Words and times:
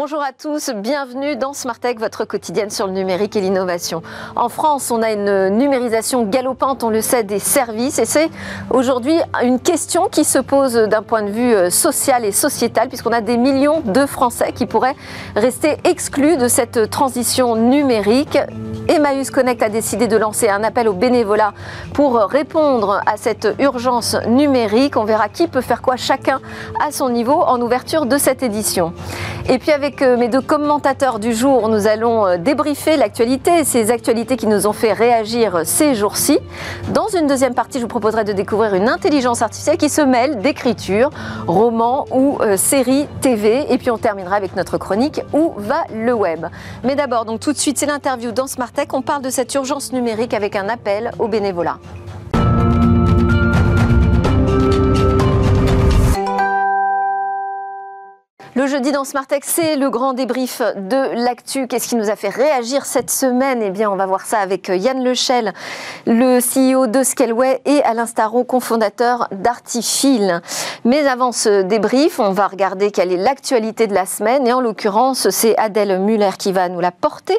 Bonjour 0.00 0.22
à 0.22 0.30
tous, 0.30 0.70
bienvenue 0.76 1.34
dans 1.34 1.52
Smart 1.52 1.76
Tech, 1.76 1.96
votre 1.98 2.24
quotidienne 2.24 2.70
sur 2.70 2.86
le 2.86 2.92
numérique 2.92 3.34
et 3.34 3.40
l'innovation. 3.40 4.00
En 4.36 4.48
France, 4.48 4.92
on 4.92 5.02
a 5.02 5.10
une 5.10 5.48
numérisation 5.48 6.22
galopante, 6.22 6.84
on 6.84 6.88
le 6.88 7.00
sait, 7.00 7.24
des 7.24 7.40
services 7.40 7.98
et 7.98 8.04
c'est 8.04 8.30
aujourd'hui 8.70 9.16
une 9.42 9.58
question 9.58 10.06
qui 10.08 10.22
se 10.22 10.38
pose 10.38 10.74
d'un 10.74 11.02
point 11.02 11.24
de 11.24 11.30
vue 11.30 11.52
euh, 11.52 11.68
social 11.68 12.24
et 12.24 12.30
sociétal 12.30 12.86
puisqu'on 12.86 13.10
a 13.10 13.20
des 13.20 13.36
millions 13.36 13.80
de 13.80 14.06
Français 14.06 14.52
qui 14.52 14.66
pourraient 14.66 14.94
rester 15.34 15.78
exclus 15.82 16.36
de 16.36 16.46
cette 16.46 16.90
transition 16.90 17.56
numérique. 17.56 18.38
Emmaüs 18.86 19.32
Connect 19.32 19.64
a 19.64 19.68
décidé 19.68 20.06
de 20.06 20.16
lancer 20.16 20.48
un 20.48 20.62
appel 20.62 20.86
au 20.86 20.92
bénévolat 20.92 21.54
pour 21.92 22.14
répondre 22.20 23.02
à 23.04 23.16
cette 23.16 23.48
urgence 23.58 24.16
numérique. 24.28 24.96
On 24.96 25.04
verra 25.04 25.28
qui 25.28 25.48
peut 25.48 25.60
faire 25.60 25.82
quoi 25.82 25.96
chacun 25.96 26.40
à 26.86 26.92
son 26.92 27.10
niveau 27.10 27.42
en 27.42 27.60
ouverture 27.60 28.06
de 28.06 28.16
cette 28.16 28.44
édition. 28.44 28.92
Et 29.50 29.58
puis 29.58 29.72
avec 29.72 29.87
euh, 30.02 30.16
mes 30.16 30.28
deux 30.28 30.40
commentateurs 30.40 31.18
du 31.18 31.32
jour, 31.32 31.68
nous 31.68 31.86
allons 31.86 32.26
euh, 32.26 32.36
débriefer 32.36 32.96
l'actualité, 32.96 33.64
ces 33.64 33.90
actualités 33.90 34.36
qui 34.36 34.46
nous 34.46 34.66
ont 34.66 34.72
fait 34.72 34.92
réagir 34.92 35.62
ces 35.64 35.94
jours-ci. 35.94 36.38
Dans 36.92 37.08
une 37.08 37.26
deuxième 37.26 37.54
partie, 37.54 37.78
je 37.78 37.84
vous 37.84 37.88
proposerai 37.88 38.24
de 38.24 38.32
découvrir 38.32 38.74
une 38.74 38.88
intelligence 38.88 39.42
artificielle 39.42 39.76
qui 39.76 39.88
se 39.88 40.00
mêle 40.00 40.40
d'écriture, 40.40 41.10
romans 41.46 42.06
ou 42.10 42.38
euh, 42.40 42.56
séries 42.56 43.06
TV. 43.20 43.72
Et 43.72 43.78
puis 43.78 43.90
on 43.90 43.98
terminera 43.98 44.36
avec 44.36 44.56
notre 44.56 44.78
chronique 44.78 45.22
Où 45.32 45.54
va 45.56 45.84
le 45.94 46.12
web? 46.12 46.46
Mais 46.84 46.94
d'abord, 46.94 47.24
donc 47.24 47.40
tout 47.40 47.52
de 47.52 47.58
suite, 47.58 47.78
c'est 47.78 47.86
l'interview 47.86 48.30
dans 48.30 48.46
Smart 48.46 48.70
Tech. 48.70 48.88
On 48.92 49.02
parle 49.02 49.22
de 49.22 49.30
cette 49.30 49.54
urgence 49.54 49.92
numérique 49.92 50.34
avec 50.34 50.56
un 50.56 50.68
appel 50.68 51.12
au 51.18 51.28
bénévolat. 51.28 51.78
Le 58.58 58.66
jeudi 58.66 58.90
dans 58.90 59.04
Smartech, 59.04 59.44
c'est 59.44 59.76
le 59.76 59.88
grand 59.88 60.14
débrief 60.14 60.62
de 60.74 61.14
l'actu. 61.24 61.68
Qu'est-ce 61.68 61.86
qui 61.86 61.94
nous 61.94 62.10
a 62.10 62.16
fait 62.16 62.28
réagir 62.28 62.86
cette 62.86 63.08
semaine? 63.08 63.62
Eh 63.62 63.70
bien, 63.70 63.88
on 63.88 63.94
va 63.94 64.04
voir 64.04 64.22
ça 64.22 64.40
avec 64.40 64.66
Yann 64.66 65.00
Lechel, 65.00 65.52
le 66.08 66.40
CEO 66.40 66.88
de 66.88 67.04
Scaleway, 67.04 67.62
et 67.66 67.84
Alain 67.84 68.06
Starot, 68.06 68.42
cofondateur 68.42 69.28
d'Artifil. 69.30 70.40
Mais 70.84 71.06
avant 71.06 71.30
ce 71.30 71.62
débrief, 71.62 72.18
on 72.18 72.32
va 72.32 72.48
regarder 72.48 72.90
quelle 72.90 73.12
est 73.12 73.16
l'actualité 73.16 73.86
de 73.86 73.94
la 73.94 74.06
semaine. 74.06 74.44
Et 74.48 74.52
en 74.52 74.60
l'occurrence, 74.60 75.30
c'est 75.30 75.56
Adèle 75.56 76.00
Muller 76.00 76.30
qui 76.36 76.50
va 76.50 76.68
nous 76.68 76.80
la 76.80 76.90
porter 76.90 77.38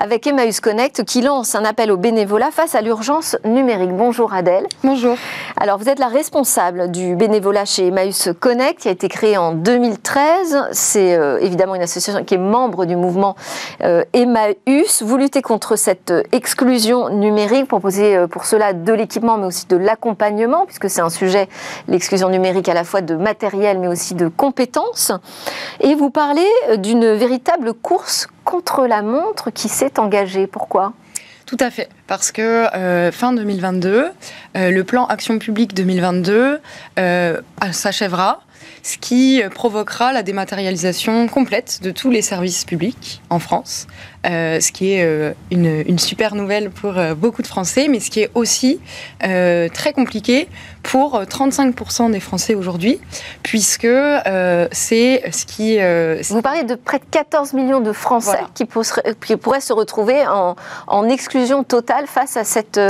avec 0.00 0.26
Emmaüs 0.26 0.58
Connect 0.58 1.04
qui 1.04 1.20
lance 1.20 1.54
un 1.54 1.64
appel 1.64 1.92
au 1.92 1.96
bénévolat 1.96 2.50
face 2.50 2.74
à 2.74 2.80
l'urgence 2.80 3.36
numérique. 3.44 3.94
Bonjour 3.94 4.34
Adèle. 4.34 4.66
Bonjour. 4.82 5.16
Alors, 5.60 5.78
vous 5.78 5.88
êtes 5.88 6.00
la 6.00 6.08
responsable 6.08 6.90
du 6.90 7.14
bénévolat 7.14 7.66
chez 7.66 7.86
Emmaüs 7.86 8.30
Connect 8.40 8.80
qui 8.80 8.88
a 8.88 8.90
été 8.90 9.08
créé 9.08 9.36
en 9.36 9.52
2013 9.52 10.55
c'est 10.72 11.14
euh, 11.14 11.38
évidemment 11.40 11.74
une 11.74 11.82
association 11.82 12.24
qui 12.24 12.34
est 12.34 12.38
membre 12.38 12.84
du 12.84 12.96
mouvement 12.96 13.36
euh, 13.82 14.04
Emmaüs. 14.12 15.02
Vous 15.02 15.16
luttez 15.16 15.42
contre 15.42 15.76
cette 15.76 16.10
euh, 16.10 16.22
exclusion 16.32 17.10
numérique, 17.10 17.68
proposez 17.68 18.26
pour 18.30 18.44
cela 18.44 18.72
de 18.72 18.92
l'équipement, 18.92 19.38
mais 19.38 19.46
aussi 19.46 19.66
de 19.66 19.76
l'accompagnement, 19.76 20.66
puisque 20.66 20.90
c'est 20.90 21.00
un 21.00 21.10
sujet, 21.10 21.48
l'exclusion 21.88 22.28
numérique 22.28 22.68
à 22.68 22.74
la 22.74 22.84
fois 22.84 23.00
de 23.00 23.14
matériel, 23.14 23.78
mais 23.78 23.88
aussi 23.88 24.14
de 24.14 24.28
compétences. 24.28 25.12
Et 25.80 25.94
vous 25.94 26.10
parlez 26.10 26.48
d'une 26.78 27.12
véritable 27.14 27.74
course 27.74 28.28
contre 28.44 28.86
la 28.86 29.02
montre 29.02 29.50
qui 29.50 29.68
s'est 29.68 29.98
engagée. 29.98 30.46
Pourquoi? 30.46 30.92
Tout 31.46 31.56
à 31.60 31.70
fait, 31.70 31.88
parce 32.08 32.32
que 32.32 32.66
fin 33.12 33.32
2022, 33.32 34.10
le 34.54 34.82
plan 34.82 35.06
Action 35.06 35.38
publique 35.38 35.74
2022 35.74 36.60
s'achèvera 37.70 38.40
ce 38.86 38.98
qui 38.98 39.42
provoquera 39.52 40.12
la 40.12 40.22
dématérialisation 40.22 41.26
complète 41.26 41.80
de 41.82 41.90
tous 41.90 42.08
les 42.08 42.22
services 42.22 42.64
publics 42.64 43.20
en 43.30 43.40
France, 43.40 43.88
euh, 44.26 44.60
ce 44.60 44.70
qui 44.70 44.92
est 44.92 45.02
euh, 45.02 45.32
une, 45.50 45.98
super 45.98 46.36
nouvelle 46.36 46.70
pour 46.70 46.96
euh, 46.96 47.16
beaucoup 47.16 47.42
de 47.42 47.48
Français, 47.48 47.88
mais 47.88 47.98
ce 47.98 48.10
qui 48.10 48.20
est 48.20 48.30
aussi 48.34 48.78
très 49.18 49.92
compliqué 49.92 50.48
pour 50.84 51.20
35% 51.20 52.12
des 52.12 52.20
Français 52.20 52.54
aujourd'hui, 52.54 53.00
puisque 53.42 53.82
c'est 53.82 55.22
ce 55.32 55.44
qui... 55.46 55.78
Vous 56.32 56.42
parlez 56.42 56.62
de 56.62 56.76
près 56.76 57.00
de 57.00 57.04
14 57.10 57.54
millions 57.54 57.80
de 57.80 57.92
Français 57.92 58.38
qui, 58.54 58.66
pourraient 58.66 59.60
se 59.60 59.72
retrouver 59.72 60.24
en, 60.28 60.54
en, 60.86 61.08
exclusion 61.08 61.64
totale 61.64 62.06
face 62.06 62.36
à 62.36 62.44
cette 62.44 62.80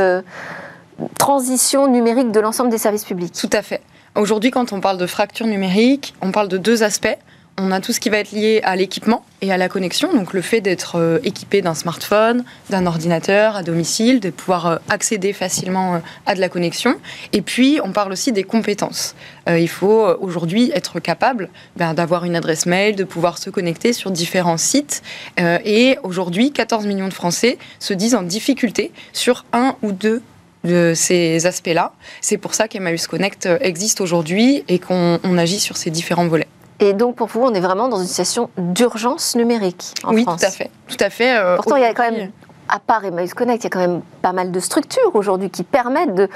transition 1.19 1.89
numérique 1.89 2.33
de 2.33 2.41
l'ensemble 2.41 2.69
des 2.69 2.79
services 2.79 3.05
publics. 3.05 3.33
Tout 3.33 3.51
à 3.53 3.63
fait. 3.63 3.81
Aujourd'hui, 4.17 4.51
quand 4.51 4.73
on 4.73 4.81
parle 4.81 4.97
de 4.97 5.07
fracture 5.07 5.47
numérique, 5.47 6.15
on 6.23 6.33
parle 6.33 6.49
de 6.49 6.57
deux 6.57 6.83
aspects. 6.83 7.19
On 7.59 7.71
a 7.71 7.81
tout 7.81 7.93
ce 7.93 8.01
qui 8.01 8.09
va 8.09 8.17
être 8.17 8.33
lié 8.33 8.63
à 8.65 8.75
l'équipement 8.75 9.27
et 9.43 9.53
à 9.53 9.59
la 9.59 9.69
connexion, 9.69 10.11
donc 10.15 10.33
le 10.33 10.41
fait 10.41 10.63
d'être 10.63 10.97
euh, 10.97 11.19
équipé 11.23 11.61
d'un 11.61 11.75
smartphone, 11.75 12.43
d'un 12.71 12.87
ordinateur 12.87 13.57
à 13.57 13.63
domicile, 13.63 14.21
de 14.21 14.31
pouvoir 14.31 14.67
euh, 14.67 14.77
accéder 14.89 15.35
facilement 15.35 15.97
euh, 15.97 15.99
à 16.25 16.35
de 16.35 16.41
la 16.41 16.49
connexion. 16.49 16.95
Et 17.35 17.43
puis, 17.43 17.79
on 17.85 17.93
parle 17.93 18.13
aussi 18.13 18.33
des 18.33 18.43
compétences. 18.43 19.15
il 19.49 19.69
faut 19.69 20.07
aujourd'hui 20.21 20.71
être 20.75 20.99
capable 20.99 21.51
ben, 21.77 21.93
d'avoir 21.93 22.25
une 22.25 22.37
adresse 22.37 22.65
mail, 22.65 22.97
de 22.97 23.05
pouvoir 23.05 23.37
se 23.37 23.51
connecter 23.51 23.93
sur 23.93 24.11
différents 24.11 24.59
sites. 24.59 25.03
et 25.39 25.99
aujourd'hui, 26.03 26.53
14 26.53 26.87
millions 26.87 27.09
de 27.09 27.15
Français 27.15 27.59
se 27.81 27.93
disent 27.93 28.15
en 28.15 28.23
difficulté 28.23 28.93
sur 29.13 29.45
un 29.53 29.77
ou 29.83 29.93
deux 29.93 30.23
de 30.67 30.93
ces 30.95 31.47
aspects-là. 31.47 31.93
C'est 32.21 32.39
pour 32.39 32.55
ça 32.55 32.69
qu'Emmaüs 32.69 33.07
Connect 33.07 33.49
existe 33.61 34.01
aujourd'hui 34.01 34.65
et 34.69 34.79
qu'on 34.79 35.39
agit 35.39 35.61
sur 35.61 35.77
ces 35.77 35.91
différents 35.91 36.27
volets. 36.27 36.49
Et 36.79 36.93
donc 36.93 37.17
pour 37.17 37.29
vous, 37.29 37.41
on 37.41 37.55
est 37.55 37.61
vraiment 37.61 37.89
dans 37.89 38.01
une 38.01 38.07
situation 38.07 38.51
d'urgence 38.59 39.35
numérique 39.35 39.95
en 40.05 40.15
oui, 40.15 40.23
France. 40.23 40.41
Oui, 40.43 40.47
tout 40.47 40.47
à 40.47 40.51
fait. 40.51 40.71
Tout 40.89 40.97
à 41.01 41.11
fait. 41.11 41.37
Euh, 41.37 41.57
Pourtant, 41.57 41.77
il 41.77 41.83
y 41.83 41.87
a 41.87 41.95
quand 41.95 42.11
même 42.11 42.31
à 42.69 42.79
part 42.79 43.05
Emmaüs 43.05 43.35
Connect, 43.35 43.63
il 43.63 43.65
y 43.65 43.67
a 43.67 43.71
quand 43.71 43.81
même 43.81 44.03
pas 44.23 44.33
mal 44.33 44.51
de 44.51 44.61
structures 44.61 45.15
aujourd'hui 45.15 45.51
qui 45.51 45.63
permettent 45.63 46.15
de 46.15 46.29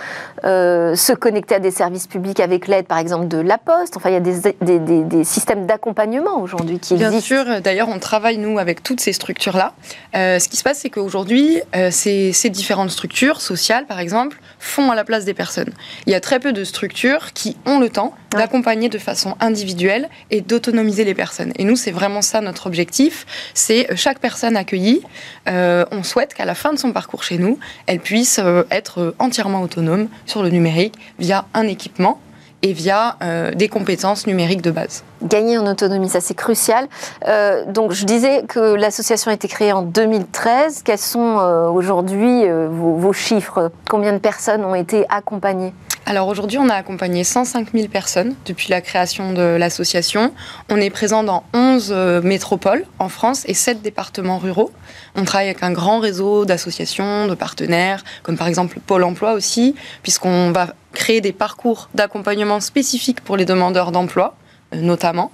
euh, 0.44 0.94
se 0.94 1.12
connecter 1.12 1.56
à 1.56 1.58
des 1.58 1.70
services 1.70 2.06
publics 2.06 2.40
avec 2.40 2.68
l'aide, 2.68 2.86
par 2.86 2.98
exemple, 2.98 3.28
de 3.28 3.38
la 3.38 3.58
Poste. 3.58 3.96
Enfin, 3.96 4.10
il 4.10 4.12
y 4.12 4.16
a 4.16 4.20
des, 4.20 4.78
des, 5.02 5.24
systèmes 5.24 5.66
d'accompagnement 5.66 6.40
aujourd'hui 6.40 6.78
qui 6.78 6.94
existent. 6.94 7.10
Bien 7.10 7.20
sûr. 7.20 7.60
D'ailleurs, 7.60 7.88
on 7.88 7.98
travaille, 7.98 8.38
nous, 8.38 8.58
avec 8.58 8.82
toutes 8.82 9.00
ces 9.00 9.12
structures-là. 9.12 9.74
Euh, 10.14 10.38
ce 10.38 10.48
qui 10.48 10.56
se 10.56 10.62
passe, 10.62 10.78
c'est 10.78 10.90
qu'aujourd'hui, 10.90 11.60
euh, 11.76 11.90
ces, 11.90 12.32
ces, 12.32 12.50
différentes 12.50 12.90
structures 12.90 13.40
sociales, 13.40 13.86
par 13.86 13.98
exemple, 14.00 14.40
font 14.58 14.90
à 14.90 14.94
la 14.94 15.04
place 15.04 15.24
des 15.24 15.34
personnes. 15.34 15.72
Il 16.06 16.12
y 16.12 16.14
a 16.14 16.20
très 16.20 16.40
peu 16.40 16.52
de 16.52 16.64
structures 16.64 17.32
qui 17.32 17.56
ont 17.66 17.78
le 17.78 17.90
temps 17.90 18.14
d'accompagner 18.30 18.88
de 18.88 18.98
façon 18.98 19.36
individuelle 19.40 20.08
et 20.30 20.40
d'autonomiser 20.40 21.04
les 21.04 21.14
personnes. 21.14 21.52
Et 21.56 21.64
nous, 21.64 21.76
c'est 21.76 21.90
vraiment 21.90 22.22
ça 22.22 22.40
notre 22.40 22.66
objectif. 22.66 23.26
C'est 23.54 23.88
chaque 23.96 24.18
personne 24.18 24.56
accueillie, 24.56 25.02
on 25.46 26.02
souhaite 26.02 26.34
qu'à 26.34 26.44
la 26.44 26.54
fin 26.54 26.72
de 26.72 26.78
son 26.78 26.92
parcours 26.92 27.22
chez 27.22 27.38
nous, 27.38 27.58
elle 27.86 28.00
puisse 28.00 28.38
euh, 28.38 28.64
être 28.70 29.14
entièrement 29.18 29.62
autonome 29.62 30.08
sur 30.26 30.42
le 30.42 30.50
numérique 30.50 30.94
via 31.18 31.46
un 31.54 31.66
équipement 31.66 32.20
et 32.62 32.72
via 32.72 33.16
euh, 33.22 33.52
des 33.52 33.68
compétences 33.68 34.26
numériques 34.26 34.62
de 34.62 34.70
base. 34.70 35.04
Gagner 35.22 35.58
en 35.58 35.66
autonomie, 35.66 36.08
ça 36.08 36.20
c'est 36.20 36.34
crucial. 36.34 36.88
Euh, 37.26 37.64
donc 37.66 37.92
je 37.92 38.04
disais 38.04 38.44
que 38.48 38.74
l'association 38.74 39.30
a 39.30 39.34
été 39.34 39.48
créée 39.48 39.72
en 39.72 39.82
2013. 39.82 40.82
Quels 40.84 40.98
sont 40.98 41.36
aujourd'hui 41.74 42.44
vos, 42.70 43.12
chiffres? 43.12 43.70
Combien 43.88 44.12
de 44.12 44.18
personnes 44.18 44.64
ont 44.64 44.74
été 44.74 45.04
accompagnées? 45.08 45.72
Alors 46.10 46.26
aujourd'hui, 46.26 46.58
on 46.58 46.68
a 46.68 46.74
accompagné 46.74 47.22
105 47.22 47.68
000 47.72 47.86
personnes 47.86 48.34
depuis 48.44 48.68
la 48.68 48.80
création 48.80 49.32
de 49.32 49.42
l'association. 49.42 50.32
On 50.68 50.76
est 50.78 50.90
présent 50.90 51.22
dans 51.22 51.44
11 51.54 51.90
euh, 51.92 52.20
métropoles 52.20 52.84
en 52.98 53.08
France 53.08 53.44
et 53.46 53.54
7 53.54 53.80
départements 53.80 54.38
ruraux. 54.38 54.72
On 55.14 55.24
travaille 55.24 55.48
avec 55.48 55.62
un 55.62 55.70
grand 55.70 56.00
réseau 56.00 56.44
d'associations, 56.44 57.28
de 57.28 57.34
partenaires, 57.36 58.02
comme 58.24 58.36
par 58.36 58.48
exemple 58.48 58.80
Pôle 58.84 59.04
Emploi 59.04 59.34
aussi, 59.34 59.76
puisqu'on 60.02 60.50
va 60.50 60.74
créer 60.92 61.20
des 61.20 61.32
parcours 61.32 61.88
d'accompagnement 61.94 62.58
spécifiques 62.58 63.20
pour 63.20 63.36
les 63.36 63.44
demandeurs 63.44 63.92
d'emploi, 63.92 64.34
euh, 64.34 64.39
notamment. 64.72 65.30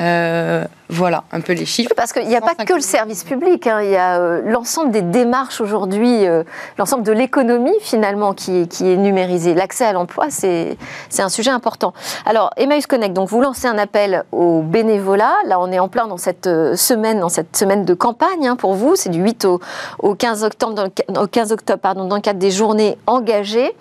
Euh, 0.00 0.64
voilà 0.88 1.24
un 1.32 1.40
peu 1.40 1.52
les 1.52 1.66
chiffres. 1.66 1.92
Parce 1.94 2.12
qu'il 2.12 2.26
n'y 2.26 2.34
a 2.34 2.40
pas 2.40 2.54
que 2.54 2.72
le 2.72 2.80
service 2.80 3.24
public, 3.24 3.66
hein. 3.66 3.82
il 3.82 3.90
y 3.90 3.96
a 3.96 4.18
euh, 4.18 4.42
l'ensemble 4.44 4.90
des 4.90 5.02
démarches 5.02 5.60
aujourd'hui, 5.60 6.26
euh, 6.26 6.42
l'ensemble 6.78 7.02
de 7.04 7.12
l'économie 7.12 7.76
finalement 7.80 8.32
qui 8.32 8.62
est, 8.62 8.66
qui 8.66 8.90
est 8.90 8.96
numérisée. 8.96 9.54
L'accès 9.54 9.84
à 9.84 9.92
l'emploi, 9.92 10.26
c'est 10.30 10.76
un 11.18 11.28
sujet 11.28 11.50
important. 11.50 11.92
Alors, 12.26 12.50
Emmaüs 12.56 12.86
Connect, 12.86 13.14
donc 13.14 13.28
vous 13.28 13.40
lancez 13.40 13.68
un 13.68 13.78
appel 13.78 14.24
au 14.32 14.62
bénévolat. 14.62 15.34
Là, 15.46 15.60
on 15.60 15.70
est 15.70 15.78
en 15.78 15.88
plein 15.88 16.06
dans 16.06 16.18
cette 16.18 16.48
semaine, 16.74 17.20
dans 17.20 17.28
cette 17.28 17.56
semaine 17.56 17.84
de 17.84 17.94
campagne 17.94 18.48
hein, 18.48 18.56
pour 18.56 18.74
vous. 18.74 18.96
C'est 18.96 19.10
du 19.10 19.22
8 19.22 19.44
au, 19.44 19.60
au 19.98 20.14
15 20.14 20.42
octobre, 20.42 20.74
dans 20.74 20.84
le, 20.84 21.20
au 21.20 21.26
15 21.26 21.52
octobre 21.52 21.80
pardon, 21.80 22.06
dans 22.06 22.16
le 22.16 22.22
cadre 22.22 22.40
des 22.40 22.50
journées 22.50 22.98
engagées. 23.06 23.72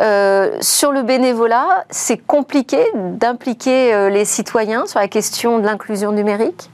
Euh, 0.00 0.56
sur 0.60 0.92
le 0.92 1.02
bénévolat, 1.02 1.84
c'est 1.90 2.18
compliqué 2.18 2.78
d'impliquer 2.94 3.92
euh, 3.92 4.10
les 4.10 4.24
citoyens 4.24 4.86
sur 4.86 5.00
la 5.00 5.08
question 5.08 5.58
de 5.58 5.64
l'inclusion 5.64 6.12
numérique? 6.12 6.70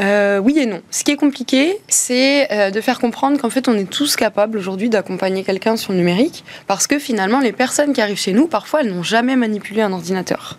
Euh, 0.00 0.38
oui 0.38 0.58
et 0.58 0.66
non. 0.66 0.80
Ce 0.90 1.04
qui 1.04 1.10
est 1.10 1.16
compliqué, 1.16 1.78
c'est 1.88 2.70
de 2.72 2.80
faire 2.80 3.00
comprendre 3.00 3.38
qu'en 3.38 3.50
fait, 3.50 3.68
on 3.68 3.74
est 3.74 3.88
tous 3.88 4.16
capables 4.16 4.56
aujourd'hui 4.56 4.88
d'accompagner 4.88 5.44
quelqu'un 5.44 5.76
sur 5.76 5.92
le 5.92 5.98
numérique, 5.98 6.44
parce 6.66 6.86
que 6.86 6.98
finalement, 6.98 7.40
les 7.40 7.52
personnes 7.52 7.92
qui 7.92 8.00
arrivent 8.00 8.18
chez 8.18 8.32
nous, 8.32 8.46
parfois, 8.46 8.80
elles 8.80 8.92
n'ont 8.94 9.02
jamais 9.02 9.36
manipulé 9.36 9.82
un 9.82 9.92
ordinateur. 9.92 10.56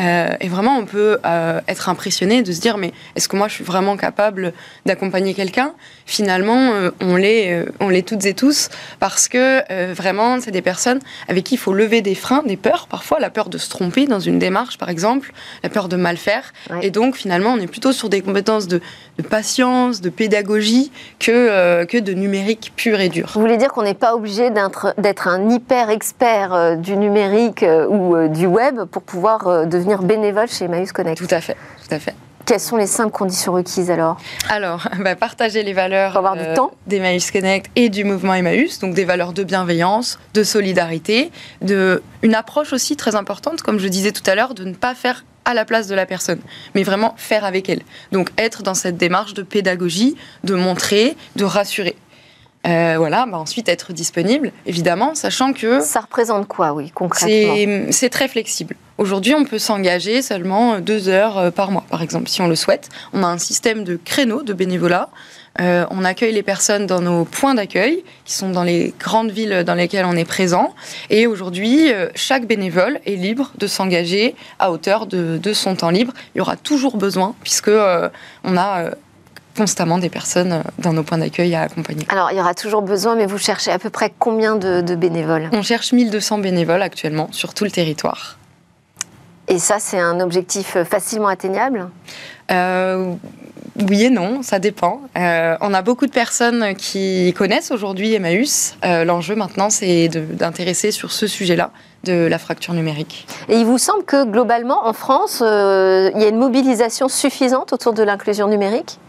Euh, 0.00 0.28
et 0.40 0.48
vraiment, 0.48 0.76
on 0.76 0.86
peut 0.86 1.18
euh, 1.24 1.60
être 1.68 1.88
impressionné 1.88 2.42
de 2.42 2.52
se 2.52 2.60
dire, 2.60 2.78
mais 2.78 2.92
est-ce 3.16 3.28
que 3.28 3.36
moi, 3.36 3.48
je 3.48 3.54
suis 3.54 3.64
vraiment 3.64 3.96
capable 3.96 4.52
d'accompagner 4.86 5.34
quelqu'un? 5.34 5.72
Finalement, 6.06 6.72
euh, 6.72 6.90
on 7.00 7.16
l'est, 7.16 7.64
on 7.80 7.88
l'est 7.88 8.06
toutes 8.06 8.26
et 8.26 8.34
tous, 8.34 8.70
parce 9.00 9.28
que 9.28 9.92
vraiment, 9.92 10.40
c'est 10.40 10.50
des 10.50 10.62
personnes 10.62 11.00
avec 11.28 11.44
qui 11.44 11.54
il 11.54 11.58
faut 11.58 11.72
lever 11.72 12.02
des 12.02 12.14
freins, 12.14 12.42
des 12.44 12.56
peurs, 12.56 12.86
parfois 12.88 13.20
la 13.20 13.30
peur 13.30 13.48
de 13.48 13.58
se 13.58 13.70
tromper 13.70 14.06
dans 14.06 14.20
une 14.20 14.38
démarche, 14.38 14.78
par 14.78 14.88
exemple, 14.88 15.32
la 15.62 15.68
peur 15.68 15.88
de 15.88 15.96
mal 15.96 16.16
faire. 16.16 16.52
Et 16.82 16.90
donc, 16.90 17.16
finalement, 17.16 17.50
on 17.50 17.60
est 17.60 17.66
plutôt 17.66 17.92
sur 17.92 18.08
des 18.08 18.20
compétences 18.20 18.66
de, 18.66 18.80
de 19.18 19.22
patience, 19.22 20.00
de 20.00 20.10
pédagogie, 20.10 20.90
que, 21.20 21.84
que 21.84 21.98
de 21.98 22.12
numérique 22.12 22.72
pur 22.76 23.00
et 23.00 23.08
dur. 23.08 23.30
Vous 23.34 23.40
voulez 23.40 23.56
dire 23.56 23.72
qu'on 23.72 23.82
n'est 23.82 23.94
pas 23.94 24.14
obligé 24.14 24.50
d'être 24.50 25.28
un 25.28 25.48
hyper 25.48 25.90
expert 25.90 26.76
du 26.76 26.96
numérique 26.96 27.64
ou 27.88 28.28
du 28.28 28.46
web 28.46 28.84
pour 28.84 29.02
pouvoir 29.02 29.66
devenir 29.66 29.83
bénévole 30.02 30.48
chez 30.48 30.64
Emmaüs 30.66 30.92
Connect. 30.92 31.18
Tout 31.18 31.34
à 31.34 31.40
fait, 31.40 31.56
tout 31.86 31.94
à 31.94 31.98
fait. 31.98 32.14
Quelles 32.46 32.60
sont 32.60 32.76
les 32.76 32.86
cinq 32.86 33.10
conditions 33.10 33.54
requises 33.54 33.90
alors? 33.90 34.18
Alors, 34.50 34.86
bah, 35.00 35.16
partager 35.16 35.62
les 35.62 35.72
valeurs 35.72 36.16
avoir 36.16 36.34
du 36.34 36.42
euh, 36.42 36.54
temps. 36.54 36.72
d'Emmaüs 36.86 37.30
Connect 37.30 37.70
et 37.74 37.88
du 37.88 38.04
mouvement 38.04 38.34
Emmaüs, 38.34 38.78
donc 38.80 38.94
des 38.94 39.04
valeurs 39.04 39.32
de 39.32 39.44
bienveillance, 39.44 40.18
de 40.34 40.42
solidarité, 40.42 41.30
de 41.62 42.02
une 42.22 42.34
approche 42.34 42.72
aussi 42.72 42.96
très 42.96 43.14
importante, 43.14 43.62
comme 43.62 43.78
je 43.78 43.88
disais 43.88 44.12
tout 44.12 44.28
à 44.28 44.34
l'heure, 44.34 44.54
de 44.54 44.64
ne 44.64 44.74
pas 44.74 44.94
faire 44.94 45.24
à 45.44 45.54
la 45.54 45.64
place 45.64 45.88
de 45.88 45.94
la 45.94 46.06
personne, 46.06 46.40
mais 46.74 46.82
vraiment 46.82 47.14
faire 47.16 47.44
avec 47.44 47.68
elle. 47.68 47.82
Donc 48.12 48.30
être 48.38 48.62
dans 48.62 48.74
cette 48.74 48.96
démarche 48.96 49.34
de 49.34 49.42
pédagogie, 49.42 50.16
de 50.42 50.54
montrer, 50.54 51.16
de 51.36 51.44
rassurer. 51.44 51.96
Euh, 52.66 52.94
voilà, 52.96 53.26
bah 53.26 53.38
ensuite 53.38 53.68
être 53.68 53.92
disponible, 53.92 54.50
évidemment, 54.64 55.14
sachant 55.14 55.52
que... 55.52 55.80
Ça 55.80 56.00
représente 56.00 56.48
quoi, 56.48 56.72
oui, 56.72 56.90
concrètement 56.94 57.54
C'est 57.90 58.08
très 58.08 58.26
flexible. 58.26 58.74
Aujourd'hui, 58.96 59.34
on 59.34 59.44
peut 59.44 59.58
s'engager 59.58 60.22
seulement 60.22 60.78
deux 60.80 61.08
heures 61.08 61.36
euh, 61.36 61.50
par 61.50 61.70
mois, 61.70 61.84
par 61.90 62.00
exemple, 62.00 62.28
si 62.28 62.40
on 62.40 62.48
le 62.48 62.56
souhaite. 62.56 62.88
On 63.12 63.22
a 63.22 63.26
un 63.26 63.38
système 63.38 63.84
de 63.84 63.98
créneaux 64.02 64.42
de 64.42 64.54
bénévolat. 64.54 65.10
Euh, 65.60 65.84
on 65.90 66.04
accueille 66.04 66.32
les 66.32 66.42
personnes 66.42 66.86
dans 66.86 67.00
nos 67.00 67.24
points 67.24 67.54
d'accueil, 67.54 68.02
qui 68.24 68.32
sont 68.32 68.50
dans 68.50 68.62
les 68.64 68.94
grandes 68.98 69.30
villes 69.30 69.62
dans 69.66 69.74
lesquelles 69.74 70.06
on 70.06 70.16
est 70.16 70.24
présent. 70.24 70.74
Et 71.10 71.26
aujourd'hui, 71.26 71.92
chaque 72.14 72.46
bénévole 72.46 72.98
est 73.04 73.16
libre 73.16 73.52
de 73.58 73.66
s'engager 73.66 74.34
à 74.58 74.72
hauteur 74.72 75.06
de, 75.06 75.38
de, 75.38 75.52
son 75.52 75.76
temps 75.76 75.90
libre. 75.90 76.12
Il 76.34 76.38
y 76.38 76.40
aura 76.40 76.56
toujours 76.56 76.96
besoin, 76.96 77.34
puisque 77.42 77.70
on 77.70 78.56
a 78.56 78.90
constamment 79.56 79.98
des 79.98 80.10
personnes 80.10 80.52
euh, 80.52 80.62
dans 80.78 80.92
nos 80.92 81.02
points 81.02 81.18
d'accueil 81.18 81.54
à 81.54 81.62
accompagner. 81.62 82.06
Alors, 82.08 82.30
il 82.32 82.36
y 82.36 82.40
aura 82.40 82.54
toujours 82.54 82.82
besoin, 82.82 83.14
mais 83.14 83.26
vous 83.26 83.38
cherchez 83.38 83.70
à 83.70 83.78
peu 83.78 83.90
près 83.90 84.12
combien 84.18 84.56
de, 84.56 84.94
bénévoles? 84.94 85.48
On 85.52 85.62
cherche 85.62 85.92
1200 85.92 86.38
bénévoles 86.38 86.82
actuellement 86.82 87.28
sur 87.32 87.54
tout 87.54 87.64
le 87.64 87.70
territoire. 87.70 88.38
Et 89.48 89.58
ça, 89.58 89.76
c'est 89.78 89.98
un 89.98 90.20
objectif 90.20 90.76
euh, 90.76 90.84
facilement 90.84 91.28
atteignable? 91.28 91.88
Euh, 92.50 93.14
oui 93.88 94.04
et 94.04 94.10
non, 94.10 94.42
ça 94.42 94.58
dépend. 94.58 95.00
on 95.16 95.74
a 95.74 95.82
beaucoup 95.82 96.06
de 96.06 96.12
personnes 96.12 96.76
qui 96.76 97.34
connaissent 97.36 97.72
aujourd'hui 97.72 98.14
Emmaüs. 98.14 98.76
L'enjeu 98.84 99.34
maintenant, 99.34 99.68
c'est 99.68 100.06
d'intéresser 100.08 100.92
sur 100.92 101.10
ce 101.10 101.26
sujet-là 101.26 101.70
de 102.04 102.12
la 102.12 102.38
fracture 102.38 102.72
numérique. 102.72 103.26
Et 103.48 103.56
il 103.56 103.64
vous 103.64 103.78
semble 103.78 104.04
que 104.04 104.24
globalement, 104.24 104.86
en 104.86 104.92
France, 104.92 105.38
il 105.40 106.20
y 106.20 106.24
a 106.24 106.28
une 106.28 106.38
mobilisation 106.38 107.08
suffisante 107.08 107.72
autour 107.72 107.94
de 107.94 108.04
l'inclusion 108.04 108.46
numérique? 108.46 109.00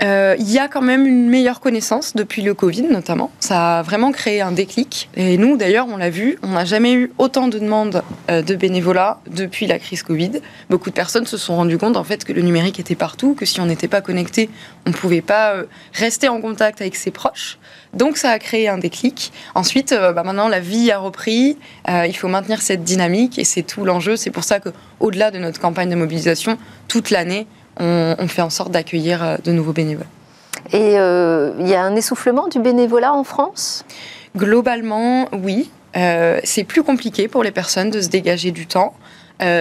Euh, 0.00 0.36
il 0.38 0.50
y 0.50 0.58
a 0.58 0.68
quand 0.68 0.80
même 0.80 1.06
une 1.06 1.28
meilleure 1.28 1.60
connaissance 1.60 2.14
depuis 2.14 2.42
le 2.42 2.54
Covid 2.54 2.82
notamment. 2.82 3.30
Ça 3.40 3.78
a 3.78 3.82
vraiment 3.82 4.12
créé 4.12 4.40
un 4.40 4.52
déclic. 4.52 5.10
Et 5.16 5.36
nous, 5.38 5.56
d'ailleurs, 5.56 5.86
on 5.88 5.96
l'a 5.96 6.10
vu, 6.10 6.38
on 6.42 6.48
n'a 6.48 6.64
jamais 6.64 6.92
eu 6.94 7.12
autant 7.18 7.48
de 7.48 7.58
demandes 7.58 8.02
euh, 8.30 8.42
de 8.42 8.54
bénévolat 8.54 9.20
depuis 9.28 9.66
la 9.66 9.78
crise 9.78 10.02
Covid. 10.02 10.40
Beaucoup 10.70 10.90
de 10.90 10.94
personnes 10.94 11.26
se 11.26 11.36
sont 11.36 11.56
rendues 11.56 11.78
compte 11.78 11.96
en 11.96 12.04
fait 12.04 12.24
que 12.24 12.32
le 12.32 12.42
numérique 12.42 12.78
était 12.78 12.94
partout, 12.94 13.34
que 13.34 13.44
si 13.44 13.60
on 13.60 13.66
n'était 13.66 13.88
pas 13.88 14.00
connecté, 14.00 14.50
on 14.86 14.90
ne 14.90 14.94
pouvait 14.94 15.20
pas 15.20 15.54
euh, 15.54 15.64
rester 15.94 16.28
en 16.28 16.40
contact 16.40 16.80
avec 16.80 16.94
ses 16.94 17.10
proches. 17.10 17.58
Donc 17.92 18.18
ça 18.18 18.30
a 18.30 18.38
créé 18.38 18.68
un 18.68 18.78
déclic. 18.78 19.32
Ensuite, 19.54 19.94
bah, 19.98 20.22
maintenant 20.22 20.48
la 20.48 20.60
vie 20.60 20.92
a 20.92 20.98
repris. 20.98 21.56
il 21.88 22.16
faut 22.16 22.28
maintenir 22.28 22.60
cette 22.60 22.84
dynamique 22.84 23.38
et 23.38 23.44
c'est 23.44 23.62
tout 23.62 23.84
l'enjeu. 23.84 24.16
C'est 24.16 24.30
pour 24.30 24.44
ça 24.44 24.60
que, 24.60 24.68
au-delà 25.00 25.30
de 25.30 25.38
notre 25.38 25.58
campagne 25.58 25.88
de 25.88 25.94
mobilisation, 25.94 26.58
toute 26.86 27.10
l'année, 27.10 27.46
on, 27.78 28.28
fait 28.28 28.42
en 28.42 28.50
sorte 28.50 28.70
d'accueillir 28.70 29.22
euh, 29.22 29.36
de 29.42 29.52
nouveaux 29.52 29.72
bénévoles. 29.72 30.06
Et 30.72 30.98
euh, 30.98 31.52
il 31.60 31.68
y 31.68 31.74
a 31.74 31.82
un 31.82 31.96
essoufflement 31.96 32.48
du 32.48 32.58
bénévolat 32.58 33.14
en 33.14 33.24
France? 33.24 33.84
Globalement, 34.36 35.28
oui. 35.32 35.70
Euh, 35.96 36.40
c'est 36.44 36.64
plus 36.64 36.82
compliqué 36.82 37.28
pour 37.28 37.42
les 37.42 37.50
personnes 37.50 37.90
de 37.90 38.00
se 38.00 38.08
dégager 38.08 38.50
du 38.50 38.66
temps. 38.66 38.94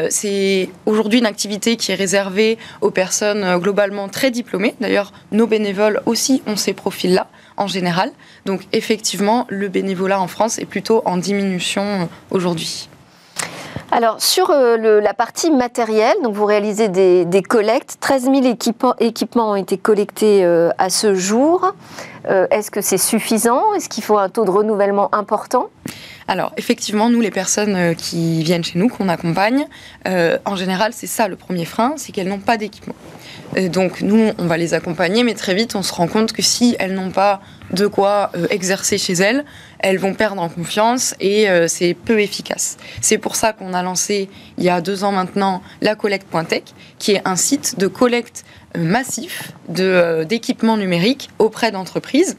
c'est 0.10 0.70
aujourd'hui 0.88 1.20
une 1.20 1.28
activité 1.28 1.78
qui 1.78 1.92
est 1.92 1.96
réservée 1.96 2.58
aux 2.82 2.90
personnes 2.90 3.60
globalement 3.60 4.10
très 4.10 4.32
diplômées. 4.32 4.76
D'ailleurs, 4.82 5.14
nos 5.32 5.46
bénévoles 5.46 6.02
aussi 6.06 6.42
ont 6.48 6.56
ces 6.56 6.74
profils-là 6.74 7.28
en 7.58 7.68
général. 7.68 8.12
Donc 8.46 8.62
effectivement, 8.74 9.46
le 9.50 9.68
bénévolat 9.68 10.20
en 10.20 10.28
France 10.28 10.58
est 10.58 10.66
plutôt 10.66 11.04
en 11.06 11.18
diminution 11.18 12.10
aujourd'hui. 12.32 12.90
Alors, 13.90 14.22
sur 14.22 14.52
euh, 14.52 15.00
la 15.00 15.14
partie 15.14 15.50
matérielle, 15.50 16.18
donc 16.22 16.34
vous 16.36 16.46
réalisez 16.46 16.90
des, 16.90 17.42
collectes. 17.42 17.98
13 18.02 18.24
000 18.24 18.36
équipements, 19.00 19.52
ont 19.52 19.56
été 19.56 19.78
collectés 19.78 20.44
euh, 20.44 20.70
à 20.78 20.90
ce 20.90 21.16
jour. 21.16 21.74
Euh, 22.30 22.48
est-ce 22.52 22.70
que 22.70 22.82
c'est 22.82 22.98
suffisant? 22.98 23.74
Est-ce 23.76 23.88
qu'il 23.88 24.04
faut 24.04 24.18
un 24.18 24.28
taux 24.28 24.44
de 24.44 24.52
renouvellement 24.52 25.14
important? 25.16 25.70
Alors, 26.28 26.54
effectivement, 26.58 27.10
nous, 27.10 27.22
les 27.22 27.32
personnes 27.32 27.96
qui 27.96 28.44
viennent 28.44 28.64
chez 28.64 28.78
nous, 28.78 28.90
qu'on 28.90 29.08
accompagne, 29.08 29.66
en 30.06 30.56
général, 30.58 30.92
c'est 30.94 31.08
ça 31.08 31.30
le 31.30 31.38
premier 31.38 31.64
frein, 31.64 31.94
c'est 31.96 32.12
qu'elles 32.12 32.28
n'ont 32.28 32.40
pas 32.40 32.58
d'équipement. 32.58 32.96
donc, 33.70 34.02
nous, 34.02 34.32
on 34.38 34.46
va 34.46 34.58
les 34.58 34.74
accompagner, 34.74 35.24
mais 35.24 35.36
très 35.36 35.56
vite, 35.56 35.76
on 35.76 35.84
se 35.84 35.94
rend 35.94 36.08
compte 36.08 36.34
que 36.34 36.42
si 36.42 36.76
elles 36.80 36.94
n'ont 36.94 37.12
pas 37.12 37.42
de 37.72 37.88
quoi 37.88 38.32
euh, 38.36 38.48
exercer 38.50 38.98
chez 38.98 39.14
elles, 39.14 39.46
elles 39.80 39.98
vont 39.98 40.14
perdre 40.14 40.42
en 40.42 40.50
confiance 40.50 41.16
et 41.20 41.50
euh, 41.50 41.68
c'est 41.68 41.94
peu 41.94 42.20
efficace. 42.20 42.78
C'est 43.02 43.18
pour 43.18 43.36
ça 43.36 43.54
qu'on 43.54 43.74
a 43.74 43.84
lancé 43.84 44.30
il 44.58 44.64
y 44.64 44.70
a 44.70 44.82
deux 44.82 45.04
ans 45.04 45.12
maintenant 45.12 45.62
la 45.82 45.96
collecte.tech, 45.96 46.64
qui 47.00 47.14
est 47.14 47.22
un 47.26 47.36
site 47.36 47.78
de 47.78 47.88
collecte 47.88 48.46
euh, 48.76 48.84
massif 48.84 49.52
d'équipements 49.70 50.78
numériques 50.78 51.30
auprès 51.40 51.72
d'entreprises. 51.72 52.38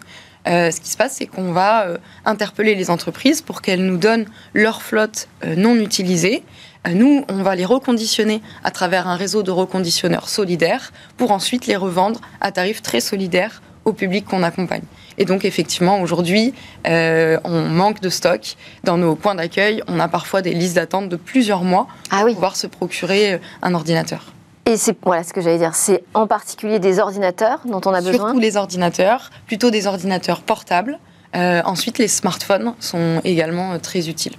Ce 0.48 0.80
qui 0.80 0.90
se 0.90 0.96
passe, 0.96 1.16
c'est 1.16 1.26
qu'on 1.26 1.52
va 1.52 1.86
interpeller 2.24 2.74
les 2.74 2.90
entreprises 2.90 3.42
pour 3.42 3.62
qu'elles 3.62 3.84
nous 3.84 3.98
donnent 3.98 4.26
leur 4.54 4.82
flotte 4.82 5.28
non 5.56 5.76
utilisée. 5.76 6.42
nous, 6.90 7.24
on 7.28 7.42
va 7.42 7.54
les 7.54 7.64
reconditionner 7.64 8.40
à 8.64 8.70
travers 8.70 9.08
un 9.08 9.16
réseau 9.16 9.42
de 9.42 9.50
reconditionneurs 9.50 10.28
solidaires 10.28 10.92
pour 11.16 11.32
ensuite 11.32 11.66
les 11.66 11.76
revendre 11.76 12.20
à 12.40 12.50
tarif 12.50 12.82
très 12.82 13.00
solidaire 13.00 13.60
au 13.84 13.92
public 13.92 14.26
qu'on 14.26 14.42
accompagne. 14.42 14.82
Et 15.16 15.24
donc 15.24 15.44
effectivement, 15.44 16.00
aujourd'hui, 16.00 16.54
euh, 16.86 17.38
on 17.44 17.62
manque 17.62 18.00
de 18.00 18.08
stock. 18.08 18.56
Dans 18.84 18.96
nos 18.96 19.16
points 19.16 19.34
d'accueil, 19.34 19.82
on 19.88 19.98
a 19.98 20.08
parfois 20.08 20.42
des 20.42 20.54
listes 20.54 20.76
d'attente 20.76 21.08
de 21.08 21.16
plusieurs 21.16 21.64
mois 21.64 21.88
ah 22.10 22.20
pour 22.20 22.34
pouvoir 22.34 22.56
se 22.56 22.66
procurer 22.66 23.34
euh, 23.34 23.38
un 23.62 23.74
ordinateur. 23.74 24.32
Et 24.68 24.76
c'est 24.76 24.94
voilà 25.02 25.24
ce 25.24 25.32
que 25.32 25.40
j'allais 25.40 25.56
dire. 25.56 25.74
C'est 25.74 26.04
en 26.12 26.26
particulier 26.26 26.78
des 26.78 26.98
ordinateurs 26.98 27.60
dont 27.64 27.80
on 27.86 27.94
a 27.94 28.02
besoin. 28.02 28.26
Surtout 28.26 28.38
les 28.38 28.58
ordinateurs, 28.58 29.30
plutôt 29.46 29.70
des 29.70 29.86
ordinateurs 29.86 30.42
portables. 30.42 30.98
Euh, 31.34 31.62
ensuite, 31.64 31.96
les 31.96 32.06
smartphones 32.06 32.74
sont 32.78 33.22
également 33.24 33.78
très 33.78 34.10
utiles. 34.10 34.34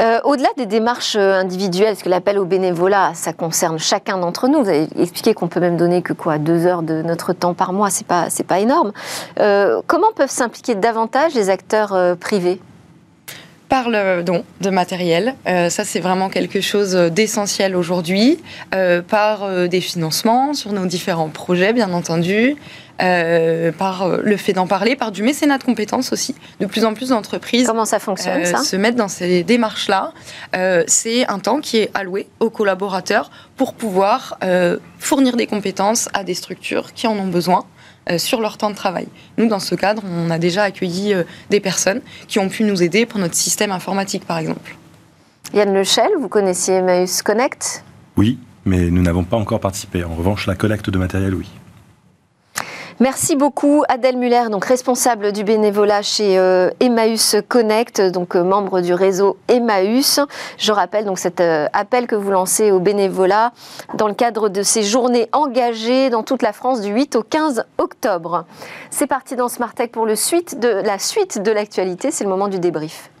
Euh, 0.00 0.18
au-delà 0.24 0.48
des 0.56 0.64
démarches 0.64 1.16
euh, 1.16 1.34
individuelles, 1.34 1.92
parce 1.92 2.02
que 2.02 2.08
l'appel 2.08 2.38
au 2.38 2.46
bénévolat, 2.46 3.12
ça 3.12 3.34
concerne 3.34 3.78
chacun 3.78 4.16
d'entre 4.16 4.48
nous. 4.48 4.62
Vous 4.62 4.70
avez 4.70 4.88
expliqué 4.98 5.34
qu'on 5.34 5.48
peut 5.48 5.60
même 5.60 5.76
donner 5.76 6.00
que 6.00 6.14
quoi, 6.14 6.38
deux 6.38 6.64
heures 6.64 6.82
de 6.82 7.02
notre 7.02 7.34
temps 7.34 7.52
par 7.52 7.74
mois, 7.74 7.90
c'est 7.90 8.06
pas, 8.06 8.30
c'est 8.30 8.46
pas 8.46 8.60
énorme. 8.60 8.92
Euh, 9.38 9.82
comment 9.86 10.12
peuvent 10.16 10.30
s'impliquer 10.30 10.74
davantage 10.74 11.34
les 11.34 11.50
acteurs 11.50 12.16
privés? 12.16 12.58
Par 13.72 13.88
le 13.88 14.22
don 14.22 14.44
de 14.60 14.68
matériel. 14.68 15.34
ça, 15.46 15.84
c'est 15.84 16.00
vraiment 16.00 16.28
quelque 16.28 16.60
chose 16.60 16.94
d'essentiel 16.94 17.74
aujourd'hui. 17.74 18.38
par 19.08 19.68
des 19.68 19.80
financements 19.80 20.52
sur 20.52 20.72
nos 20.72 20.84
différents 20.84 21.30
projets, 21.30 21.72
bien 21.72 21.92
entendu. 21.94 22.56
Euh, 23.02 23.72
par 23.72 24.02
euh, 24.02 24.20
le 24.22 24.36
fait 24.36 24.52
d'en 24.52 24.68
parler, 24.68 24.94
par 24.94 25.10
du 25.10 25.22
mécénat 25.24 25.58
de 25.58 25.64
compétences 25.64 26.12
aussi. 26.12 26.36
De 26.60 26.66
plus 26.66 26.84
en 26.84 26.94
plus 26.94 27.08
d'entreprises 27.08 27.66
Comment 27.66 27.84
ça 27.84 27.98
fonctionne, 27.98 28.42
euh, 28.42 28.56
se 28.56 28.76
mettent 28.76 28.96
dans 28.96 29.08
ces 29.08 29.42
démarches-là. 29.42 30.12
c'est 30.86 31.26
un 31.26 31.38
temps 31.38 31.60
qui 31.60 31.78
est 31.78 31.90
alloué 31.94 32.28
aux 32.38 32.50
collaborateurs 32.50 33.30
pour 33.56 33.74
pouvoir 33.74 34.38
fournir 34.98 35.36
des 35.36 35.46
compétences 35.46 36.08
à 36.12 36.22
des 36.22 36.34
structures 36.34 36.92
qui 36.92 37.06
en 37.06 37.16
ont 37.18 37.26
besoin. 37.26 37.64
Sur 38.18 38.40
leur 38.40 38.58
temps 38.58 38.70
de 38.70 38.74
travail. 38.74 39.06
Nous, 39.38 39.48
dans 39.48 39.60
ce 39.60 39.74
cadre, 39.74 40.02
on 40.04 40.30
a 40.30 40.38
déjà 40.38 40.64
accueilli 40.64 41.14
des 41.50 41.60
personnes 41.60 42.00
qui 42.28 42.38
ont 42.38 42.48
pu 42.48 42.64
nous 42.64 42.82
aider 42.82 43.06
pour 43.06 43.20
notre 43.20 43.34
système 43.34 43.70
informatique, 43.70 44.26
par 44.26 44.38
exemple. 44.38 44.76
Yann 45.54 45.72
Lechel, 45.74 46.10
vous 46.18 46.28
connaissiez 46.28 46.74
Emmaüs 46.74 47.22
Connect? 47.22 47.84
Oui, 48.16 48.38
mais 48.64 48.90
nous 48.90 49.02
n'avons 49.02 49.24
pas 49.24 49.36
encore 49.36 49.60
participé. 49.60 50.04
En 50.04 50.14
revanche, 50.14 50.46
la 50.46 50.54
collecte 50.54 50.90
de 50.90 50.98
matériel, 50.98 51.34
oui. 51.34 51.48
Merci 53.02 53.34
beaucoup 53.34 53.82
Adèle 53.88 54.16
Muller, 54.16 54.44
donc 54.48 54.64
responsable 54.64 55.32
du 55.32 55.42
bénévolat 55.42 56.02
chez 56.02 56.38
euh, 56.38 56.70
Emmaüs 56.78 57.34
Connect, 57.48 58.00
donc 58.00 58.36
euh, 58.36 58.44
membre 58.44 58.80
du 58.80 58.94
réseau 58.94 59.38
Emmaüs. 59.48 60.20
Je 60.56 60.70
rappelle 60.70 61.04
donc 61.04 61.18
cet 61.18 61.40
euh, 61.40 61.66
appel 61.72 62.06
que 62.06 62.14
vous 62.14 62.30
lancez 62.30 62.70
au 62.70 62.78
bénévolat 62.78 63.50
dans 63.94 64.06
le 64.06 64.14
cadre 64.14 64.48
de 64.48 64.62
ces 64.62 64.84
journées 64.84 65.28
engagées 65.32 66.10
dans 66.10 66.22
toute 66.22 66.42
la 66.42 66.52
France 66.52 66.80
du 66.80 66.92
8 66.92 67.16
au 67.16 67.24
15 67.24 67.64
octobre. 67.78 68.44
C'est 68.90 69.08
parti 69.08 69.34
dans 69.34 69.48
Smart 69.48 69.74
Tech 69.74 69.90
pour 69.90 70.06
la 70.06 70.14
suite 70.14 70.60
de 70.60 71.50
l'actualité, 71.50 72.12
c'est 72.12 72.22
le 72.22 72.30
moment 72.30 72.46
du 72.46 72.60
débrief. 72.60 73.11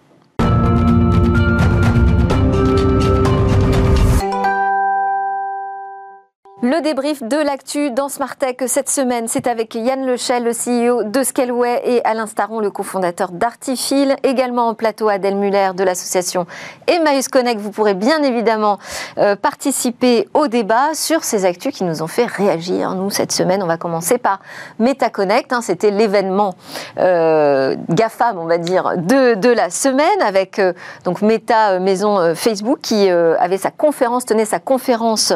Le 6.64 6.80
débrief 6.80 7.24
de 7.24 7.38
l'actu 7.38 7.90
dans 7.90 8.08
Smartech 8.08 8.62
cette 8.68 8.88
semaine, 8.88 9.26
c'est 9.26 9.48
avec 9.48 9.74
Yann 9.74 10.06
Lechel, 10.06 10.44
le 10.44 10.52
CEO 10.52 11.02
de 11.02 11.24
Scaleway, 11.24 11.82
et 11.84 12.04
Alain 12.04 12.28
Staron, 12.28 12.60
le 12.60 12.70
cofondateur 12.70 13.32
d'Artifil. 13.32 14.14
Également 14.22 14.68
en 14.68 14.74
plateau, 14.74 15.08
Adèle 15.08 15.34
Muller 15.34 15.70
de 15.74 15.82
l'association 15.82 16.46
Emmaüs 16.86 17.26
Connect. 17.26 17.60
Vous 17.60 17.72
pourrez 17.72 17.94
bien 17.94 18.22
évidemment 18.22 18.78
euh, 19.18 19.34
participer 19.34 20.28
au 20.34 20.46
débat 20.46 20.94
sur 20.94 21.24
ces 21.24 21.46
actus 21.46 21.74
qui 21.74 21.82
nous 21.82 22.00
ont 22.00 22.06
fait 22.06 22.26
réagir. 22.26 22.94
Nous, 22.94 23.10
cette 23.10 23.32
semaine, 23.32 23.60
on 23.64 23.66
va 23.66 23.76
commencer 23.76 24.18
par 24.18 24.38
MetaConnect. 24.78 25.52
Hein, 25.52 25.62
C'était 25.62 25.90
l'événement 25.90 26.54
euh, 27.00 27.74
GAFAM, 27.88 28.38
on 28.38 28.46
va 28.46 28.58
dire, 28.58 28.92
de, 28.98 29.52
la 29.52 29.68
semaine 29.68 30.22
avec 30.24 30.60
euh, 30.60 30.74
donc 31.02 31.22
Meta, 31.22 31.80
maison 31.80 32.36
Facebook, 32.36 32.78
qui 32.82 33.10
avait 33.10 33.58
sa 33.58 33.72
conférence, 33.72 34.26
tenait 34.26 34.44
sa 34.44 34.60
conférence 34.60 35.32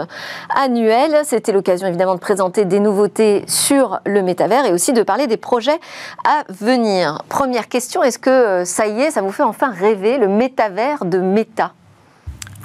annuelle 0.55 1.16
c'était 1.25 1.53
l'occasion 1.53 1.87
évidemment 1.87 2.15
de 2.15 2.21
présenter 2.21 2.65
des 2.65 2.81
nouveautés 2.81 3.45
sur 3.47 4.01
le 4.05 4.23
métavers 4.23 4.67
et 4.67 4.73
aussi 4.73 4.93
de 4.93 5.03
parler 5.03 5.27
des 5.27 5.37
projets 5.37 5.79
à 6.25 6.45
venir. 6.53 7.23
Première 7.29 7.69
question, 7.69 8.03
est-ce 8.03 8.19
que 8.19 8.31
euh, 8.31 8.65
ça 8.65 8.87
y 8.87 9.01
est, 9.01 9.11
ça 9.11 9.23
vous 9.23 9.33
fait 9.33 9.43
enfin 9.43 9.71
rêver 9.71 10.19
le 10.19 10.29
métavers 10.29 11.05
de 11.05 11.19
Meta? 11.19 11.73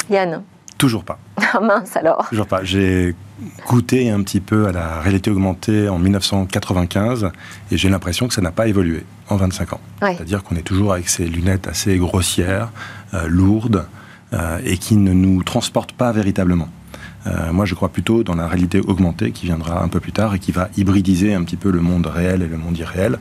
Yann? 0.09 0.43
Toujours 0.77 1.03
pas. 1.03 1.19
Ah 1.53 1.59
mince 1.59 1.97
alors. 1.97 2.29
Toujours 2.29 2.47
pas. 2.47 2.63
J'ai 2.63 3.13
goûté 3.67 4.09
un 4.09 4.21
petit 4.23 4.39
peu 4.39 4.67
à 4.67 4.71
la 4.71 5.01
réalité 5.01 5.29
augmentée 5.29 5.89
en 5.89 5.99
1995 5.99 7.29
et 7.71 7.77
j'ai 7.77 7.89
l'impression 7.89 8.27
que 8.27 8.33
ça 8.33 8.41
n'a 8.41 8.51
pas 8.51 8.67
évolué 8.67 9.03
en 9.27 9.35
25 9.35 9.73
ans. 9.73 9.81
C'est-à-dire 9.99 10.43
qu'on 10.43 10.55
est 10.55 10.61
toujours 10.61 10.93
avec 10.93 11.09
ces 11.09 11.25
lunettes 11.25 11.67
assez 11.67 11.97
grossières, 11.97 12.69
euh, 13.13 13.27
lourdes 13.27 13.85
euh, 14.33 14.59
et 14.63 14.77
qui 14.77 14.95
ne 14.95 15.11
nous 15.11 15.43
transportent 15.43 15.91
pas 15.91 16.13
véritablement. 16.13 16.69
Euh, 17.27 17.51
moi, 17.51 17.65
je 17.65 17.75
crois 17.75 17.89
plutôt 17.89 18.23
dans 18.23 18.35
la 18.35 18.47
réalité 18.47 18.79
augmentée 18.79 19.31
qui 19.31 19.45
viendra 19.45 19.83
un 19.83 19.87
peu 19.87 19.99
plus 19.99 20.11
tard 20.11 20.35
et 20.35 20.39
qui 20.39 20.51
va 20.51 20.69
hybridiser 20.77 21.33
un 21.33 21.43
petit 21.43 21.57
peu 21.57 21.71
le 21.71 21.81
monde 21.81 22.07
réel 22.07 22.41
et 22.41 22.47
le 22.47 22.57
monde 22.57 22.77
irréel. 22.77 23.17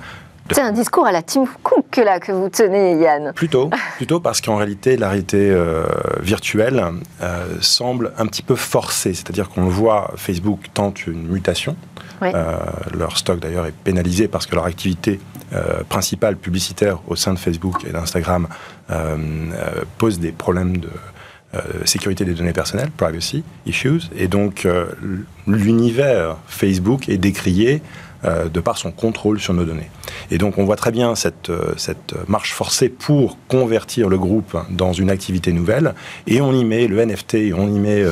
C'est 0.53 0.63
un 0.63 0.73
discours 0.73 1.07
à 1.07 1.13
la 1.13 1.23
Tim 1.23 1.45
Cook 1.63 1.97
là 1.99 2.19
que 2.19 2.33
vous 2.33 2.49
tenez, 2.49 2.99
Yann. 2.99 3.33
Plutôt, 3.35 3.71
plutôt 3.99 4.19
parce 4.19 4.41
qu'en 4.41 4.57
réalité, 4.57 4.97
la 4.97 5.09
réalité 5.09 5.51
euh, 5.51 5.85
virtuelle 6.21 6.85
euh, 7.23 7.45
semble 7.61 8.13
un 8.19 8.27
petit 8.27 8.43
peu 8.43 8.57
forcée. 8.57 9.15
C'est-à-dire 9.15 9.49
qu'on 9.49 9.67
voit, 9.67 10.13
Facebook 10.17 10.61
tente 10.75 11.07
une 11.07 11.29
mutation. 11.29 11.77
leur 12.21 13.17
stock 13.17 13.39
d'ailleurs 13.39 13.67
est 13.67 13.75
pénalisé 13.85 14.27
parce 14.27 14.47
que 14.47 14.55
leur 14.55 14.67
activité 14.67 15.21
principale 15.89 16.37
publicitaire 16.37 17.01
au 17.09 17.17
sein 17.17 17.33
de 17.35 17.39
Facebook 17.39 17.85
et 17.85 17.91
d'Instagram 17.91 18.47
pose 19.99 20.21
des 20.21 20.31
problèmes 20.31 20.77
de 20.77 20.89
euh, 20.89 21.20
sécurité 21.85 22.25
des 22.25 22.35
données 22.35 22.53
personnelles, 22.53 22.91
privacy 22.97 23.43
issues, 23.67 24.03
et 24.17 24.29
donc 24.29 24.67
euh, 24.67 24.87
l'univers 25.49 26.37
Facebook 26.47 27.09
est 27.09 27.19
décrié 27.19 27.83
euh, 28.25 28.49
de 28.49 28.61
par 28.61 28.79
son 28.79 28.93
contrôle 28.93 29.41
sur 29.41 29.53
nos 29.53 29.65
données. 29.65 29.91
Et 30.31 30.39
donc 30.39 30.59
on 30.59 30.65
voit 30.65 30.77
très 30.77 30.93
bien 30.93 31.15
cette, 31.17 31.51
marche 32.29 32.53
forcée 32.53 32.89
pour 32.89 33.37
convertir 33.49 34.09
le 34.09 34.17
groupe 34.17 34.57
dans 34.71 34.93
une 34.93 35.11
activité 35.11 35.53
nouvelle, 35.53 35.95
et 36.29 36.41
on 36.41 36.53
y 36.53 36.65
met 36.65 36.87
le 36.87 37.05
NFT, 37.05 37.53
on 37.57 37.75
y 37.75 37.79
met 37.81 38.05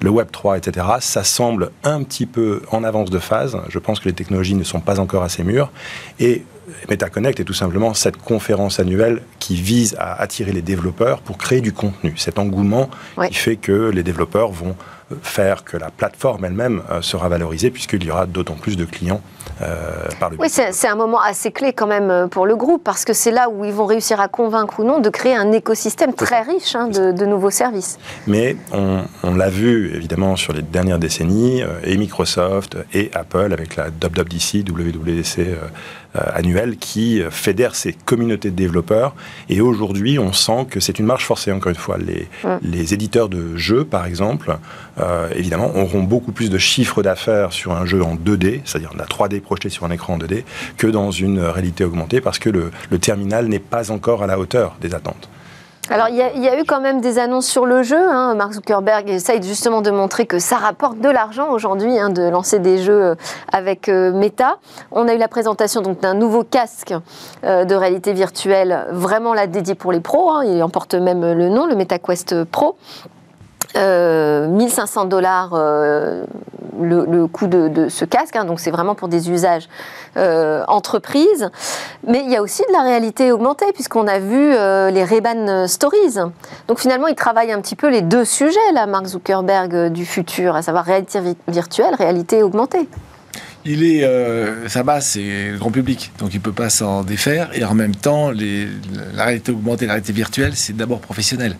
le 0.00 0.10
Web 0.10 0.28
3, 0.32 0.56
etc. 0.56 0.86
Ça 1.00 1.22
semble 1.22 1.70
un 1.84 2.02
petit 2.02 2.26
peu 2.26 2.62
en 2.70 2.82
avance 2.82 3.10
de 3.10 3.18
phase. 3.18 3.58
Je 3.68 3.78
pense 3.78 4.00
que 4.00 4.08
les 4.08 4.14
technologies 4.14 4.54
ne 4.54 4.64
sont 4.64 4.80
pas 4.80 5.00
encore 5.00 5.22
assez 5.22 5.44
mûres, 5.44 5.70
et 6.18 6.44
MetaConnect 6.88 7.40
est 7.40 7.44
tout 7.44 7.54
simplement 7.54 7.94
cette 7.94 8.16
conférence 8.16 8.80
annuelle 8.80 9.22
qui 9.38 9.56
vise 9.56 9.96
à 9.98 10.20
attirer 10.20 10.52
les 10.52 10.62
développeurs 10.62 11.20
pour 11.20 11.38
créer 11.38 11.60
du 11.60 11.72
contenu. 11.72 12.14
Cet 12.16 12.38
engouement 12.38 12.90
qui 13.28 13.34
fait 13.34 13.56
que 13.56 13.90
les 13.90 14.02
développeurs 14.02 14.50
vont 14.50 14.76
faire 15.22 15.62
que 15.62 15.76
la 15.76 15.90
plateforme 15.90 16.44
elle-même 16.44 16.82
euh, 16.90 17.00
sera 17.00 17.28
valorisée 17.28 17.70
puisqu'il 17.70 18.02
y 18.04 18.10
aura 18.10 18.26
d'autant 18.26 18.54
plus 18.54 18.76
de 18.76 18.84
clients 18.84 19.20
euh, 19.62 20.08
par 20.18 20.30
le 20.30 20.36
Oui, 20.38 20.48
c'est 20.48 20.88
un 20.88 20.96
moment 20.96 21.20
assez 21.20 21.52
clé 21.52 21.72
quand 21.72 21.86
même 21.86 22.10
euh, 22.10 22.26
pour 22.26 22.44
le 22.44 22.56
groupe 22.56 22.82
parce 22.82 23.04
que 23.04 23.12
c'est 23.12 23.30
là 23.30 23.48
où 23.48 23.64
ils 23.64 23.72
vont 23.72 23.86
réussir 23.86 24.20
à 24.20 24.26
convaincre 24.26 24.80
ou 24.80 24.84
non 24.84 24.98
de 24.98 25.08
créer 25.08 25.34
un 25.34 25.52
écosystème 25.52 26.12
très 26.12 26.42
riche 26.42 26.74
hein, 26.74 26.88
de, 26.88 27.26
nouveaux 27.26 27.50
services. 27.50 27.98
Mais 28.26 28.56
on, 28.72 29.34
l'a 29.34 29.48
vu 29.48 29.94
évidemment 29.94 30.36
sur 30.36 30.52
les 30.52 30.62
dernières 30.62 30.98
décennies 30.98 31.62
et 31.84 31.96
Microsoft 31.96 32.76
et 32.92 33.10
Apple 33.14 33.52
avec 33.52 33.76
la 33.76 33.86
WWDC, 33.88 34.68
WWDC 34.68 35.56
annuelle 36.34 36.76
qui 36.76 37.22
fédère 37.30 37.74
ces 37.74 37.92
communautés 37.92 38.50
de 38.50 38.56
développeurs 38.56 39.14
et 39.48 39.60
aujourd'hui 39.60 40.18
on 40.18 40.32
sent 40.32 40.66
que 40.70 40.80
c'est 40.80 40.98
une 40.98 41.06
marche 41.06 41.24
forcée 41.24 41.52
encore 41.52 41.70
une 41.70 41.76
fois. 41.76 41.98
Les, 41.98 42.28
les 42.62 42.94
éditeurs 42.94 43.28
de 43.28 43.56
jeux 43.56 43.84
par 43.84 44.06
exemple 44.06 44.58
euh, 44.98 45.28
évidemment, 45.34 45.76
auront 45.76 46.02
beaucoup 46.02 46.32
plus 46.32 46.48
de 46.48 46.56
chiffres 46.56 47.02
d'affaires 47.02 47.52
sur 47.52 47.72
un 47.72 47.84
jeu 47.84 48.02
en 48.02 48.16
2D, 48.16 48.60
c'est-à-dire 48.64 48.92
la 48.96 49.04
3D 49.04 49.40
projetée 49.40 49.68
sur 49.68 49.84
un 49.84 49.90
écran 49.90 50.14
en 50.14 50.18
2D, 50.18 50.44
que 50.78 50.86
dans 50.86 51.10
une 51.10 51.40
réalité 51.40 51.84
augmentée, 51.84 52.20
parce 52.20 52.38
que 52.38 52.48
le, 52.48 52.70
terminal 52.98 53.46
n'est 53.48 53.58
pas 53.58 53.90
encore 53.90 54.22
à 54.22 54.26
la 54.26 54.38
hauteur 54.38 54.76
des 54.80 54.94
attentes. 54.94 55.28
Alors, 55.88 56.08
il 56.08 56.16
y, 56.16 56.48
a 56.48 56.60
eu 56.60 56.64
quand 56.64 56.80
même 56.80 57.00
des 57.00 57.18
annonces 57.18 57.46
sur 57.46 57.64
le 57.64 57.82
jeu. 57.82 57.96
Hein. 57.96 58.34
Mark 58.34 58.52
Zuckerberg 58.52 59.08
essaye 59.08 59.42
justement 59.42 59.82
de 59.82 59.90
montrer 59.90 60.26
que 60.26 60.38
ça 60.38 60.56
rapporte 60.56 60.98
de 60.98 61.08
l'argent 61.08 61.50
aujourd'hui 61.50 61.98
hein, 61.98 62.10
de 62.10 62.22
lancer 62.22 62.58
des 62.58 62.78
jeux 62.78 63.02
euh, 63.02 63.14
avec 63.52 63.88
euh, 63.88 64.12
Meta. 64.12 64.58
On 64.90 65.06
a 65.06 65.14
eu 65.14 65.18
la 65.18 65.28
présentation 65.28 65.82
d'un 65.82 66.14
nouveau 66.14 66.42
casque 66.42 66.94
de 67.42 67.74
réalité 67.74 68.12
virtuelle, 68.12 68.86
vraiment 68.90 69.32
là 69.32 69.46
dédié 69.46 69.74
pour 69.74 69.92
les 69.92 70.00
pros. 70.00 70.30
Hein. 70.30 70.44
Il 70.44 70.62
emporte 70.62 70.94
même 70.94 71.20
le 71.20 71.48
nom, 71.48 71.66
le 71.66 71.76
MetaQuest 71.76 72.44
Pro. 72.44 72.76
1500 73.76 75.02
euh, 75.02 75.04
dollars 75.06 75.50
euh, 75.54 76.24
le, 76.80 77.26
coût 77.26 77.46
de, 77.46 77.88
ce 77.88 78.04
casque, 78.04 78.36
hein, 78.36 78.44
donc 78.44 78.60
c'est 78.60 78.70
vraiment 78.70 78.94
pour 78.94 79.08
des 79.08 79.30
usages 79.30 79.68
euh, 80.16 80.64
entreprises. 80.68 81.50
Mais 82.06 82.22
il 82.24 82.30
y 82.30 82.36
a 82.36 82.42
aussi 82.42 82.62
de 82.68 82.72
la 82.72 82.82
réalité 82.82 83.32
augmentée, 83.32 83.66
puisqu'on 83.74 84.06
a 84.06 84.18
vu 84.18 84.50
les 84.92 85.04
Ray-Ban 85.04 85.66
Stories. 85.66 86.18
Donc 86.68 86.78
finalement, 86.78 87.06
il 87.06 87.14
travaille 87.14 87.52
un 87.52 87.60
petit 87.60 87.76
peu 87.76 87.88
les 87.88 88.02
deux 88.02 88.24
sujets, 88.24 88.72
là, 88.72 88.86
Mark 88.86 89.06
Zuckerberg 89.06 89.92
du 89.92 90.04
futur, 90.04 90.54
à 90.54 90.62
savoir 90.62 90.84
réalité 90.84 91.20
virtuelle, 91.48 91.94
réalité 91.94 92.42
augmentée 92.42 92.88
il 93.68 93.82
est, 93.82 94.68
sa 94.68 94.84
base, 94.84 95.06
c'est 95.06 95.50
le 95.50 95.58
grand 95.58 95.72
public, 95.72 96.12
donc 96.20 96.32
il 96.32 96.40
peut 96.40 96.52
pas 96.52 96.70
s'en 96.70 97.02
défaire. 97.02 97.50
Et 97.52 97.64
en 97.64 97.74
même 97.74 97.96
temps, 97.96 98.30
la 98.30 99.24
réalité 99.24 99.50
augmentée, 99.50 99.86
la 99.86 99.94
réalité 99.94 100.12
virtuelle, 100.12 100.52
c'est 100.54 100.76
d'abord 100.76 101.00
professionnel. 101.00 101.56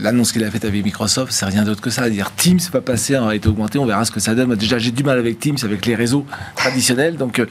L'annonce 0.00 0.32
qu'il 0.32 0.44
a 0.44 0.50
faite 0.50 0.64
avec 0.64 0.84
Microsoft, 0.84 1.32
c'est 1.32 1.46
rien 1.46 1.64
d'autre 1.64 1.80
que 1.80 1.90
ça. 1.90 2.08
Dire 2.10 2.32
Teams 2.34 2.60
va 2.72 2.80
passer 2.80 3.16
en 3.16 3.26
réalité 3.26 3.48
augmentée, 3.48 3.78
on 3.78 3.86
verra 3.86 4.04
ce 4.04 4.10
que 4.10 4.20
ça 4.20 4.34
donne. 4.34 4.48
Moi, 4.48 4.56
déjà, 4.56 4.78
j'ai 4.78 4.90
du 4.90 5.02
mal 5.02 5.18
avec 5.18 5.38
Teams, 5.38 5.56
avec 5.62 5.86
les 5.86 5.94
réseaux 5.94 6.26
traditionnels. 6.54 7.16
Donc, 7.16 7.38
euh, 7.38 7.46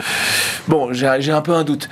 bon, 0.67 0.93
j'ai 0.93 1.31
un 1.31 1.41
peu 1.41 1.53
un 1.53 1.63
doute. 1.63 1.89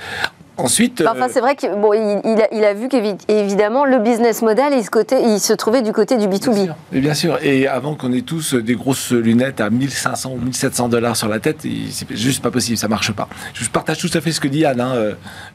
Ensuite, 0.58 1.04
enfin, 1.06 1.26
euh, 1.26 1.28
c'est 1.32 1.38
vrai 1.38 1.54
qu'il 1.54 1.70
bon, 1.70 1.92
il, 1.92 2.64
a, 2.64 2.74
vu 2.74 2.88
qu'évidemment 2.88 3.84
le 3.84 4.00
business 4.00 4.42
model 4.42 4.72
il 4.76 4.82
se, 4.82 4.90
côté, 4.90 5.14
il 5.22 5.38
se 5.38 5.52
trouvait 5.52 5.82
du 5.82 5.92
côté 5.92 6.16
du 6.16 6.26
B2B. 6.26 6.52
Bien 6.52 6.64
sûr, 6.64 6.74
et 6.92 7.00
bien 7.00 7.14
sûr. 7.14 7.38
Et 7.44 7.68
avant 7.68 7.94
qu'on 7.94 8.12
ait 8.12 8.22
tous 8.22 8.54
des 8.54 8.74
grosses 8.74 9.12
lunettes 9.12 9.60
à 9.60 9.70
1500 9.70 10.32
ou 10.32 10.44
1700 10.44 10.88
dollars 10.88 11.16
sur 11.16 11.28
la 11.28 11.38
tête, 11.38 11.64
c'est 11.90 12.16
juste 12.16 12.42
pas 12.42 12.50
possible, 12.50 12.76
ça 12.76 12.88
marche 12.88 13.12
pas. 13.12 13.28
Je 13.54 13.68
partage 13.68 13.98
tout 13.98 14.10
à 14.12 14.20
fait 14.20 14.32
ce 14.32 14.40
que 14.40 14.48
dit 14.48 14.64
Anne. 14.64 14.80
Hein. 14.80 14.94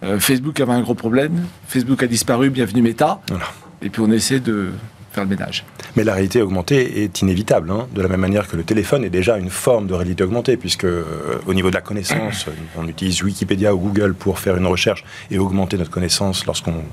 Euh, 0.03 0.19
Facebook 0.19 0.57
avait 0.61 0.71
un 0.71 0.81
gros 0.81 0.95
problème. 0.95 1.47
Facebook 1.67 2.01
a 2.01 2.07
disparu, 2.07 2.49
bienvenue 2.49 2.81
Meta. 2.81 3.19
Voilà 3.27 3.47
et 3.83 3.89
puis 3.89 4.01
on 4.01 4.11
essaie 4.11 4.39
de 4.39 4.71
faire 5.11 5.23
le 5.23 5.29
ménage. 5.29 5.63
Mais 5.95 6.03
la 6.03 6.13
réalité 6.13 6.41
augmentée 6.41 7.03
est 7.03 7.21
inévitable, 7.21 7.69
hein, 7.69 7.87
de 7.93 8.01
la 8.01 8.07
même 8.07 8.21
manière 8.21 8.47
que 8.47 8.57
le 8.57 8.63
téléphone 8.63 9.03
est 9.03 9.09
déjà 9.09 9.37
une 9.37 9.49
forme 9.49 9.87
de 9.87 9.93
réalité 9.93 10.23
augmentée, 10.23 10.57
puisque 10.57 10.85
euh, 10.85 11.03
au 11.45 11.53
niveau 11.53 11.69
de 11.69 11.75
la 11.75 11.81
connaissance, 11.81 12.47
on 12.77 12.87
utilise 12.87 13.21
Wikipédia 13.21 13.75
ou 13.75 13.77
Google 13.77 14.15
pour 14.15 14.39
faire 14.39 14.57
une 14.57 14.65
recherche 14.65 15.03
et 15.29 15.37
augmenter 15.37 15.77
notre 15.77 15.91
connaissance 15.91 16.45
lorsqu'on 16.45 16.83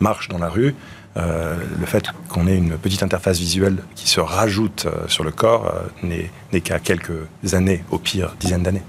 marche 0.00 0.28
dans 0.28 0.38
la 0.38 0.48
rue. 0.48 0.74
Euh, 1.18 1.56
le 1.78 1.86
fait 1.86 2.04
qu'on 2.28 2.46
ait 2.46 2.56
une 2.56 2.76
petite 2.76 3.02
interface 3.02 3.38
visuelle 3.38 3.78
qui 3.94 4.08
se 4.08 4.20
rajoute 4.20 4.86
euh, 4.86 5.08
sur 5.08 5.24
le 5.24 5.30
corps 5.30 5.72
n'est 6.02 6.60
qu'à 6.60 6.78
quelques 6.78 7.12
années, 7.52 7.84
au 7.90 7.98
pire 7.98 8.34
dizaines 8.40 8.62
d'années. 8.62 8.82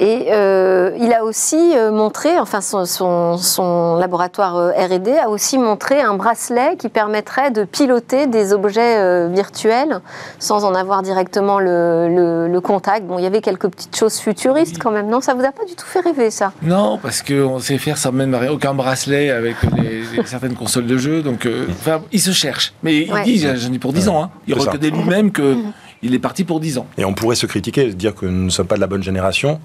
Et 0.00 0.28
euh, 0.30 0.92
il 1.00 1.12
a 1.12 1.24
aussi 1.24 1.56
euh, 1.74 1.90
montré, 1.90 2.38
enfin 2.38 2.60
son, 2.60 2.86
son, 2.86 3.96
laboratoire 3.96 4.72
R&D 4.76 5.18
a 5.18 5.28
aussi 5.28 5.58
montré 5.58 6.00
un 6.00 6.14
bracelet 6.14 6.76
qui 6.78 6.88
permettrait 6.88 7.50
de 7.50 7.64
piloter 7.64 8.28
des 8.28 8.52
objets 8.52 9.28
virtuels 9.28 10.00
sans 10.38 10.64
en 10.64 10.74
avoir 10.74 11.02
directement 11.02 11.58
le, 11.58 12.46
le, 12.48 12.60
contact. 12.60 13.06
Bon, 13.06 13.18
il 13.18 13.24
y 13.24 13.26
avait 13.26 13.40
quelques 13.40 13.68
petites 13.68 13.96
choses 13.96 14.18
futuristes 14.18 14.78
quand 14.78 14.92
même. 14.92 15.08
Non, 15.08 15.20
ça 15.20 15.34
vous 15.34 15.44
a 15.44 15.50
pas 15.50 15.64
du 15.64 15.74
tout 15.74 15.86
fait 15.86 16.00
rêver 16.00 16.30
ça? 16.30 16.52
Non, 16.62 16.98
parce 16.98 17.22
qu'on 17.22 17.58
sait 17.58 17.78
faire 17.78 17.98
sans 17.98 18.12
même 18.12 18.38
aucun 18.50 18.74
bracelet 18.74 19.30
avec 19.30 19.56
les, 19.76 20.04
certaines 20.26 20.54
consoles 20.54 20.86
de 20.86 20.96
jeux. 20.96 21.22
Donc, 21.22 21.48
enfin, 21.70 22.00
il 22.12 22.20
se 22.20 22.30
cherche. 22.30 22.72
Mais 22.84 23.02
il 23.02 23.22
dit, 23.24 23.38
j'en 23.38 23.72
ai 23.72 23.78
pour 23.78 23.92
10 23.92 24.08
ans. 24.08 24.22
Hein. 24.22 24.30
Il 24.46 24.54
reconnaît 24.54 24.90
lui-même 24.90 25.32
que 25.32 25.56
il 26.02 26.14
est 26.14 26.18
parti 26.18 26.44
pour 26.44 26.60
10 26.60 26.78
ans. 26.78 26.86
Et 26.96 27.04
on 27.04 27.14
pourrait 27.14 27.36
se 27.36 27.46
critiquer, 27.46 27.92
dire 27.92 28.14
que 28.14 28.26
nous 28.26 28.44
ne 28.44 28.50
sommes 28.50 28.66
pas 28.66 28.76
de 28.76 28.80
la 28.80 28.86
bonne 28.86 29.02
génération, 29.02 29.60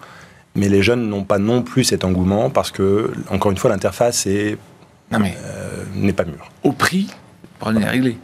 mais 0.56 0.70
les 0.70 0.84
jeunes 0.84 1.08
n'ont 1.10 1.24
pas 1.24 1.40
non 1.40 1.62
plus 1.62 1.84
cet 1.84 2.04
engouement 2.04 2.50
parce 2.50 2.72
que, 2.72 3.12
encore 3.30 3.52
une 3.52 3.58
fois, 3.58 3.70
l'interface 3.70 4.26
euh, 4.28 4.56
n'est 5.96 6.14
pas 6.14 6.26
mûre. 6.26 6.50
Au 6.64 6.72
prix 6.72 7.10
réglé. 7.62 8.18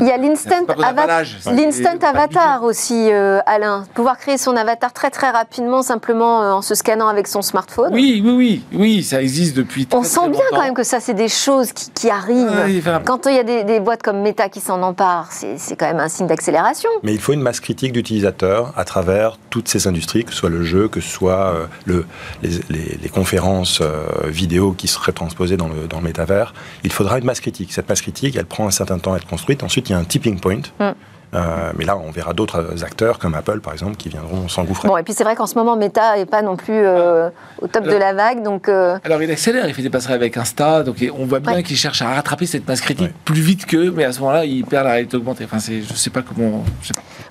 Il 0.00 0.06
y 0.06 0.10
a 0.10 0.16
l'instant 0.16 1.98
avatar 2.02 2.64
aussi, 2.64 3.10
euh, 3.12 3.40
Alain. 3.46 3.84
Pouvoir 3.94 4.18
créer 4.18 4.38
son 4.38 4.56
avatar 4.56 4.92
très 4.92 5.10
très 5.10 5.30
rapidement, 5.30 5.82
simplement 5.82 6.42
euh, 6.42 6.52
en 6.52 6.62
se 6.62 6.74
scannant 6.74 7.08
avec 7.08 7.26
son 7.28 7.42
smartphone. 7.42 7.90
Oui, 7.92 8.20
oui, 8.24 8.32
oui, 8.32 8.62
oui, 8.72 9.02
ça 9.02 9.22
existe 9.22 9.56
depuis. 9.56 9.86
On 9.92 10.02
sent 10.02 10.28
bien 10.30 10.42
quand 10.50 10.62
même 10.62 10.74
que 10.74 10.82
ça, 10.82 11.00
c'est 11.00 11.14
des 11.14 11.28
choses 11.28 11.72
qui, 11.72 12.08
arrivent. 12.10 13.00
Quand 13.04 13.26
il 13.26 13.34
y 13.34 13.38
a 13.38 13.44
des, 13.44 13.80
boîtes 13.80 14.02
comme 14.02 14.20
Meta 14.22 14.48
qui 14.48 14.60
s'en 14.60 14.82
emparent, 14.82 15.30
c'est 15.30 15.76
quand 15.76 15.86
même 15.86 16.00
un 16.00 16.08
signe 16.08 16.26
d'accélération. 16.26 16.88
Mais 17.02 17.12
il 17.12 17.20
faut 17.20 17.32
une 17.32 17.42
masse 17.42 17.60
critique 17.60 17.92
d'utilisateurs 17.92 18.72
à 18.76 18.84
travers 18.84 19.38
toutes 19.50 19.68
ces 19.68 19.86
industries, 19.86 20.24
que 20.24 20.32
ce 20.32 20.38
soit 20.38 20.50
le 20.50 20.62
jeu, 20.62 20.88
que 20.88 21.00
ce 21.00 21.08
soit 21.08 21.52
euh, 21.54 21.66
le, 21.84 22.06
les, 22.42 23.08
conférences 23.08 23.82
vidéo 24.24 24.72
qui 24.72 24.88
seraient 24.88 25.12
transposées 25.12 25.56
dans 25.56 25.68
le, 25.68 25.86
dans 25.88 25.98
le 25.98 26.04
métavers. 26.04 26.54
Il 26.84 26.92
faudra 26.92 27.18
une 27.18 27.24
masse 27.24 27.40
critique. 27.40 27.72
Cette 27.72 27.88
masse 27.88 28.00
critique, 28.00 28.36
elle 28.36 28.46
prend 28.46 28.66
un 28.66 28.70
certain 28.70 28.98
temps 28.98 29.14
à 29.14 29.16
être 29.16 29.27
construite. 29.28 29.62
Ensuite, 29.62 29.88
il 29.88 29.92
y 29.92 29.94
a 29.94 29.98
un 29.98 30.04
tipping 30.04 30.40
point. 30.40 30.62
Mm. 30.80 30.94
Euh, 31.34 31.72
mais 31.76 31.84
là, 31.84 31.98
on 31.98 32.10
verra 32.10 32.32
d'autres 32.32 32.82
acteurs 32.84 33.18
comme 33.18 33.34
Apple, 33.34 33.60
par 33.60 33.72
exemple, 33.72 33.96
qui 33.96 34.08
viendront 34.08 34.48
s'engouffrer. 34.48 34.88
Bon, 34.88 34.96
et 34.96 35.02
puis 35.02 35.12
c'est 35.12 35.24
vrai 35.24 35.36
qu'en 35.36 35.46
ce 35.46 35.56
moment, 35.56 35.76
Meta 35.76 36.16
n'est 36.16 36.26
pas 36.26 36.42
non 36.42 36.56
plus 36.56 36.72
euh, 36.74 37.28
au 37.60 37.66
top 37.66 37.84
de 37.84 37.96
la 37.96 38.14
vague. 38.14 38.42
Donc, 38.42 38.68
euh, 38.68 38.98
Alors 39.04 39.22
il 39.22 39.30
accélère, 39.30 39.68
il 39.68 39.74
fait 39.74 39.82
des 39.82 39.90
passerelles 39.90 40.16
avec 40.16 40.36
Insta, 40.36 40.82
donc 40.82 40.96
on 41.18 41.26
voit 41.26 41.40
bien 41.40 41.62
qu'il 41.62 41.76
cherche 41.76 42.00
à 42.02 42.14
rattraper 42.14 42.46
cette 42.46 42.66
masse 42.66 42.80
critique 42.80 43.12
plus 43.24 43.40
vite 43.40 43.66
qu'eux, 43.66 43.92
mais 43.94 44.04
à 44.04 44.12
ce 44.12 44.20
moment-là, 44.20 44.44
il 44.44 44.64
perd 44.64 44.84
la 44.84 44.92
réalité 44.92 45.16
augmentée. 45.16 45.44
Enfin, 45.44 45.58
je 45.58 45.78
ne 45.78 45.96
sais 45.96 46.10
pas 46.10 46.22
comment. 46.22 46.64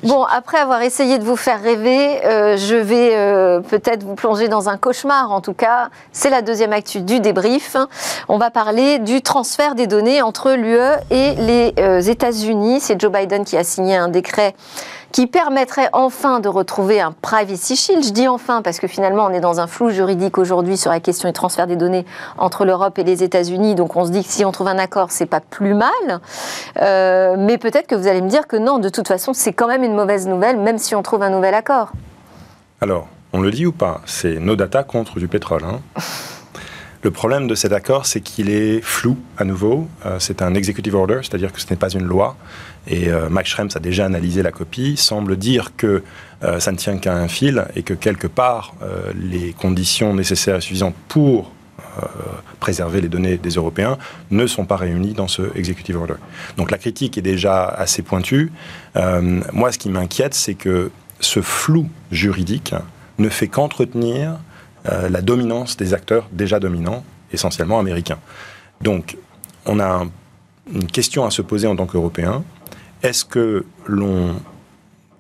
Bon, 0.04 0.24
après 0.24 0.60
avoir 0.60 0.82
essayé 0.84 1.18
de 1.18 1.24
vous 1.24 1.36
faire 1.36 1.62
rêver, 1.62 2.20
je 2.24 2.76
vais 2.76 3.62
peut-être 3.68 4.04
vous 4.04 4.16
plonger 4.16 4.48
dans 4.48 4.70
un 4.70 4.78
cauchemar. 4.78 5.32
En 5.32 5.42
tout 5.42 5.54
cas, 5.54 5.90
c'est 6.12 6.30
la 6.30 6.44
deuxième 6.44 6.74
actu 6.74 7.02
du 7.02 7.20
débrief. 7.20 7.76
On 8.28 8.38
va 8.38 8.52
parler 8.52 9.00
du 9.00 9.22
transfert 9.22 9.74
des 9.74 9.88
données 9.88 10.22
entre 10.22 10.52
l'UE 10.52 10.78
et 11.10 11.34
les 11.36 12.10
États-Unis. 12.10 12.80
C'est 12.80 13.00
Joe 13.02 13.12
Biden 13.12 13.44
qui 13.44 13.58
a 13.58 13.64
signé 13.64 13.87
un 13.96 14.10
décret 14.10 14.56
qui 15.12 15.28
permettrait 15.28 15.90
enfin 15.94 16.40
de 16.40 16.50
retrouver 16.50 17.00
un 17.00 17.12
privacy 17.12 17.76
shield. 17.76 18.04
Je 18.04 18.12
dis 18.12 18.28
enfin 18.28 18.62
parce 18.62 18.80
que 18.80 18.88
finalement 18.88 19.26
on 19.26 19.30
est 19.30 19.40
dans 19.40 19.60
un 19.60 19.68
flou 19.68 19.90
juridique 19.90 20.38
aujourd'hui 20.38 20.78
sur 20.78 20.92
la 20.92 21.00
question 21.00 21.30
du 21.30 21.34
transfert 21.34 21.68
des 21.68 21.76
données 21.76 22.06
entre 22.38 22.66
l'Europe 22.66 23.00
et 23.00 23.04
les 23.04 23.24
États-Unis. 23.24 23.76
Donc 23.76 23.96
on 23.96 24.06
se 24.06 24.12
dit 24.12 24.24
que 24.24 24.30
si 24.30 24.46
on 24.46 24.52
trouve 24.52 24.68
un 24.68 24.78
accord, 24.78 25.12
c'est 25.12 25.26
pas 25.26 25.40
plus 25.40 25.74
mal. 25.74 26.22
Euh, 26.82 27.36
mais 27.38 27.58
peut-être 27.58 27.88
que 27.88 27.96
vous 27.96 28.08
allez 28.08 28.22
me 28.22 28.30
dire 28.30 28.48
que 28.48 28.58
non, 28.58 28.80
de 28.80 28.90
toute 28.90 29.08
façon, 29.08 29.34
c'est 29.34 29.54
quand 29.54 29.68
même 29.68 29.84
une 29.84 29.96
mauvaise 29.96 30.28
nouvelle, 30.28 30.58
même 30.58 30.78
si 30.78 30.96
on 30.96 31.04
trouve 31.04 31.24
un 31.24 31.30
nouvel 31.30 31.54
accord. 31.54 31.92
Alors, 32.82 33.08
on 33.34 33.42
le 33.42 33.52
dit 33.52 33.66
ou 33.66 33.72
pas 33.72 34.02
C'est 34.06 34.40
nos 34.40 34.56
data 34.56 34.84
contre 34.84 35.20
du 35.20 35.28
pétrole. 35.28 35.64
Hein 35.64 35.82
Le 37.04 37.12
problème 37.12 37.48
de 37.48 37.56
cet 37.56 37.72
accord, 37.72 38.06
c'est 38.06 38.22
qu'il 38.22 38.50
est 38.50 38.82
flou 38.82 39.18
à 39.38 39.46
nouveau. 39.46 39.88
Euh, 40.06 40.18
c'est 40.20 40.42
un 40.42 40.54
executive 40.54 40.96
order, 40.96 41.20
c'est-à-dire 41.22 41.54
que 41.54 41.62
ce 41.62 41.70
n'est 41.70 41.76
pas 41.76 41.90
une 41.90 42.04
loi. 42.04 42.36
Et 42.88 43.10
euh, 43.10 43.30
Max 43.30 43.50
Schrems 43.50 43.70
a 43.76 43.80
déjà 43.80 44.06
analysé 44.06 44.42
la 44.42 44.52
copie, 44.52 44.98
semble 44.98 45.38
dire 45.38 45.76
que 45.76 46.04
euh, 46.44 46.60
ça 46.60 46.72
ne 46.72 46.78
tient 46.78 46.98
qu'à 46.98 47.14
un 47.14 47.28
fil 47.28 47.66
et 47.76 47.84
que 47.84 47.94
quelque 47.94 48.28
part, 48.28 48.74
les 49.16 49.54
conditions 49.54 50.14
nécessaires 50.14 50.58
et 50.58 50.62
suffisantes 50.62 50.96
pour 51.08 51.52
préserver 52.60 53.02
les 53.02 53.10
données 53.10 53.38
des 53.38 53.50
Européens 53.50 53.98
ne 54.30 54.46
sont 54.46 54.66
pas 54.66 54.76
réunies 54.76 55.14
dans 55.14 55.28
ce 55.28 55.42
executive 55.56 55.98
order. 55.98 56.14
Donc 56.56 56.70
la 56.70 56.78
critique 56.78 57.18
est 57.18 57.24
déjà 57.24 57.66
assez 57.66 58.04
pointue. 58.04 58.52
moi, 59.52 59.72
ce 59.72 59.80
qui 59.80 59.90
m'inquiète, 59.90 60.36
c'est 60.36 60.54
que 60.54 60.92
ce 61.20 61.42
flou 61.42 61.90
juridique 62.12 62.76
ne 63.18 63.30
fait 63.30 63.48
qu'entretenir 63.48 64.38
euh, 64.90 65.10
la 65.10 65.22
dominance 65.22 65.78
des 65.78 65.94
acteurs 65.94 66.28
déjà 66.32 66.60
dominants, 66.60 67.04
essentiellement 67.32 67.80
américains. 67.80 68.20
Donc, 68.82 69.18
on 69.66 69.80
a 69.80 70.06
une 70.72 70.88
question 70.88 71.26
à 71.26 71.32
se 71.32 71.42
poser 71.42 71.68
en 71.68 71.76
tant 71.76 71.88
qu'Européens. 71.88 72.44
Est-ce 73.04 73.26
que 73.26 73.66
l'on 73.86 74.36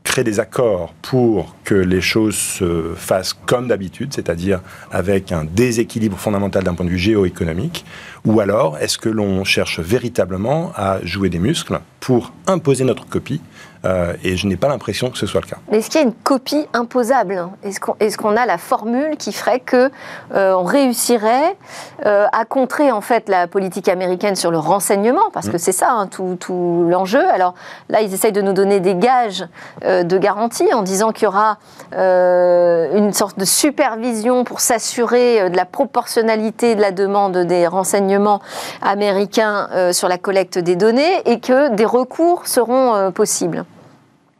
crée 0.03 0.23
des 0.23 0.39
accords 0.39 0.93
pour 1.01 1.55
que 1.63 1.75
les 1.75 2.01
choses 2.01 2.35
se 2.35 2.93
fassent 2.95 3.37
comme 3.45 3.67
d'habitude, 3.67 4.13
c'est-à-dire 4.13 4.61
avec 4.89 5.31
un 5.31 5.43
déséquilibre 5.43 6.17
fondamental 6.17 6.63
d'un 6.63 6.73
point 6.73 6.85
de 6.85 6.91
vue 6.91 6.97
géoéconomique, 6.97 7.85
ou 8.25 8.39
alors 8.39 8.77
est-ce 8.77 8.97
que 8.97 9.09
l'on 9.09 9.43
cherche 9.43 9.79
véritablement 9.79 10.71
à 10.75 10.99
jouer 11.03 11.29
des 11.29 11.39
muscles 11.39 11.79
pour 12.07 12.31
imposer 12.47 12.85
notre 12.85 13.05
copie 13.05 13.41
euh, 13.85 14.13
et 14.23 14.35
je 14.35 14.47
n'ai 14.47 14.57
pas 14.57 14.67
l'impression 14.67 15.09
que 15.09 15.17
ce 15.17 15.25
soit 15.25 15.41
le 15.41 15.47
cas. 15.47 15.57
Mais 15.71 15.77
est-ce 15.77 15.89
qu'il 15.89 16.01
y 16.01 16.03
a 16.03 16.07
une 16.07 16.13
copie 16.13 16.65
imposable? 16.73 17.47
Est-ce 17.63 18.17
qu'on 18.17 18.35
a 18.35 18.45
la 18.45 18.57
formule 18.57 19.17
qui 19.17 19.31
ferait 19.31 19.59
que 19.59 19.91
euh, 20.33 20.53
on 20.53 20.63
réussirait 20.63 21.55
euh, 22.05 22.25
à 22.31 22.45
contrer 22.45 22.91
en 22.91 23.01
fait 23.01 23.29
la 23.29 23.47
politique 23.47 23.87
américaine 23.87 24.35
sur 24.35 24.51
le 24.51 24.57
renseignement? 24.57 25.29
Parce 25.31 25.49
que 25.49 25.55
mm. 25.55 25.59
c'est 25.59 25.71
ça 25.71 25.91
hein, 25.91 26.07
tout, 26.07 26.85
l'enjeu. 26.89 27.23
Alors 27.29 27.53
là, 27.89 28.01
ils 28.01 28.13
essayent 28.13 28.31
de 28.31 28.41
nous 28.41 28.53
donner 28.53 28.79
des 28.79 28.95
gages 28.95 29.45
de 29.83 30.17
garantie 30.17 30.73
en 30.73 30.81
disant 30.81 31.11
qu'il 31.11 31.25
y 31.25 31.27
aura 31.27 31.57
une 31.93 33.13
sorte 33.13 33.37
de 33.37 33.45
supervision 33.45 34.43
pour 34.43 34.59
s'assurer 34.59 35.49
de 35.49 35.55
la 35.55 35.65
proportionnalité 35.65 36.75
de 36.75 36.81
la 36.81 36.91
demande 36.91 37.37
des 37.37 37.67
renseignements 37.67 38.41
américains 38.81 39.91
sur 39.91 40.07
la 40.07 40.17
collecte 40.17 40.57
des 40.57 40.75
données 40.75 41.21
et 41.25 41.39
que 41.39 41.73
des 41.75 41.85
recours 41.97 42.47
seront 42.47 43.11
possibles. 43.11 43.65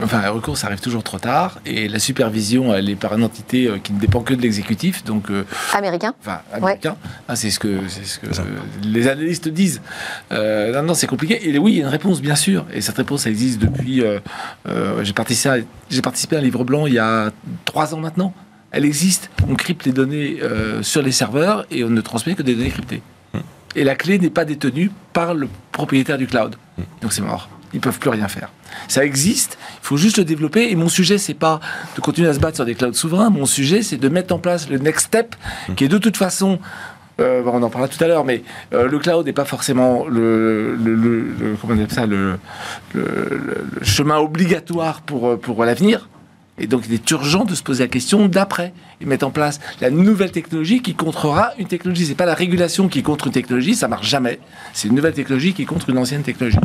Enfin, 0.03 0.19
un 0.23 0.29
recours, 0.29 0.55
ça 0.55 0.67
arrive 0.67 0.79
toujours 0.79 1.01
trop 1.01 1.17
tard. 1.17 1.59
Et 1.65 1.87
la 1.87 1.97
supervision, 1.97 2.73
elle 2.73 2.87
est 2.87 2.95
par 2.95 3.15
une 3.15 3.23
entité 3.23 3.65
euh, 3.65 3.79
qui 3.79 3.93
ne 3.93 3.99
dépend 3.99 4.21
que 4.21 4.35
de 4.35 4.41
l'exécutif. 4.41 5.03
Donc, 5.03 5.31
euh, 5.31 5.43
américain. 5.73 6.13
Enfin, 6.21 6.41
américain. 6.53 6.95
Ah, 7.27 7.35
c'est 7.35 7.49
ce 7.49 7.57
que, 7.57 7.79
ce 7.87 8.19
que 8.19 8.27
les 8.83 9.07
analystes 9.07 9.47
disent. 9.47 9.81
Euh, 10.31 10.71
non, 10.71 10.83
non, 10.89 10.93
c'est 10.93 11.07
compliqué. 11.07 11.49
Et 11.49 11.57
oui, 11.57 11.73
il 11.73 11.77
y 11.77 11.81
a 11.81 11.85
une 11.85 11.89
réponse, 11.89 12.21
bien 12.21 12.35
sûr. 12.35 12.65
Et 12.71 12.81
cette 12.81 12.97
réponse, 12.97 13.25
elle 13.25 13.31
existe 13.31 13.59
depuis. 13.59 14.03
j'ai 15.01 15.13
participé, 15.13 15.49
à, 15.49 16.01
participé 16.03 16.35
à 16.35 16.39
un 16.39 16.43
livre 16.43 16.63
blanc 16.63 16.85
il 16.85 16.93
y 16.93 16.99
a 16.99 17.31
trois 17.65 17.95
ans 17.95 17.99
maintenant. 17.99 18.33
Elle 18.69 18.85
existe. 18.85 19.31
On 19.49 19.55
crypte 19.55 19.85
les 19.85 19.93
données 19.93 20.39
sur 20.83 21.01
les 21.01 21.11
serveurs 21.11 21.65
et 21.71 21.83
on 21.83 21.89
ne 21.89 22.01
transmet 22.01 22.35
que 22.35 22.43
des 22.43 22.53
données 22.53 22.69
cryptées. 22.69 23.01
Et 23.75 23.84
la 23.84 23.95
clé 23.95 24.19
n'est 24.19 24.30
pas 24.30 24.45
détenue 24.45 24.91
par 25.13 25.34
le 25.34 25.47
propriétaire 25.71 26.17
du 26.17 26.27
cloud. 26.27 26.56
Hmm. 26.77 26.84
Donc 27.01 27.13
c'est 27.13 27.21
mort. 27.21 27.49
Ils 27.73 27.82
peuvent 27.82 27.99
plus 27.99 28.10
rien 28.10 28.27
faire. 28.27 28.49
Ça 28.88 29.03
existe, 29.03 29.58
il 29.82 29.86
faut 29.86 29.97
juste 29.97 30.17
le 30.17 30.25
développer. 30.25 30.71
Et 30.71 30.75
mon 30.75 30.89
sujet, 30.89 31.17
c'est 31.17 31.34
pas 31.34 31.60
de 31.95 32.01
continuer 32.01 32.30
à 32.30 32.34
se 32.34 32.39
battre 32.39 32.56
sur 32.56 32.65
des 32.65 32.75
clouds 32.75 32.93
souverains. 32.93 33.30
Mon 33.30 33.45
sujet, 33.45 33.82
c'est 33.82 33.97
de 33.97 34.10
mettre 34.10 34.34
en 34.34 34.39
place 34.39 34.69
le 34.69 34.77
next 34.77 35.08
step, 35.08 35.36
qui 35.75 35.86
est 35.86 35.89
de 35.89 35.97
toute 35.97 36.17
façon 36.17 36.60
euh, 37.19 37.41
on 37.45 37.63
en 37.63 37.69
parlera 37.69 37.88
tout 37.88 38.01
à 38.03 38.08
l'heure, 38.08 38.23
mais 38.23 38.43
euh, 38.73 38.88
le 38.88 38.99
cloud 38.99 39.25
n'est 39.25 39.34
pas 39.34 39.45
forcément 39.45 40.08
le, 40.08 40.75
le, 40.75 41.56
comment 41.60 41.73
on 41.73 41.89
ça, 41.89 42.06
le, 42.06 42.38
chemin 43.82 44.17
obligatoire 44.17 45.01
pour, 45.01 45.39
pour 45.39 45.65
l'avenir. 45.65 46.08
Et 46.59 46.67
donc, 46.67 46.83
il 46.87 46.93
est 46.93 47.11
urgent 47.11 47.45
de 47.45 47.53
se 47.53 47.61
poser 47.61 47.83
la 47.83 47.87
question 47.87 48.27
d'après 48.27 48.73
et 48.99 49.05
mettre 49.05 49.25
en 49.25 49.31
place 49.31 49.59
la 49.79 49.91
nouvelle 49.91 50.31
technologie 50.31 50.81
qui 50.81 50.95
contrera 50.95 51.51
une 51.59 51.67
technologie. 51.67 52.05
C'est 52.05 52.15
pas 52.15 52.25
la 52.25 52.33
régulation 52.33 52.87
qui 52.87 53.03
contre 53.03 53.27
une 53.27 53.33
technologie, 53.33 53.75
ça 53.75 53.87
marche 53.87 54.07
jamais. 54.07 54.39
C'est 54.73 54.87
une 54.87 54.95
nouvelle 54.95 55.13
technologie 55.13 55.53
qui 55.53 55.65
contre 55.65 55.89
une 55.89 55.97
ancienne 55.97 56.23
technologie. 56.23 56.57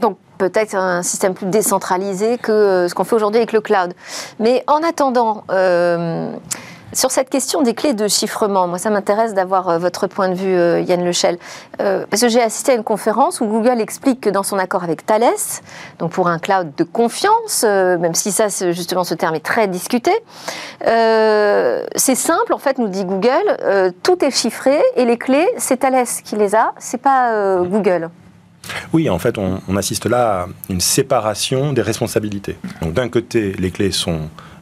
Donc 0.00 0.18
peut-être 0.38 0.74
un 0.74 1.02
système 1.02 1.34
plus 1.34 1.46
décentralisé 1.46 2.38
que 2.38 2.52
euh, 2.52 2.88
ce 2.88 2.94
qu'on 2.94 3.04
fait 3.04 3.16
aujourd'hui 3.16 3.38
avec 3.38 3.52
le 3.52 3.60
cloud. 3.60 3.92
Mais 4.38 4.64
en 4.66 4.82
attendant, 4.82 5.44
euh, 5.50 6.32
sur 6.92 7.10
cette 7.10 7.30
question 7.30 7.62
des 7.62 7.74
clés 7.74 7.94
de 7.94 8.08
chiffrement, 8.08 8.66
moi 8.66 8.78
ça 8.78 8.90
m'intéresse 8.90 9.34
d'avoir 9.34 9.68
euh, 9.68 9.78
votre 9.78 10.06
point 10.06 10.28
de 10.28 10.34
vue, 10.34 10.82
Yann 10.82 11.04
Lechel, 11.04 11.38
parce 11.78 12.20
que 12.20 12.28
j'ai 12.28 12.42
assisté 12.42 12.72
à 12.72 12.74
une 12.74 12.84
conférence 12.84 13.40
où 13.40 13.46
Google 13.46 13.80
explique 13.80 14.20
que 14.20 14.30
dans 14.30 14.42
son 14.42 14.58
accord 14.58 14.84
avec 14.84 15.06
Thales, 15.06 15.24
donc 15.98 16.12
pour 16.12 16.28
un 16.28 16.38
cloud 16.38 16.72
de 16.76 16.84
confiance, 16.84 17.62
même 17.64 18.14
si 18.14 18.32
ça 18.32 18.48
justement 18.72 19.04
ce 19.04 19.14
terme 19.14 19.34
est 19.34 19.44
très 19.44 19.68
discuté, 19.68 20.12
c'est 20.80 22.14
simple 22.14 22.52
en 22.52 22.58
fait, 22.58 22.78
nous 22.78 22.88
dit 22.88 23.04
Google, 23.04 23.94
tout 24.02 24.24
est 24.24 24.30
chiffré 24.30 24.78
et 24.96 25.04
les 25.04 25.16
clés 25.16 25.48
c'est 25.56 25.78
Thales 25.78 26.06
qui 26.24 26.36
les 26.36 26.54
a, 26.54 26.72
c'est 26.78 27.00
pas 27.00 27.62
Google. 27.62 28.10
Oui, 28.92 29.08
en 29.08 29.18
fait, 29.18 29.38
on, 29.38 29.76
assiste 29.76 30.06
là 30.06 30.42
à 30.42 30.46
une 30.68 30.80
séparation 30.80 31.72
des 31.72 31.82
responsabilités. 31.82 32.56
Donc 32.82 32.92
d'un 32.94 33.08
côté, 33.08 33.52
les 33.58 33.70
clés 33.70 33.92
sont 33.92 34.20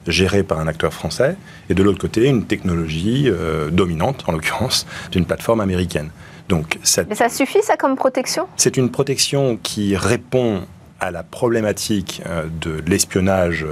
gérée 0.08 0.42
par 0.42 0.58
un 0.58 0.66
acteur 0.66 0.92
français, 0.92 1.36
et 1.70 1.74
de 1.74 1.82
l'autre 1.82 1.98
côté, 1.98 2.26
une 2.26 2.44
technologie 2.44 3.30
dominante, 3.70 4.24
en 4.26 4.32
l'occurrence, 4.32 4.86
d'une 5.12 5.24
plateforme 5.24 5.60
américaine. 5.60 6.10
Donc, 6.48 6.78
Mais 7.08 7.14
ça 7.14 7.28
suffit, 7.28 7.62
ça, 7.62 7.76
comme 7.76 7.94
protection? 7.94 8.46
C'est 8.56 8.76
une 8.76 8.90
protection 8.90 9.58
qui 9.62 9.96
répond 9.96 10.62
à 10.98 11.10
la 11.10 11.22
problématique 11.22 12.22
de 12.60 12.82
l'espionnage 12.86 13.64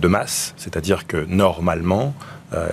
de 0.00 0.08
masse, 0.08 0.54
c'est-à-dire 0.56 1.06
que 1.06 1.26
normalement, 1.28 2.14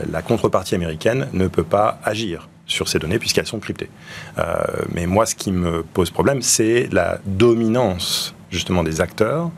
la 0.09 0.21
contrepartie 0.21 0.75
américaine 0.75 1.27
ne 1.33 1.47
peut 1.47 1.63
pas 1.63 1.99
agir 2.03 2.47
sur 2.69 2.87
ces 2.87 2.99
données 2.99 3.19
puisqu'elles 3.19 3.47
sont 3.47 3.59
cryptées. 3.59 3.89
Euh, 4.37 4.63
mais 4.93 5.07
moi, 5.07 5.25
ce 5.25 5.35
qui 5.35 5.51
me 5.51 5.83
pose 5.83 6.11
problème, 6.11 6.41
c'est 6.41 6.87
la 6.91 7.19
dominance 7.25 8.33
justement 8.51 8.83
des 8.83 9.01
acteurs, 9.01 9.45
euh, 9.45 9.51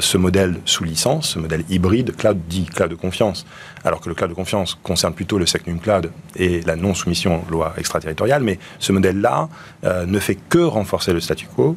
ce 0.00 0.18
modèle 0.18 0.56
sous 0.64 0.84
licence, 0.84 1.30
ce 1.30 1.38
modèle 1.38 1.64
hybride, 1.68 2.14
cloud 2.16 2.38
dit 2.48 2.66
cloud 2.66 2.90
de 2.90 2.94
confiance, 2.94 3.46
alors 3.84 4.00
que 4.00 4.08
le 4.08 4.14
cloud 4.14 4.30
de 4.30 4.34
confiance 4.34 4.78
concerne 4.82 5.14
plutôt 5.14 5.38
le 5.38 5.46
Secnum 5.46 5.78
Cloud 5.80 6.10
et 6.36 6.60
la 6.62 6.76
non-soumission 6.76 7.42
aux 7.46 7.50
lois 7.50 7.74
extraterritoriales, 7.78 8.42
mais 8.42 8.58
ce 8.78 8.92
modèle-là 8.92 9.48
euh, 9.84 10.06
ne 10.06 10.18
fait 10.18 10.36
que 10.48 10.58
renforcer 10.58 11.12
le 11.12 11.20
statu 11.20 11.46
quo, 11.46 11.76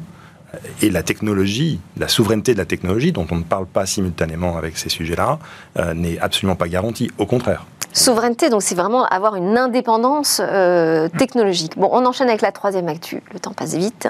et 0.82 0.90
la 0.90 1.02
technologie, 1.02 1.80
la 1.96 2.08
souveraineté 2.08 2.52
de 2.52 2.58
la 2.58 2.66
technologie, 2.66 3.10
dont 3.10 3.26
on 3.30 3.36
ne 3.36 3.42
parle 3.42 3.64
pas 3.64 3.86
simultanément 3.86 4.58
avec 4.58 4.76
ces 4.76 4.90
sujets-là, 4.90 5.38
n'est 5.94 6.18
absolument 6.18 6.56
pas 6.56 6.68
garantie. 6.68 7.10
Au 7.16 7.24
contraire. 7.24 7.64
Souveraineté, 7.92 8.48
donc 8.48 8.62
c'est 8.62 8.74
vraiment 8.74 9.04
avoir 9.04 9.36
une 9.36 9.58
indépendance 9.58 10.40
euh, 10.42 11.08
technologique. 11.18 11.76
Bon, 11.76 11.90
on 11.92 12.06
enchaîne 12.06 12.28
avec 12.28 12.40
la 12.40 12.50
troisième 12.50 12.88
actu. 12.88 13.22
Le 13.34 13.38
temps 13.38 13.52
passe 13.52 13.74
vite. 13.74 14.08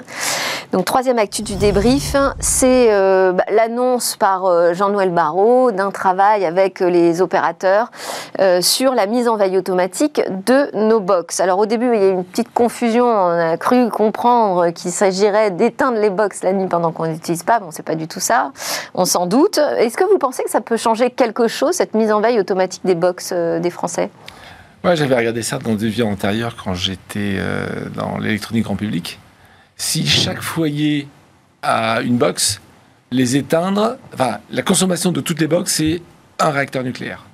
Donc 0.73 0.85
troisième 0.85 1.19
actu 1.19 1.43
du 1.43 1.55
débrief, 1.55 2.15
c'est 2.39 2.87
euh, 2.91 3.31
bah, 3.31 3.43
l'annonce 3.51 4.15
par 4.17 4.45
euh, 4.45 4.73
Jean-Noël 4.73 5.11
Barrot 5.11 5.71
d'un 5.71 5.91
travail 5.91 6.45
avec 6.45 6.79
les 6.79 7.21
opérateurs 7.21 7.91
sur 8.61 8.95
la 8.95 9.05
mise 9.05 9.27
en 9.27 9.37
veille 9.37 9.57
automatique 9.57 10.21
de 10.47 10.75
nos 10.75 10.99
box. 10.99 11.39
Alors 11.39 11.59
au 11.59 11.67
début, 11.67 11.91
il 11.93 12.01
y 12.01 12.05
a 12.05 12.07
eu 12.09 12.13
une 12.13 12.25
petite 12.25 12.51
confusion. 12.51 13.05
On 13.05 13.29
a 13.29 13.57
cru 13.57 13.87
comprendre 13.89 14.71
qu'il 14.71 14.89
s'agirait 14.89 15.51
d'éteindre 15.51 15.99
les 15.99 16.09
box 16.09 16.41
la 16.41 16.51
nuit 16.51 16.67
pendant 16.67 16.91
qu'on 16.91 17.05
n'utilise 17.05 17.43
pas. 17.43 17.59
Bon, 17.59 17.69
c'est 17.69 17.85
pas 17.85 17.93
du 17.93 18.07
tout 18.07 18.19
ça. 18.19 18.51
On 18.95 19.05
s'en 19.05 19.27
doute. 19.27 19.59
Est-ce 19.77 19.95
que 19.95 20.03
vous 20.03 20.17
pensez 20.17 20.43
que 20.43 20.49
ça 20.49 20.61
peut 20.61 20.77
changer 20.77 21.11
quelque 21.11 21.47
chose 21.47 21.75
cette 21.75 21.93
mise 21.93 22.11
en 22.11 22.19
veille 22.19 22.39
automatique 22.39 22.81
des 22.83 22.95
box 22.95 23.31
des 23.31 23.69
Français? 23.69 24.09
Ouais, 24.83 24.97
j'avais 24.97 25.15
regardé 25.15 25.43
ça 25.43 25.59
dans 25.59 25.75
des 25.75 25.87
vies 25.87 26.03
antérieures 26.03 26.57
quand 26.61 26.73
j'étais 26.73 27.35
euh, 27.37 27.67
dans 27.95 28.17
l'électronique 28.17 28.65
grand 28.65 28.75
public. 28.75 29.17
Si 29.75 30.05
chaque 30.05 30.41
foyer 30.41 31.07
a 31.61 32.01
une 32.01 32.17
box, 32.17 32.61
les 33.11 33.35
éteindre, 33.35 33.97
enfin, 34.13 34.39
la 34.51 34.61
consommation 34.61 35.11
de 35.11 35.21
toutes 35.21 35.39
les 35.39 35.47
boxes, 35.47 35.75
c'est 35.75 36.01
un 36.39 36.49
réacteur 36.49 36.83
nucléaire. 36.83 37.25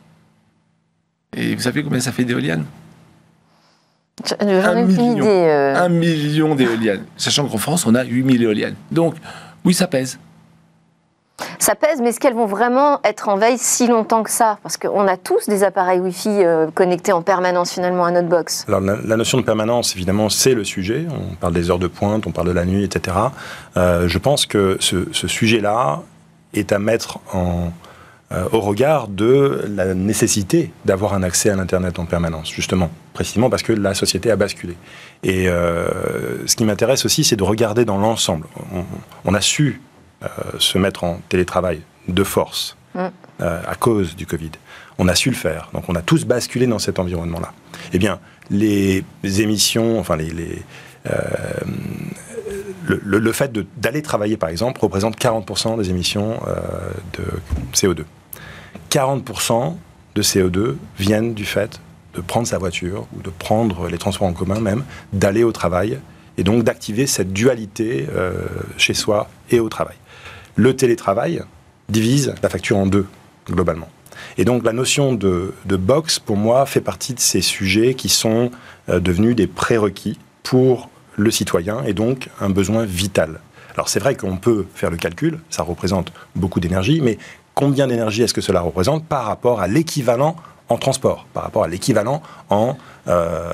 Et 1.35 1.55
vous 1.55 1.61
savez 1.61 1.83
combien 1.83 1.99
ça 1.99 2.11
fait 2.11 2.25
d'éoliennes? 2.25 2.65
Un 4.39 4.83
million, 4.83 5.25
euh. 5.25 5.75
un 5.75 5.89
million 5.89 6.55
d'éoliennes. 6.55 7.05
Sachant 7.15 7.47
qu'en 7.47 7.57
France, 7.57 7.85
on 7.85 7.95
a 7.95 8.03
8000 8.03 8.43
éoliennes. 8.43 8.75
Donc, 8.91 9.15
oui, 9.63 9.73
ça 9.73 9.87
pèse. 9.87 10.19
Ça 11.59 11.75
pèse, 11.75 12.01
mais 12.01 12.09
est-ce 12.09 12.19
qu'elles 12.19 12.33
vont 12.33 12.45
vraiment 12.45 12.99
être 13.03 13.29
en 13.29 13.37
veille 13.37 13.57
si 13.57 13.87
longtemps 13.87 14.23
que 14.23 14.31
ça? 14.31 14.57
Parce 14.63 14.77
qu'on 14.77 15.07
a 15.07 15.17
tous 15.17 15.47
des 15.47 15.63
appareils 15.63 15.99
Wi-Fi 15.99 16.29
euh, 16.29 16.67
connectés 16.71 17.11
en 17.11 17.21
permanence 17.21 17.73
finalement 17.73 18.05
à 18.05 18.11
notre 18.11 18.27
box. 18.27 18.65
Alors 18.67 18.81
la, 18.81 19.17
notion 19.17 19.37
de 19.37 19.43
permanence, 19.43 19.95
évidemment, 19.95 20.29
c'est 20.29 20.53
le 20.53 20.63
sujet. 20.63 21.05
On 21.09 21.35
parle 21.35 21.53
des 21.53 21.69
heures 21.69 21.79
de 21.79 21.87
pointe, 21.87 22.27
on 22.27 22.31
parle 22.31 22.47
de 22.47 22.53
la 22.53 22.65
nuit, 22.65 22.83
etc. 22.83 23.17
Euh, 23.77 24.07
je 24.07 24.17
pense 24.17 24.45
que 24.45 24.77
ce, 24.79 25.27
sujet-là 25.27 26.01
est 26.53 26.71
à 26.71 26.79
mettre 26.79 27.19
euh, 27.35 28.45
au 28.51 28.59
regard 28.59 29.07
de 29.07 29.65
la 29.69 29.93
nécessité 29.93 30.71
d'avoir 30.85 31.13
un 31.13 31.23
accès 31.23 31.49
à 31.49 31.55
l'Internet 31.55 31.99
en 31.99 32.05
permanence, 32.05 32.51
justement, 32.51 32.89
précisément 33.13 33.49
parce 33.49 33.63
que 33.63 33.73
la 33.73 33.93
société 33.93 34.31
a 34.31 34.35
basculé. 34.35 34.75
Et 35.23 35.45
ce 35.47 36.55
qui 36.55 36.63
m'intéresse 36.63 37.05
aussi, 37.05 37.23
c'est 37.23 37.35
de 37.35 37.43
regarder 37.43 37.85
dans 37.85 37.97
l'ensemble. 37.97 38.45
on, 39.25 39.33
a 39.33 39.41
su 39.41 39.81
se 40.57 40.77
mettre 40.77 41.03
en 41.03 41.21
télétravail 41.29 41.81
de 42.07 42.23
force 42.23 42.75
euh, 42.95 43.61
à 43.65 43.75
cause 43.75 44.15
du 44.17 44.25
Covid. 44.25 44.51
On 44.97 45.07
a 45.07 45.15
su 45.15 45.29
le 45.29 45.35
faire. 45.35 45.69
Donc 45.73 45.85
on 45.87 45.95
a 45.95 46.01
tous 46.01 46.25
basculé 46.25 46.67
dans 46.67 46.79
cet 46.79 46.99
environnement-là. 46.99 47.53
Eh 47.93 47.99
bien, 47.99 48.19
les 48.49 49.03
émissions, 49.23 49.97
enfin 49.97 50.17
les, 50.17 50.61
euh, 51.09 51.13
le, 52.85 53.31
fait 53.31 53.57
d'aller 53.77 54.01
travailler, 54.01 54.35
par 54.35 54.49
exemple, 54.49 54.81
représente 54.81 55.17
40% 55.17 55.77
des 55.77 55.89
émissions 55.89 56.39
de 57.13 57.23
CO2. 57.73 58.03
40% 58.89 59.75
de 60.15 60.21
CO2 60.21 60.75
viennent 60.97 61.33
du 61.33 61.45
fait 61.45 61.79
de 62.15 62.21
prendre 62.21 62.47
sa 62.47 62.57
voiture 62.57 63.07
ou 63.15 63.21
de 63.21 63.29
prendre 63.29 63.87
les 63.87 63.97
transports 63.97 64.27
en 64.27 64.33
commun 64.33 64.59
même, 64.59 64.83
d'aller 65.13 65.43
au 65.43 65.53
travail 65.53 65.99
et 66.37 66.43
donc 66.43 66.63
d'activer 66.63 67.07
cette 67.07 67.31
dualité 67.31 68.07
chez 68.77 68.95
soi 68.95 69.29
et 69.51 69.59
au 69.59 69.69
travail 69.69 69.95
le 70.55 70.75
télétravail 70.75 71.43
divise 71.89 72.33
la 72.41 72.49
facture 72.49 72.77
en 72.77 72.85
deux, 72.85 73.05
globalement. 73.47 73.89
Et 74.37 74.45
donc 74.45 74.63
la 74.63 74.73
notion 74.73 75.13
de, 75.13 75.53
box, 75.65 76.19
pour 76.19 76.37
moi, 76.37 76.65
fait 76.65 76.81
partie 76.81 77.13
de 77.13 77.19
ces 77.19 77.41
sujets 77.41 77.93
qui 77.93 78.09
sont 78.09 78.51
euh, 78.89 78.99
devenus 78.99 79.35
des 79.35 79.47
prérequis 79.47 80.17
pour 80.43 80.89
le 81.17 81.31
citoyen 81.31 81.83
et 81.83 81.93
donc 81.93 82.29
un 82.39 82.49
besoin 82.49 82.85
vital. 82.85 83.39
Alors 83.73 83.89
c'est 83.89 83.99
vrai 83.99 84.15
qu'on 84.15 84.37
peut 84.37 84.65
faire 84.75 84.89
le 84.89 84.97
calcul, 84.97 85.39
ça 85.49 85.63
représente 85.63 86.11
beaucoup 86.35 86.59
d'énergie, 86.59 87.01
mais 87.01 87.17
combien 87.53 87.87
d'énergie 87.87 88.23
est-ce 88.23 88.33
que 88.33 88.41
cela 88.41 88.61
représente 88.61 89.05
par 89.05 89.25
rapport 89.25 89.61
à 89.61 89.67
l'équivalent 89.67 90.35
en 90.69 90.77
transport, 90.77 91.25
par 91.33 91.43
rapport 91.43 91.63
à 91.63 91.67
l'équivalent 91.67 92.21
en, 92.49 92.75
euh, 93.07 93.51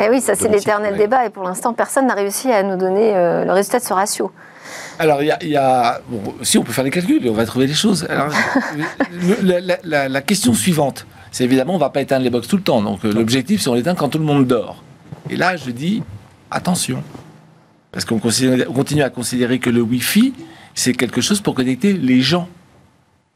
Eh 0.00 0.10
oui, 0.10 0.20
ça 0.20 0.34
c'est 0.34 0.48
l'éternel 0.48 0.96
débat 0.96 1.24
et 1.24 1.30
pour 1.30 1.44
l'instant 1.44 1.72
personne 1.72 2.06
n'a 2.06 2.14
réussi 2.14 2.50
à 2.50 2.62
nous 2.62 2.76
donner 2.76 3.14
euh, 3.14 3.44
le 3.44 3.52
résultat 3.52 3.78
de 3.78 3.84
ce 3.84 3.92
ratio. 3.92 4.32
Alors, 4.98 5.22
il 5.22 5.48
y 5.48 5.56
a. 5.56 6.00
si 6.42 6.58
on 6.58 6.62
peut 6.62 6.72
faire 6.72 6.84
des 6.84 6.90
calculs, 6.90 7.22
on 7.28 7.32
va 7.32 7.44
trouver 7.44 7.66
des 7.66 7.74
choses. 7.74 8.06
la, 9.42 10.20
question 10.22 10.54
suivante, 10.54 11.06
c'est 11.30 11.44
évidemment, 11.44 11.74
on 11.74 11.76
ne 11.76 11.80
va 11.80 11.90
pas 11.90 12.00
éteindre 12.00 12.24
les 12.24 12.30
box 12.30 12.48
tout 12.48 12.56
le 12.56 12.62
temps. 12.62 12.82
Donc, 12.82 13.04
euh, 13.04 13.12
l'objectif, 13.12 13.60
c'est 13.60 13.68
on 13.68 13.74
l'éteint 13.74 13.94
quand 13.94 14.08
tout 14.08 14.18
le 14.18 14.24
monde 14.24 14.46
dort. 14.46 14.82
Et 15.30 15.36
là, 15.36 15.56
je 15.56 15.70
dis 15.70 16.02
attention. 16.50 17.02
Parce 17.90 18.04
qu'on 18.06 18.18
continue 18.18 19.02
à 19.02 19.10
considérer 19.10 19.58
que 19.58 19.68
le 19.68 19.82
Wi-Fi, 19.82 20.32
c'est 20.74 20.94
quelque 20.94 21.20
chose 21.20 21.40
pour 21.40 21.54
connecter 21.54 21.92
les 21.92 22.22
gens. 22.22 22.48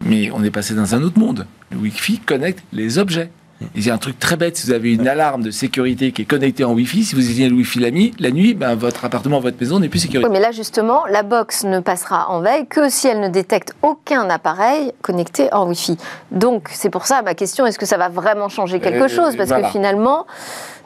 Mais 0.04 0.30
on 0.32 0.44
est 0.44 0.50
passé 0.50 0.74
dans 0.74 0.94
un 0.94 1.02
autre 1.02 1.18
monde. 1.18 1.46
Le 1.70 1.78
Wi-Fi 1.78 2.18
connecte 2.20 2.62
les 2.72 2.98
objets. 2.98 3.30
Il 3.74 3.86
y 3.86 3.90
a 3.90 3.94
un 3.94 3.98
truc 3.98 4.18
très 4.18 4.36
bête, 4.36 4.56
si 4.58 4.66
vous 4.66 4.72
avez 4.72 4.92
une 4.92 5.08
alarme 5.08 5.42
de 5.42 5.50
sécurité 5.50 6.12
qui 6.12 6.22
est 6.22 6.26
connectée 6.26 6.64
en 6.64 6.74
Wi-Fi, 6.74 7.04
si 7.04 7.14
vous 7.14 7.30
éteignez 7.30 7.48
le 7.48 7.56
Wi-Fi 7.56 7.78
la 7.78 7.90
nuit, 7.90 8.12
la 8.18 8.30
nuit 8.30 8.52
ben, 8.52 8.74
votre 8.74 9.04
appartement, 9.06 9.40
votre 9.40 9.56
maison 9.58 9.80
n'est 9.80 9.88
plus 9.88 10.00
sécurisé. 10.00 10.26
Oui, 10.26 10.32
mais 10.32 10.40
là 10.40 10.52
justement, 10.52 11.06
la 11.06 11.22
box 11.22 11.64
ne 11.64 11.80
passera 11.80 12.28
en 12.28 12.40
veille 12.40 12.66
que 12.66 12.90
si 12.90 13.08
elle 13.08 13.20
ne 13.20 13.28
détecte 13.28 13.74
aucun 13.80 14.28
appareil 14.28 14.92
connecté 15.00 15.52
en 15.54 15.66
Wi-Fi. 15.68 15.96
Donc 16.32 16.68
c'est 16.70 16.90
pour 16.90 17.06
ça 17.06 17.22
ma 17.22 17.34
question, 17.34 17.64
est-ce 17.64 17.78
que 17.78 17.86
ça 17.86 17.96
va 17.96 18.10
vraiment 18.10 18.50
changer 18.50 18.78
quelque 18.78 19.04
euh, 19.04 19.08
chose? 19.08 19.36
Parce 19.36 19.50
que 19.50 19.68
finalement, 19.68 20.26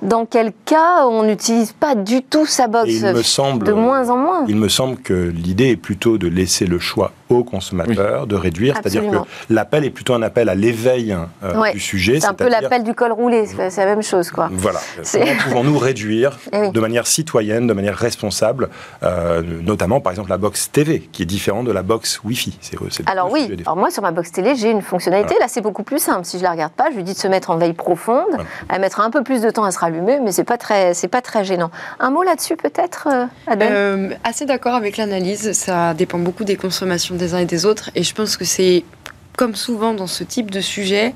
dans 0.03 0.27
quel 0.27 0.53
cas 0.65 1.07
on 1.07 1.25
n'utilise 1.25 1.73
pas 1.73 1.95
du 1.95 2.23
tout 2.23 2.47
sa 2.47 2.69
box 2.69 2.91
me 3.03 3.23
semble, 3.23 3.67
de 3.67 3.73
moins 3.73 4.09
en 4.09 4.17
moins 4.17 4.45
Il 4.49 4.57
me 4.57 4.69
semble 4.69 4.97
que 4.97 5.15
l'idée 5.15 5.69
est 5.69 5.77
plutôt 5.77 6.19
de 6.19 6.29
laisser 6.29 6.67
le 6.67 6.79
choix 6.79 7.13
au 7.31 7.45
consommateur, 7.45 8.27
de 8.27 8.35
réduire, 8.35 8.75
c'est-à-dire 8.75 9.09
que 9.11 9.17
l'appel 9.49 9.85
est 9.85 9.91
plutôt 9.91 10.15
un 10.15 10.23
appel 10.23 10.49
à 10.49 10.55
l'éveil 10.55 11.17
euh, 11.45 11.71
du 11.73 11.81
sujet. 11.81 12.21
C'est 12.21 12.27
un 12.27 12.35
peu 12.35 12.49
l'appel 12.49 12.83
du 12.83 12.95
col 12.95 13.13
roulé, 13.13 13.47
c'est 13.47 13.77
la 13.77 13.87
même 13.87 14.03
chose. 14.03 14.31
Quoi. 14.31 14.49
Voilà. 14.53 14.81
Comment 15.13 15.25
pouvons-nous 15.45 15.79
réduire 15.79 16.39
eh 16.53 16.71
de 16.71 16.81
manière 16.81 17.07
citoyenne, 17.07 17.67
de 17.67 17.73
manière 17.73 17.97
responsable, 17.97 18.69
euh, 19.03 19.43
notamment 19.63 20.01
par 20.01 20.13
exemple 20.13 20.31
la 20.31 20.39
box 20.39 20.71
TV, 20.73 21.09
qui 21.13 21.23
est 21.23 21.27
différente 21.27 21.67
de 21.67 21.73
la 21.73 21.83
box 21.83 22.21
Wi-Fi? 22.25 22.59
Alors 23.07 23.31
oui, 23.31 23.49
alors 23.65 23.77
moi 23.77 23.91
sur 23.91 24.03
ma 24.03 24.11
box 24.11 24.33
télé, 24.33 24.57
j'ai 24.57 24.71
une 24.71 24.83
fonctionnalité, 24.83 25.37
là 25.39 25.47
c'est 25.49 25.61
beaucoup 25.61 25.85
plus 25.85 26.01
simple. 26.01 26.25
Si 26.25 26.39
je 26.39 26.43
la 26.43 26.51
regarde 26.51 26.73
pas, 26.73 26.91
je 26.91 26.97
lui 26.97 27.05
dis 27.05 27.15
de 27.15 27.19
se 27.19 27.29
mettre 27.29 27.51
en 27.51 27.57
veille 27.57 27.73
profonde, 27.75 28.27
elle 28.69 28.81
mettra 28.81 29.05
un 29.05 29.11
peu 29.11 29.23
plus 29.23 29.41
de 29.41 29.51
temps 29.51 29.65
à 29.65 29.71
se 29.71 29.79
rallumer, 29.79 29.90
mais 29.91 30.33
c'est 30.33 30.45
pas 30.45 30.59
très, 30.59 30.95
c'est 30.95 31.09
pas 31.09 31.23
très 31.23 31.45
gênant. 31.45 31.71
Un 31.99 32.11
mot 32.11 32.23
là-dessus 32.23 32.57
peut-être, 32.57 33.09
euh, 33.11 33.27
Adèle 33.47 34.19
Assez 34.25 34.47
d'accord 34.47 34.75
avec 34.75 34.97
l'analyse, 34.97 35.53
ça 35.53 35.95
dépend 35.95 36.19
beaucoup 36.19 36.45
des 36.45 36.57
consommations 36.57 37.15
des 37.15 37.35
uns 37.35 37.39
et 37.39 37.45
des 37.45 37.67
autres. 37.67 37.91
Et 37.95 38.03
je 38.03 38.15
pense 38.15 38.37
que 38.37 38.45
c'est, 38.45 38.85
comme 39.37 39.55
souvent 39.55 39.95
dans 39.95 40.07
ce 40.07 40.25
type 40.25 40.51
de 40.51 40.61
sujet, 40.61 41.15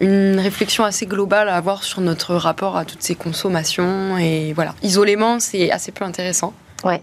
une 0.00 0.38
réflexion 0.38 0.84
assez 0.84 1.06
globale 1.06 1.48
à 1.48 1.56
avoir 1.56 1.82
sur 1.84 2.00
notre 2.00 2.34
rapport 2.34 2.76
à 2.76 2.84
toutes 2.84 3.02
ces 3.02 3.14
consommations. 3.14 4.18
Et 4.18 4.52
voilà, 4.52 4.74
isolément, 4.82 5.40
c'est 5.40 5.70
assez 5.70 5.92
peu 5.92 6.04
intéressant. 6.04 6.52
Ouais. 6.84 7.02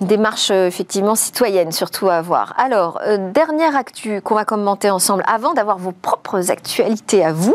Une 0.00 0.08
démarche 0.08 0.50
euh, 0.50 0.66
effectivement 0.66 1.14
citoyenne 1.14 1.70
surtout 1.70 2.08
à 2.08 2.16
avoir. 2.16 2.54
Alors, 2.58 3.00
euh, 3.06 3.30
dernière 3.32 3.76
actu 3.76 4.20
qu'on 4.20 4.34
va 4.34 4.44
commenter 4.44 4.90
ensemble 4.90 5.22
avant 5.28 5.54
d'avoir 5.54 5.78
vos 5.78 5.92
propres 5.92 6.50
actualités 6.50 7.24
à 7.24 7.32
vous. 7.32 7.54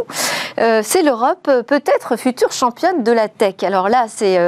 Euh, 0.60 0.82
c'est 0.84 1.02
l'Europe 1.02 1.50
peut-être 1.68 2.16
future 2.18 2.52
championne 2.52 3.04
de 3.04 3.12
la 3.12 3.28
tech. 3.28 3.56
Alors 3.64 3.90
là, 3.90 4.06
c'est 4.08 4.40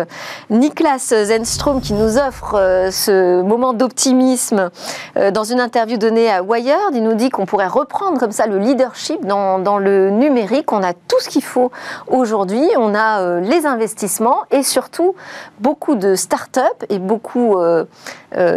Niklas 0.49 1.13
Zenstrom 1.23 1.81
qui 1.81 1.93
nous 1.93 2.17
offre 2.17 2.89
ce 2.91 3.41
moment 3.41 3.73
d'optimisme 3.73 4.69
dans 5.15 5.43
une 5.43 5.59
interview 5.59 5.97
donnée 5.97 6.31
à 6.31 6.41
Wired. 6.41 6.93
Il 6.93 7.03
nous 7.03 7.13
dit 7.13 7.29
qu'on 7.29 7.45
pourrait 7.45 7.67
reprendre 7.67 8.19
comme 8.19 8.31
ça 8.31 8.47
le 8.47 8.57
leadership 8.57 9.25
dans, 9.25 9.77
le 9.77 10.09
numérique. 10.09 10.71
On 10.71 10.83
a 10.83 10.93
tout 10.93 11.19
ce 11.19 11.29
qu'il 11.29 11.43
faut 11.43 11.71
aujourd'hui. 12.07 12.67
On 12.77 12.95
a 12.95 13.39
les 13.39 13.65
investissements 13.65 14.43
et 14.51 14.63
surtout 14.63 15.15
beaucoup 15.59 15.95
de 15.95 16.15
start-up 16.15 16.83
et 16.89 16.99
beaucoup 16.99 17.55
de, 17.55 17.85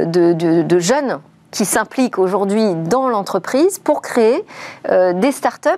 de 0.05 0.79
jeunes 0.79 1.21
qui 1.53 1.65
s'impliquent 1.65 2.19
aujourd'hui 2.19 2.75
dans 2.75 3.09
l'entreprise 3.09 3.79
pour 3.79 4.03
créer 4.03 4.45
euh, 4.88 5.12
des 5.12 5.31
startups 5.31 5.69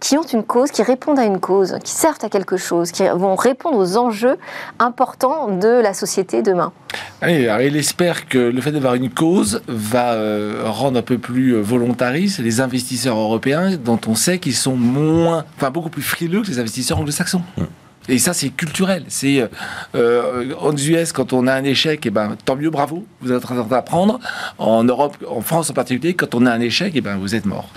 qui 0.00 0.16
ont 0.16 0.22
une 0.22 0.42
cause, 0.42 0.70
qui 0.70 0.82
répondent 0.82 1.18
à 1.18 1.24
une 1.24 1.40
cause, 1.40 1.76
qui 1.84 1.92
servent 1.92 2.18
à 2.22 2.28
quelque 2.28 2.56
chose, 2.56 2.90
qui 2.90 3.06
vont 3.06 3.36
répondre 3.36 3.76
aux 3.78 3.96
enjeux 3.96 4.38
importants 4.78 5.48
de 5.48 5.68
la 5.68 5.94
société 5.94 6.42
demain. 6.42 6.72
Alors 7.20 7.60
il 7.60 7.76
espère 7.76 8.26
que 8.26 8.38
le 8.38 8.60
fait 8.60 8.72
d'avoir 8.72 8.94
une 8.94 9.10
cause 9.10 9.62
va 9.68 10.14
euh, 10.14 10.62
rendre 10.64 10.98
un 10.98 11.02
peu 11.02 11.18
plus 11.18 11.54
euh, 11.54 11.60
volontaristes 11.60 12.38
les 12.38 12.60
investisseurs 12.60 13.16
européens, 13.16 13.76
dont 13.76 14.00
on 14.06 14.14
sait 14.14 14.38
qu'ils 14.38 14.54
sont 14.54 14.74
moins, 14.76 15.44
enfin 15.56 15.70
beaucoup 15.70 15.90
plus 15.90 16.02
frileux 16.02 16.42
que 16.42 16.48
les 16.48 16.58
investisseurs 16.58 16.98
anglo-saxons. 16.98 17.42
Mmh. 17.58 17.64
Et 18.08 18.18
ça, 18.18 18.32
c'est 18.32 18.48
culturel. 18.48 19.04
C'est 19.08 19.48
euh, 19.94 20.54
en 20.58 20.74
US, 20.74 21.12
quand 21.12 21.32
on 21.32 21.46
a 21.46 21.52
un 21.52 21.62
échec, 21.64 22.06
et 22.06 22.08
eh 22.08 22.10
ben, 22.10 22.36
tant 22.44 22.56
mieux, 22.56 22.70
bravo, 22.70 23.04
vous 23.20 23.30
êtes 23.30 23.38
en 23.44 23.54
train 23.54 23.62
d'apprendre. 23.62 24.18
En 24.58 24.82
Europe, 24.82 25.16
en 25.28 25.42
France 25.42 25.70
en 25.70 25.74
particulier, 25.74 26.14
quand 26.14 26.34
on 26.34 26.46
a 26.46 26.50
un 26.50 26.60
échec, 26.60 26.94
et 26.94 26.98
eh 26.98 27.00
ben, 27.02 27.18
vous 27.18 27.34
êtes 27.34 27.44
mort. 27.44 27.68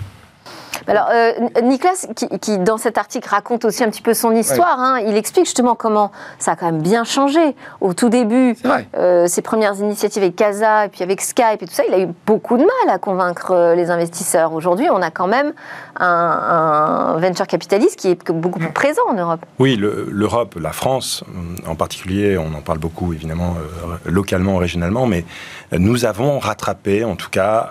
Alors, 0.86 1.08
euh, 1.12 1.32
Nicolas, 1.62 1.94
qui, 2.40 2.58
dans 2.58 2.78
cet 2.78 2.98
article 2.98 3.28
raconte 3.28 3.64
aussi 3.64 3.84
un 3.84 3.90
petit 3.90 4.02
peu 4.02 4.14
son 4.14 4.32
histoire, 4.32 4.78
hein, 4.78 5.00
il 5.06 5.16
explique 5.16 5.46
justement 5.46 5.74
comment 5.74 6.10
ça 6.38 6.52
a 6.52 6.56
quand 6.56 6.66
même 6.66 6.82
bien 6.82 7.04
changé. 7.04 7.56
Au 7.80 7.94
tout 7.94 8.08
début, 8.08 8.56
euh, 8.96 9.26
ses 9.26 9.42
premières 9.42 9.74
initiatives 9.76 10.22
avec 10.22 10.36
Casa 10.36 10.86
et 10.86 10.88
puis 10.88 11.02
avec 11.02 11.20
Skype 11.20 11.62
et 11.62 11.66
tout 11.66 11.72
ça, 11.74 11.84
il 11.88 11.94
a 11.94 12.00
eu 12.00 12.08
beaucoup 12.26 12.56
de 12.56 12.62
mal 12.62 12.94
à 12.94 12.98
convaincre 12.98 13.52
euh, 13.52 13.74
les 13.74 13.90
investisseurs. 13.90 14.52
Aujourd'hui, 14.52 14.88
on 14.90 15.02
a 15.02 15.10
quand 15.10 15.26
même 15.26 15.52
un, 15.98 17.16
venture 17.18 17.46
capitaliste 17.46 17.98
qui 17.98 18.08
est 18.08 18.30
beaucoup 18.30 18.58
plus 18.58 18.72
présent 18.72 19.02
en 19.08 19.14
Europe. 19.14 19.40
Oui, 19.58 19.76
l'Europe, 19.76 20.56
la 20.60 20.72
France 20.72 21.24
en 21.66 21.74
particulier, 21.74 22.36
on 22.38 22.52
en 22.54 22.60
parle 22.60 22.78
beaucoup 22.78 23.12
évidemment 23.12 23.56
localement, 24.04 24.56
régionalement, 24.56 25.06
mais 25.06 25.24
nous 25.72 26.04
avons 26.04 26.38
rattrapé 26.38 27.04
en 27.04 27.16
tout 27.16 27.30
cas 27.30 27.70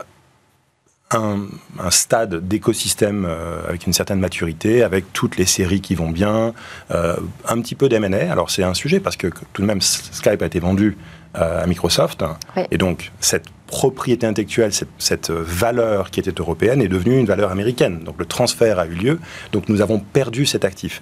un, 1.13 1.47
stade 1.89 2.47
d'écosystème 2.47 3.25
euh, 3.27 3.67
avec 3.67 3.87
une 3.87 3.93
certaine 3.93 4.19
maturité, 4.19 4.83
avec 4.83 5.11
toutes 5.13 5.37
les 5.37 5.45
séries 5.45 5.81
qui 5.81 5.95
vont 5.95 6.09
bien, 6.09 6.53
euh, 6.91 7.15
un 7.47 7.61
petit 7.61 7.75
peu 7.75 7.89
d'M&A. 7.89 8.31
Alors 8.31 8.49
c'est 8.49 8.63
un 8.63 8.73
sujet 8.73 8.99
parce 8.99 9.17
que 9.17 9.27
tout 9.53 9.61
de 9.61 9.67
même 9.67 9.81
Skype 9.81 10.41
a 10.41 10.45
été 10.45 10.59
vendu 10.59 10.97
euh, 11.35 11.63
à 11.63 11.67
Microsoft 11.67 12.23
et 12.69 12.77
donc 12.77 13.11
cette 13.19 13.45
propriété 13.65 14.27
intellectuelle, 14.27 14.71
cette, 14.99 15.31
valeur 15.31 16.11
qui 16.11 16.19
était 16.19 16.33
européenne 16.37 16.79
est 16.79 16.87
devenue 16.87 17.17
une 17.17 17.25
valeur 17.25 17.51
américaine. 17.51 18.03
Donc 18.03 18.15
le 18.19 18.25
transfert 18.25 18.77
a 18.77 18.85
eu 18.85 18.93
lieu, 18.93 19.19
donc 19.51 19.67
nous 19.67 19.81
avons 19.81 19.97
perdu 19.99 20.45
cet 20.45 20.63
actif. 20.63 21.01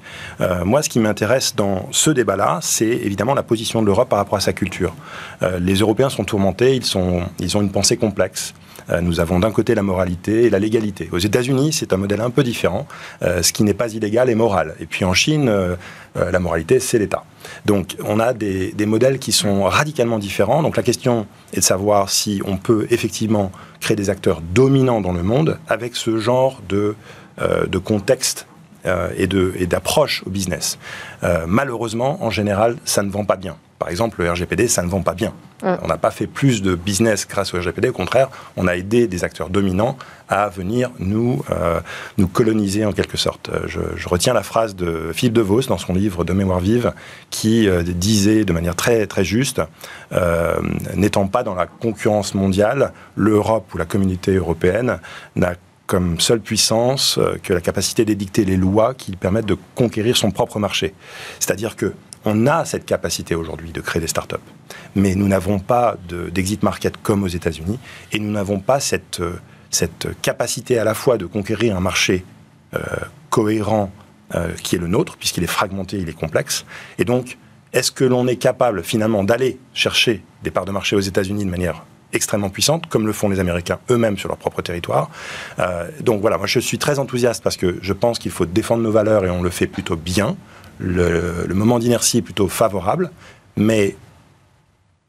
moi, 0.64 0.82
ce 0.82 0.88
qui 0.88 1.00
m'intéresse 1.00 1.54
dans 1.54 1.90
ce 1.92 2.12
débat-là, 2.12 2.60
c'est 2.62 2.86
évidemment 2.86 3.34
la 3.34 3.44
position 3.44 3.82
de 3.82 3.88
l'Europe 3.88 4.08
par 4.08 4.20
rapport 4.20 4.38
à 4.38 4.42
sa 4.42 4.54
culture. 4.54 4.96
les 5.60 5.76
Européens 5.76 6.08
sont 6.08 6.24
tourmentés, 6.24 6.74
ils, 6.78 6.86
sont, 6.86 7.24
ils 7.40 7.58
ont 7.58 7.62
une 7.62 7.72
pensée 7.72 7.98
complexe. 7.98 8.54
Euh, 8.90 9.02
nous 9.02 9.20
avons 9.20 9.40
d'un 9.40 9.52
côté 9.52 9.76
la 9.76 9.84
moralité 9.84 10.44
et 10.44 10.50
la 10.50 10.60
légalité. 10.60 11.10
Aux 11.12 11.18
États-Unis, 11.18 11.74
c'est 11.74 11.94
un 11.94 11.98
modèle 11.98 12.22
un 12.22 12.30
peu 12.30 12.44
différent. 12.44 12.88
Euh, 13.22 13.42
ce 13.42 13.54
qui 13.54 13.64
n'est 13.64 13.74
pas 13.74 13.94
illégal 13.94 14.30
est 14.30 14.36
moral. 14.36 14.76
Et 14.80 14.86
puis 14.86 15.06
en 15.06 15.14
Chine, 15.14 15.48
euh, 15.50 15.76
la 16.16 16.40
moralité, 16.40 16.80
c'est 16.80 17.00
l'État. 17.00 17.24
Donc 17.66 17.96
on 18.04 18.20
a 18.20 18.34
des, 18.34 18.74
modèles 18.86 19.20
qui 19.20 19.32
sont 19.32 19.64
radicalement 19.64 20.20
différents. 20.20 20.62
Donc 20.62 20.78
la 20.78 20.84
question 20.84 21.26
est 21.54 21.60
de 21.60 21.64
savoir 21.64 22.10
si 22.10 22.42
on 22.46 22.58
peut 22.58 22.88
effectivement 22.90 23.52
créer 23.80 23.96
des 23.96 24.10
acteurs 24.10 24.42
dominants 24.42 25.02
dans 25.02 25.14
le 25.14 25.24
monde 25.24 25.58
avec 25.68 25.96
ce 25.96 26.18
genre 26.18 26.62
de, 26.68 26.96
de 27.40 27.78
contexte 27.78 28.46
et 28.86 29.28
d'approche 29.68 30.24
au 30.26 30.30
business. 30.30 30.78
malheureusement, 31.48 32.24
en 32.24 32.30
général, 32.30 32.76
ça 32.84 33.04
ne 33.04 33.10
vend 33.10 33.26
pas 33.26 33.38
bien. 33.38 33.56
Par 33.82 33.90
exemple, 33.90 34.22
le 34.22 34.32
RGPD, 34.32 34.68
ça 34.68 34.84
ne 34.84 34.88
vend 34.88 35.02
pas 35.02 35.16
bien. 35.16 35.34
On 35.64 35.88
n'a 35.88 35.98
pas 35.98 36.12
fait 36.12 36.28
plus 36.28 36.62
de 36.62 36.76
business 36.76 37.28
grâce 37.28 37.52
au 37.56 37.58
RGPD. 37.58 37.90
Au 37.90 37.94
contraire, 37.94 38.30
on 38.56 38.68
a 38.68 38.76
aidé 38.76 39.08
des 39.08 39.24
acteurs 39.24 39.50
dominants 39.50 39.98
à 40.30 40.50
venir 40.50 40.92
nous, 41.00 41.44
euh, 41.50 41.80
nous 42.20 42.28
coloniser 42.28 42.86
en 42.86 42.92
quelque 42.92 43.18
sorte. 43.18 43.50
Je, 43.66 44.08
retiens 44.08 44.36
la 44.36 44.44
phrase 44.44 44.76
de 44.76 45.10
Philippe 45.16 45.34
De 45.34 45.42
Vos 45.42 45.62
dans 45.62 45.80
son 45.80 45.96
livre 45.96 46.24
De 46.24 46.32
mémoire 46.32 46.60
vive 46.60 46.94
qui 47.32 47.68
euh, 47.68 47.82
disait 47.82 48.46
de 48.46 48.54
manière 48.54 48.76
très, 48.76 49.08
très 49.08 49.26
juste 49.26 49.64
euh, 50.12 50.60
N'étant 50.94 51.26
pas 51.26 51.42
dans 51.42 51.56
la 51.56 51.66
concurrence 51.66 52.36
mondiale, 52.36 52.94
l'Europe 53.16 53.74
ou 53.74 53.80
la 53.80 53.86
communauté 53.86 54.36
européenne 54.36 55.00
n'a 55.36 55.56
comme 55.88 56.20
seule 56.20 56.40
puissance 56.40 57.20
que 57.42 57.52
la 57.52 57.62
capacité 57.62 58.06
d'édicter 58.06 58.46
les 58.46 58.58
lois 58.58 58.94
qui 58.94 59.16
permettent 59.16 59.48
de 59.48 59.58
conquérir 59.74 60.16
son 60.16 60.30
propre 60.30 60.60
marché. 60.60 60.94
C'est-à-dire 61.40 61.76
que 61.76 61.94
on 62.26 62.48
a 62.48 62.66
cette 62.66 62.86
capacité 62.86 63.36
aujourd'hui 63.36 63.72
de 63.72 63.82
créer 63.82 64.02
des 64.02 64.08
startups, 64.08 64.36
mais 64.96 65.16
nous 65.16 65.28
n'avons 65.28 65.60
pas 65.60 65.98
d'exit 66.32 66.64
market 66.64 66.98
comme 67.02 67.24
aux 67.24 67.28
États-Unis 67.28 67.80
et 68.12 68.20
nous 68.20 68.32
n'avons 68.32 68.60
pas 68.60 68.80
cette, 68.80 69.22
euh, 69.22 70.14
capacité 70.22 70.78
à 70.78 70.84
la 70.84 70.94
fois 70.94 71.18
de 71.18 71.26
conquérir 71.26 71.76
un 71.76 71.80
marché 71.80 72.26
euh, 72.74 72.80
cohérent 73.30 73.92
euh, 74.36 74.52
qui 74.64 74.76
est 74.76 74.80
le 74.80 74.88
nôtre, 74.88 75.18
puisqu'il 75.18 75.44
est 75.44 75.48
fragmenté, 75.48 75.98
il 75.98 76.10
est 76.10 76.18
complexe. 76.18 76.66
Et 76.98 77.06
donc, 77.06 77.38
est-ce 77.74 77.92
que 77.92 78.04
l'on 78.04 78.28
est 78.28 78.36
capable 78.36 78.84
finalement 78.84 79.24
d'aller 79.24 79.58
chercher 79.74 80.24
des 80.44 80.52
parts 80.52 80.66
de 80.66 80.72
marché 80.72 80.96
aux 80.96 81.02
États-Unis 81.02 81.46
de 81.46 81.50
manière 81.50 81.86
extrêmement 82.14 82.50
puissante, 82.50 82.88
comme 82.88 83.08
le 83.08 83.14
font 83.14 83.30
les 83.30 83.40
Américains 83.40 83.80
eux-mêmes 83.90 84.18
sur 84.18 84.28
leur 84.28 84.38
propre 84.38 84.62
territoire? 84.62 85.10
donc 86.02 86.20
voilà, 86.20 86.38
moi 86.38 86.46
je 86.46 86.60
suis 86.60 86.78
très 86.78 87.00
enthousiaste 87.00 87.42
parce 87.42 87.56
que 87.56 87.80
je 87.82 87.94
pense 87.94 88.20
qu'il 88.20 88.32
faut 88.32 88.46
défendre 88.46 88.84
nos 88.84 88.92
valeurs 88.92 89.24
et 89.24 89.30
on 89.30 89.42
le 89.42 89.50
fait 89.50 89.68
plutôt 89.68 89.96
bien 89.96 90.36
le, 90.82 91.54
moment 91.54 91.80
d'inertie 91.80 92.18
est 92.18 92.22
plutôt 92.22 92.48
favorable, 92.48 93.12
mais 93.56 93.96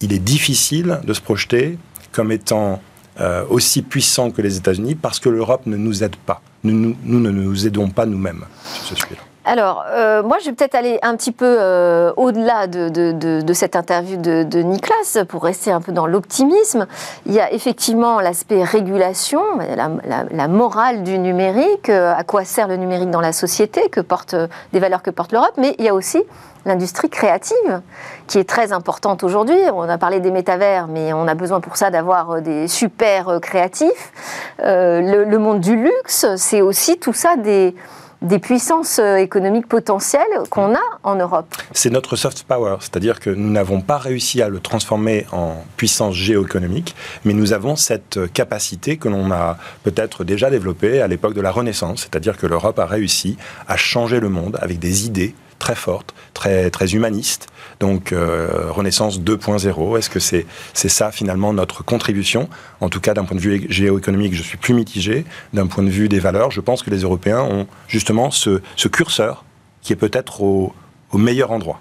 il 0.00 0.12
est 0.12 0.18
difficile 0.18 1.00
de 1.04 1.12
se 1.12 1.20
projeter 1.20 1.78
comme 2.12 2.32
étant 2.32 2.82
euh, 3.20 3.44
aussi 3.48 3.82
puissant 3.82 4.30
que 4.30 4.42
les 4.42 4.56
États-Unis 4.56 4.94
parce 4.94 5.18
que 5.18 5.28
l'Europe 5.28 5.66
ne 5.66 5.76
nous 5.76 6.02
aide 6.02 6.16
pas. 6.16 6.42
Nous, 6.64 6.96
nous, 7.02 7.20
ne 7.20 7.30
nous 7.30 7.66
aidons 7.66 7.88
pas 7.88 8.06
nous-mêmes 8.06 8.44
sur 8.64 8.84
ce 8.84 8.94
sujet-là. 8.94 9.31
Alors, 9.44 9.84
euh, 9.88 10.22
moi, 10.22 10.38
je 10.40 10.46
vais 10.46 10.52
peut-être 10.52 10.76
aller 10.76 11.00
un 11.02 11.16
petit 11.16 11.32
peu 11.32 11.56
euh, 11.58 12.12
au-delà 12.16 12.68
de, 12.68 13.52
cette 13.52 13.74
interview 13.74 14.16
de, 14.16 14.44
de 14.44 14.60
Nicolas 14.60 15.24
pour 15.28 15.42
rester 15.42 15.72
un 15.72 15.80
peu 15.80 15.90
dans 15.90 16.06
l'optimisme. 16.06 16.86
Il 17.26 17.32
y 17.32 17.40
a 17.40 17.52
effectivement 17.52 18.20
l'aspect 18.20 18.62
régulation, 18.62 19.42
la, 19.76 20.48
morale 20.48 21.02
du 21.02 21.18
numérique, 21.18 21.88
euh, 21.88 22.14
à 22.14 22.22
quoi 22.22 22.44
sert 22.44 22.68
le 22.68 22.76
numérique 22.76 23.10
dans 23.10 23.20
la 23.20 23.32
société, 23.32 23.88
que 23.88 24.00
porte, 24.00 24.36
des 24.72 24.78
valeurs 24.78 25.02
que 25.02 25.10
porte 25.10 25.32
l'Europe, 25.32 25.54
mais 25.56 25.74
il 25.78 25.84
y 25.84 25.88
a 25.88 25.94
aussi 25.94 26.22
l'industrie 26.64 27.10
créative, 27.10 27.82
qui 28.28 28.38
est 28.38 28.48
très 28.48 28.72
importante 28.72 29.24
aujourd'hui. 29.24 29.58
On 29.74 29.82
a 29.82 29.98
parlé 29.98 30.20
des 30.20 30.30
métavers, 30.30 30.86
mais 30.86 31.12
on 31.12 31.26
a 31.26 31.34
besoin 31.34 31.60
pour 31.60 31.76
ça 31.76 31.90
d'avoir 31.90 32.40
des 32.40 32.68
super 32.68 33.40
créatifs. 33.42 34.12
le, 34.60 35.36
monde 35.38 35.58
du 35.58 35.74
luxe, 35.74 36.26
c'est 36.36 36.60
aussi 36.60 36.98
tout 36.98 37.12
ça 37.12 37.34
des 37.36 37.74
des 38.22 38.38
puissances 38.38 38.98
euh, 38.98 39.16
économiques 39.16 39.66
potentielles 39.66 40.22
qu'on 40.50 40.74
a 40.74 40.80
en 41.02 41.16
Europe. 41.16 41.54
C'est 41.72 41.90
notre 41.90 42.16
soft 42.16 42.44
power, 42.44 42.76
c'est-à-dire 42.80 43.20
que 43.20 43.30
nous 43.30 43.50
n'avons 43.50 43.80
pas 43.80 43.98
réussi 43.98 44.40
à 44.42 44.48
le 44.48 44.60
transformer 44.60 45.26
en 45.32 45.56
puissance 45.76 46.14
géoéconomique, 46.14 46.94
mais 47.24 47.34
nous 47.34 47.52
avons 47.52 47.76
cette 47.76 48.32
capacité 48.32 48.96
que 48.96 49.08
l'on 49.08 49.30
a 49.32 49.58
peut-être 49.82 50.24
déjà 50.24 50.50
développée 50.50 51.02
à 51.02 51.08
l'époque 51.08 51.34
de 51.34 51.40
la 51.40 51.50
Renaissance, 51.50 52.02
c'est-à-dire 52.02 52.36
que 52.36 52.46
l'Europe 52.46 52.78
a 52.78 52.86
réussi 52.86 53.36
à 53.68 53.76
changer 53.76 54.20
le 54.20 54.28
monde 54.28 54.58
avec 54.60 54.78
des 54.78 55.06
idées 55.06 55.34
très 55.62 55.76
fortes, 55.76 56.12
très, 56.34 56.70
très 56.70 56.92
humanistes, 56.96 57.46
donc 57.78 58.12
euh, 58.12 58.66
Renaissance 58.70 59.20
2.0, 59.20 59.96
est-ce 59.96 60.10
que 60.10 60.18
c'est 60.18 60.44
c'est 60.74 60.88
ça 60.88 61.12
finalement 61.12 61.52
notre 61.52 61.84
contribution? 61.84 62.48
En 62.80 62.88
tout 62.88 63.00
cas, 63.00 63.14
d'un 63.14 63.24
point 63.24 63.36
de 63.36 63.40
vue 63.40 63.66
géoéconomique, 63.68 64.34
je 64.34 64.42
suis 64.42 64.58
plus 64.58 64.74
mitigé. 64.74 65.24
D'un 65.52 65.68
point 65.68 65.84
de 65.84 65.88
vue 65.88 66.08
des 66.08 66.18
valeurs, 66.18 66.50
je 66.50 66.60
pense 66.60 66.82
que 66.82 66.90
les 66.90 67.02
Européens 67.02 67.42
ont 67.42 67.68
justement 67.86 68.32
ce, 68.32 68.60
ce 68.74 68.88
curseur 68.88 69.44
qui 69.82 69.92
est 69.92 69.96
peut-être 70.04 70.42
au, 70.42 70.72
au 71.12 71.18
meilleur 71.18 71.52
endroit. 71.52 71.80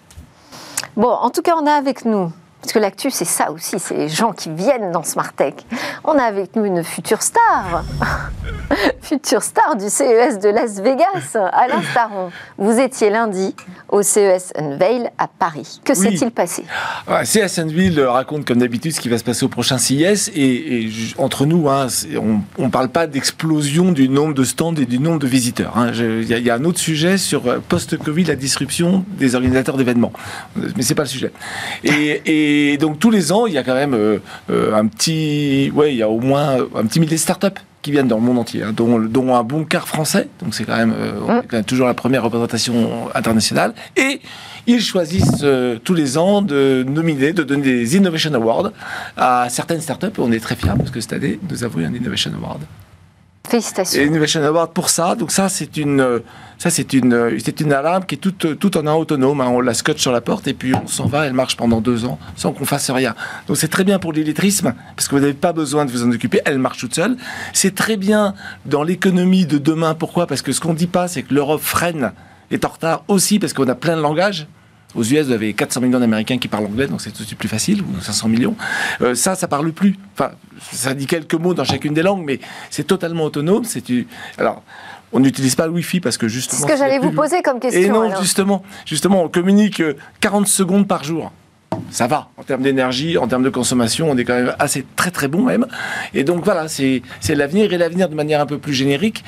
Bon, 0.95 1.09
en 1.09 1.31
tout 1.31 1.41
cas, 1.41 1.55
on 1.59 1.65
a 1.65 1.73
avec 1.73 2.05
nous 2.05 2.31
parce 2.61 2.73
que 2.73 2.79
l'actu, 2.79 3.09
c'est 3.09 3.25
ça 3.25 3.51
aussi, 3.51 3.79
c'est 3.79 3.95
les 3.95 4.09
gens 4.09 4.33
qui 4.33 4.49
viennent 4.49 4.91
dans 4.91 5.03
Smart 5.03 5.33
Tech. 5.33 5.55
On 6.03 6.11
a 6.11 6.23
avec 6.23 6.55
nous 6.55 6.65
une 6.65 6.83
future 6.83 7.21
star. 7.21 7.83
Future 9.01 9.41
star 9.41 9.75
du 9.75 9.89
CES 9.89 10.39
de 10.39 10.49
Las 10.49 10.79
Vegas, 10.79 11.35
Alain 11.51 11.81
Staron. 11.91 12.31
Vous 12.57 12.79
étiez 12.79 13.09
lundi 13.09 13.55
au 13.89 14.01
CES 14.01 14.53
Unveil 14.55 15.09
à 15.17 15.27
Paris. 15.27 15.81
Que 15.83 15.93
s'est-il 15.93 16.31
passé? 16.31 16.63
CES 17.23 17.59
Unveil 17.59 17.99
raconte 17.99 18.45
comme 18.45 18.59
d'habitude 18.59 18.93
ce 18.93 19.01
qui 19.01 19.09
va 19.09 19.17
se 19.17 19.23
passer 19.23 19.43
au 19.43 19.49
prochain 19.49 19.77
CES. 19.77 20.31
Et, 20.35 20.89
entre 21.17 21.45
nous, 21.45 21.67
hein, 21.67 21.87
on 22.57 22.65
ne 22.65 22.69
parle 22.69 22.89
pas 22.89 23.07
d'explosion 23.07 23.91
du 23.91 24.07
nombre 24.07 24.33
de 24.33 24.43
stands 24.43 24.75
et 24.75 24.85
du 24.85 24.99
nombre 24.99 25.19
de 25.19 25.27
visiteurs. 25.27 25.77
Hein. 25.77 25.91
Il 25.93 26.25
y, 26.27 26.49
a 26.49 26.55
un 26.55 26.63
autre 26.63 26.79
sujet 26.79 27.17
sur 27.17 27.47
euh, 27.47 27.59
post-Covid, 27.67 28.25
la 28.25 28.35
disruption 28.35 29.03
des 29.17 29.35
organisateurs 29.35 29.77
d'événements. 29.77 30.13
Mais 30.55 30.83
c'est 30.83 30.95
pas 30.95 31.03
le 31.03 31.09
sujet. 31.09 31.31
Et, 31.83 32.21
donc 32.77 32.99
tous 32.99 33.11
les 33.11 33.31
ans, 33.31 33.45
il 33.45 33.53
y 33.53 33.57
a 33.57 33.63
quand 33.63 33.75
même 33.75 33.93
euh, 33.93 34.19
euh, 34.49 34.73
un 34.75 34.87
petit, 34.87 35.71
ouais, 35.73 35.93
il 35.93 35.97
y 35.97 36.03
a 36.03 36.09
au 36.09 36.19
moins 36.19 36.57
un 36.75 36.85
petit 36.85 36.99
millier 36.99 37.15
de 37.15 37.21
startups 37.21 37.59
qui 37.81 37.91
viennent 37.91 38.07
dans 38.07 38.17
le 38.17 38.23
monde 38.23 38.37
entier, 38.37 38.63
hein, 38.63 38.73
dont, 38.75 39.35
un 39.35 39.43
bon 39.43 39.65
quart 39.65 39.87
français, 39.87 40.27
donc 40.41 40.53
c'est 40.53 40.65
quand, 40.65 40.77
même, 40.77 40.93
euh, 40.97 41.63
toujours 41.63 41.87
la 41.87 41.93
première 41.93 42.23
représentation 42.23 43.09
internationale, 43.15 43.73
et 43.95 44.21
ils 44.67 44.81
choisissent 44.81 45.43
euh, 45.43 45.79
tous 45.83 45.93
les 45.93 46.17
ans 46.17 46.41
de 46.41 46.85
nominer, 46.87 47.33
de 47.33 47.43
donner 47.43 47.63
des 47.63 47.97
Innovation 47.97 48.33
Awards 48.33 48.71
à 49.17 49.47
certaines 49.49 49.81
startups, 49.81 50.07
et 50.07 50.19
on 50.19 50.31
est 50.31 50.39
très 50.39 50.55
fiers 50.55 50.73
parce 50.77 50.91
que 50.91 51.01
cette 51.01 51.13
année, 51.13 51.39
nous 51.49 51.63
avons 51.63 51.79
eu 51.79 51.85
un 51.85 51.93
Innovation 51.93 52.31
Award. 52.35 52.61
Félicitations. 53.51 54.01
Innovation 54.01 54.43
Award 54.43 54.71
pour 54.71 54.89
ça. 54.89 55.13
Donc 55.15 55.31
ça, 55.31 55.49
c'est 55.49 55.75
une, 55.75 56.21
ça 56.57 56.69
c'est 56.69 56.93
une, 56.93 57.37
c'est 57.43 57.59
une 57.59 57.73
alarme 57.73 58.05
qui 58.05 58.15
est 58.15 58.17
toute, 58.17 58.57
toute 58.57 58.77
en 58.77 58.87
un 58.87 58.93
autonome. 58.93 59.41
Hein. 59.41 59.47
On 59.49 59.59
la 59.59 59.73
scotche 59.73 59.99
sur 59.99 60.13
la 60.13 60.21
porte 60.21 60.47
et 60.47 60.53
puis 60.53 60.73
on 60.73 60.87
s'en 60.87 61.07
va. 61.07 61.25
Elle 61.25 61.33
marche 61.33 61.57
pendant 61.57 61.81
deux 61.81 62.05
ans 62.05 62.17
sans 62.37 62.53
qu'on 62.53 62.63
fasse 62.63 62.89
rien. 62.89 63.13
Donc 63.47 63.57
c'est 63.57 63.67
très 63.67 63.83
bien 63.83 63.99
pour 63.99 64.13
l'illettrisme 64.13 64.73
parce 64.95 65.09
que 65.09 65.15
vous 65.15 65.21
n'avez 65.21 65.33
pas 65.33 65.51
besoin 65.51 65.83
de 65.83 65.91
vous 65.91 66.03
en 66.03 66.11
occuper. 66.11 66.39
Elle 66.45 66.59
marche 66.59 66.79
toute 66.79 66.95
seule. 66.95 67.17
C'est 67.51 67.75
très 67.75 67.97
bien 67.97 68.35
dans 68.65 68.83
l'économie 68.83 69.45
de 69.45 69.57
demain. 69.57 69.95
Pourquoi? 69.95 70.27
Parce 70.27 70.41
que 70.41 70.53
ce 70.53 70.61
qu'on 70.61 70.73
dit 70.73 70.87
pas, 70.87 71.09
c'est 71.09 71.23
que 71.23 71.33
l'Europe 71.33 71.61
freine, 71.61 72.13
est 72.51 72.65
en 72.65 72.69
retard 72.69 73.03
aussi 73.07 73.39
parce 73.39 73.53
qu'on 73.53 73.67
a 73.67 73.75
plein 73.75 73.95
de 73.95 74.01
langages. 74.01 74.47
Aux 74.95 75.03
US, 75.03 75.25
vous 75.25 75.31
avez 75.31 75.53
400 75.53 75.81
millions 75.81 75.99
d'Américains 75.99 76.37
qui 76.37 76.47
parlent 76.47 76.65
anglais, 76.65 76.87
donc 76.87 77.01
c'est 77.01 77.11
tout 77.11 77.23
de 77.23 77.27
suite 77.27 77.39
plus 77.39 77.47
facile, 77.47 77.81
ou 77.81 78.01
500 78.01 78.27
millions. 78.27 78.55
Euh, 79.01 79.15
ça, 79.15 79.35
ça 79.35 79.47
parle 79.47 79.71
plus. 79.71 79.97
Enfin, 80.13 80.31
ça 80.59 80.93
dit 80.93 81.07
quelques 81.07 81.35
mots 81.35 81.53
dans 81.53 81.63
chacune 81.63 81.93
des 81.93 82.03
langues, 82.03 82.23
mais 82.25 82.39
c'est 82.69 82.85
totalement 82.85 83.25
autonome. 83.25 83.63
C'est 83.63 83.83
alors. 84.37 84.63
On 85.13 85.19
n'utilise 85.19 85.55
pas 85.55 85.67
le 85.67 85.73
Wi-Fi 85.73 85.99
parce 85.99 86.17
que 86.17 86.29
justement. 86.29 86.61
C'est 86.61 86.67
ce 86.67 86.71
que 86.71 86.77
j'allais 86.77 86.99
vous 86.99 87.11
poser 87.11 87.41
comme 87.41 87.59
question. 87.59 87.81
Et 87.81 87.89
non, 87.89 88.17
justement, 88.21 88.63
justement, 88.85 89.25
on 89.25 89.27
communique 89.27 89.83
40 90.21 90.47
secondes 90.47 90.87
par 90.87 91.03
jour 91.03 91.33
ça 91.91 92.07
va. 92.07 92.29
En 92.37 92.43
termes 92.43 92.61
d'énergie, 92.61 93.17
en 93.17 93.27
termes 93.27 93.43
de 93.43 93.49
consommation, 93.49 94.09
on 94.09 94.17
est 94.17 94.23
quand 94.23 94.33
même 94.33 94.55
assez 94.59 94.85
très 94.95 95.11
très 95.11 95.27
bon 95.27 95.43
même. 95.43 95.67
Et 96.13 96.23
donc 96.23 96.43
voilà, 96.43 96.67
c'est 96.67 97.03
l'avenir 97.29 97.71
et 97.73 97.77
l'avenir 97.77 98.09
de 98.09 98.15
manière 98.15 98.41
un 98.41 98.45
peu 98.45 98.57
plus 98.57 98.73
générique, 98.73 99.23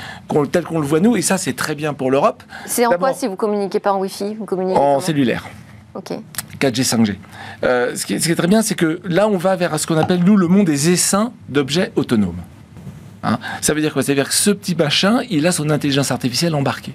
tel 0.51 0.63
qu'on 0.63 0.79
le 0.79 0.87
voit 0.87 0.99
nous. 0.99 1.15
Et 1.15 1.21
ça, 1.21 1.37
c'est 1.37 1.53
très 1.53 1.75
bien 1.75 1.93
pour 1.93 2.09
l'Europe. 2.09 2.41
C'est 2.65 2.85
en 2.85 2.91
quoi 2.91 3.13
si 3.13 3.27
vous 3.27 3.35
communiquez 3.35 3.79
pas 3.79 3.91
en 3.91 3.99
Wi-Fi 3.99 4.35
vous 4.35 4.45
communiquez 4.45 4.79
En 4.79 4.99
cellulaire. 4.99 5.45
Ok. 5.93 6.13
4G, 6.59 6.87
5G. 6.87 7.15
Euh, 7.63 7.95
ce, 7.95 8.05
qui 8.05 8.13
est, 8.13 8.35
très 8.35 8.47
bien, 8.47 8.61
c'est 8.61 8.75
que 8.75 9.01
là, 9.03 9.27
on 9.27 9.37
va 9.37 9.55
vers 9.55 9.77
ce 9.77 9.85
qu'on 9.85 9.97
appelle, 9.97 10.23
nous, 10.23 10.37
le 10.37 10.47
monde 10.47 10.65
des 10.65 10.89
essaims 10.89 11.33
d'objets 11.49 11.91
autonomes. 11.95 12.41
Hein 13.23 13.39
ça 13.61 13.73
veut 13.73 13.81
dire 13.81 13.93
quoi? 13.93 14.01
Ça 14.01 14.13
veut 14.13 14.15
dire 14.15 14.29
que 14.29 14.35
ce 14.35 14.51
petit 14.51 14.75
machin, 14.75 15.21
il 15.29 15.45
a 15.45 15.51
son 15.51 15.69
intelligence 15.69 16.11
artificielle 16.11 16.55
embarquée. 16.55 16.93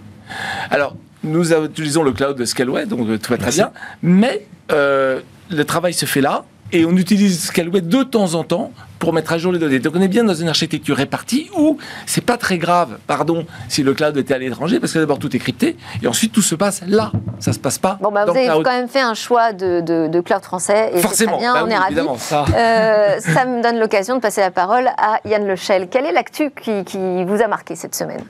Alors, 0.70 0.96
nous 1.22 1.52
utilisons 1.52 2.02
le 2.02 2.12
cloud 2.12 2.36
de 2.36 2.44
Scaleway, 2.44 2.86
donc 2.86 3.06
tout 3.20 3.30
va 3.30 3.38
très 3.38 3.50
bien, 3.50 3.70
mais 4.02 4.46
euh, 4.72 5.20
le 5.50 5.64
travail 5.64 5.94
se 5.94 6.06
fait 6.06 6.20
là, 6.20 6.44
et 6.72 6.84
on 6.84 6.96
utilise 6.96 7.44
Scaleway 7.44 7.80
de 7.80 8.02
temps 8.02 8.34
en 8.34 8.44
temps 8.44 8.72
pour 8.98 9.12
mettre 9.12 9.32
à 9.32 9.38
jour 9.38 9.52
les 9.52 9.58
données. 9.58 9.78
Donc 9.78 9.94
on 9.96 10.02
est 10.02 10.08
bien 10.08 10.24
dans 10.24 10.34
une 10.34 10.48
architecture 10.48 10.96
répartie 10.96 11.48
où 11.56 11.78
c'est 12.04 12.24
pas 12.24 12.36
très 12.36 12.58
grave, 12.58 12.98
pardon, 13.06 13.46
si 13.68 13.82
le 13.82 13.94
cloud 13.94 14.16
était 14.16 14.34
à 14.34 14.38
l'étranger, 14.38 14.80
parce 14.80 14.92
que 14.92 14.98
d'abord 14.98 15.18
tout 15.18 15.34
est 15.34 15.38
crypté, 15.38 15.76
et 16.02 16.06
ensuite 16.06 16.32
tout 16.32 16.42
se 16.42 16.54
passe 16.54 16.82
là. 16.86 17.12
Ça 17.38 17.52
se 17.52 17.58
passe 17.58 17.78
pas. 17.78 17.98
Bon, 18.00 18.10
bah, 18.10 18.24
vous 18.24 18.36
avez 18.36 18.48
quand 18.48 18.64
même 18.64 18.88
fait 18.88 19.00
un 19.00 19.14
choix 19.14 19.52
de, 19.52 20.20
cloud 20.20 20.42
français, 20.42 20.90
et 20.94 21.02
c'est 21.12 21.26
bien, 21.26 21.54
bah 21.54 21.62
on 21.64 21.70
est 21.70 21.76
ravis. 21.76 21.96
Ça. 22.18 22.44
Euh, 22.54 23.20
ça 23.20 23.46
me 23.46 23.62
donne 23.62 23.78
l'occasion 23.78 24.16
de 24.16 24.20
passer 24.20 24.40
la 24.40 24.50
parole 24.50 24.88
à 24.98 25.20
Yann 25.24 25.46
Lechel. 25.46 25.88
Quelle 25.88 26.04
est 26.04 26.12
l'actu 26.12 26.50
qui, 26.50 26.84
qui 26.84 27.24
vous 27.24 27.40
a 27.40 27.46
marqué 27.46 27.76
cette 27.76 27.94
semaine? 27.94 28.22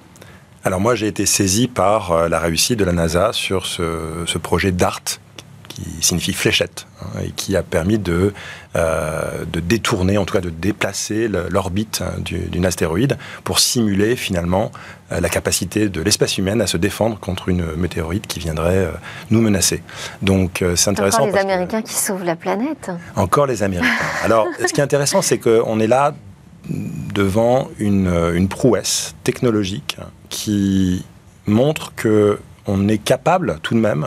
Alors 0.64 0.80
moi 0.80 0.94
j'ai 0.94 1.06
été 1.06 1.24
saisi 1.24 1.68
par 1.68 2.12
euh, 2.12 2.28
la 2.28 2.38
réussite 2.38 2.78
de 2.78 2.84
la 2.84 2.92
NASA 2.92 3.32
sur 3.32 3.64
ce, 3.64 4.24
ce 4.26 4.38
projet 4.38 4.70
DART, 4.72 5.02
qui 5.78 6.04
signifie 6.04 6.32
fléchette, 6.32 6.86
hein, 7.00 7.20
et 7.24 7.30
qui 7.30 7.56
a 7.56 7.62
permis 7.62 7.98
de, 7.98 8.32
euh, 8.76 9.44
de 9.50 9.60
détourner, 9.60 10.18
en 10.18 10.24
tout 10.24 10.34
cas 10.34 10.40
de 10.40 10.50
déplacer 10.50 11.28
l'orbite 11.28 12.02
hein, 12.02 12.20
d'une 12.22 12.66
astéroïde 12.66 13.16
pour 13.44 13.58
simuler 13.58 14.16
finalement 14.16 14.70
euh, 15.12 15.20
la 15.20 15.28
capacité 15.28 15.88
de 15.88 16.00
l'espèce 16.00 16.38
humaine 16.38 16.60
à 16.60 16.66
se 16.66 16.76
défendre 16.76 17.18
contre 17.18 17.48
une 17.48 17.74
météorite 17.76 18.26
qui 18.26 18.40
viendrait 18.40 18.76
euh, 18.76 18.90
nous 19.30 19.40
menacer. 19.40 19.82
Donc 20.22 20.64
c'est 20.74 20.90
intéressant. 20.90 21.22
Encore 21.22 21.34
les 21.34 21.40
Américains 21.40 21.82
qui 21.82 21.94
sauvent 21.94 22.24
la 22.24 22.36
planète. 22.36 22.90
Encore 23.16 23.46
les 23.46 23.62
Américains. 23.62 23.88
Alors 24.24 24.46
ce 24.58 24.72
qui 24.72 24.80
est 24.80 24.84
intéressant, 24.84 25.22
c'est 25.22 25.38
qu'on 25.38 25.80
est 25.80 25.86
là 25.86 26.14
devant 26.68 27.68
une, 27.78 28.12
une 28.34 28.48
prouesse 28.48 29.14
technologique 29.24 29.96
qui 30.28 31.04
montre 31.46 31.94
que 31.94 32.38
on 32.66 32.86
est 32.88 32.98
capable 32.98 33.58
tout 33.62 33.74
de 33.74 33.80
même 33.80 34.06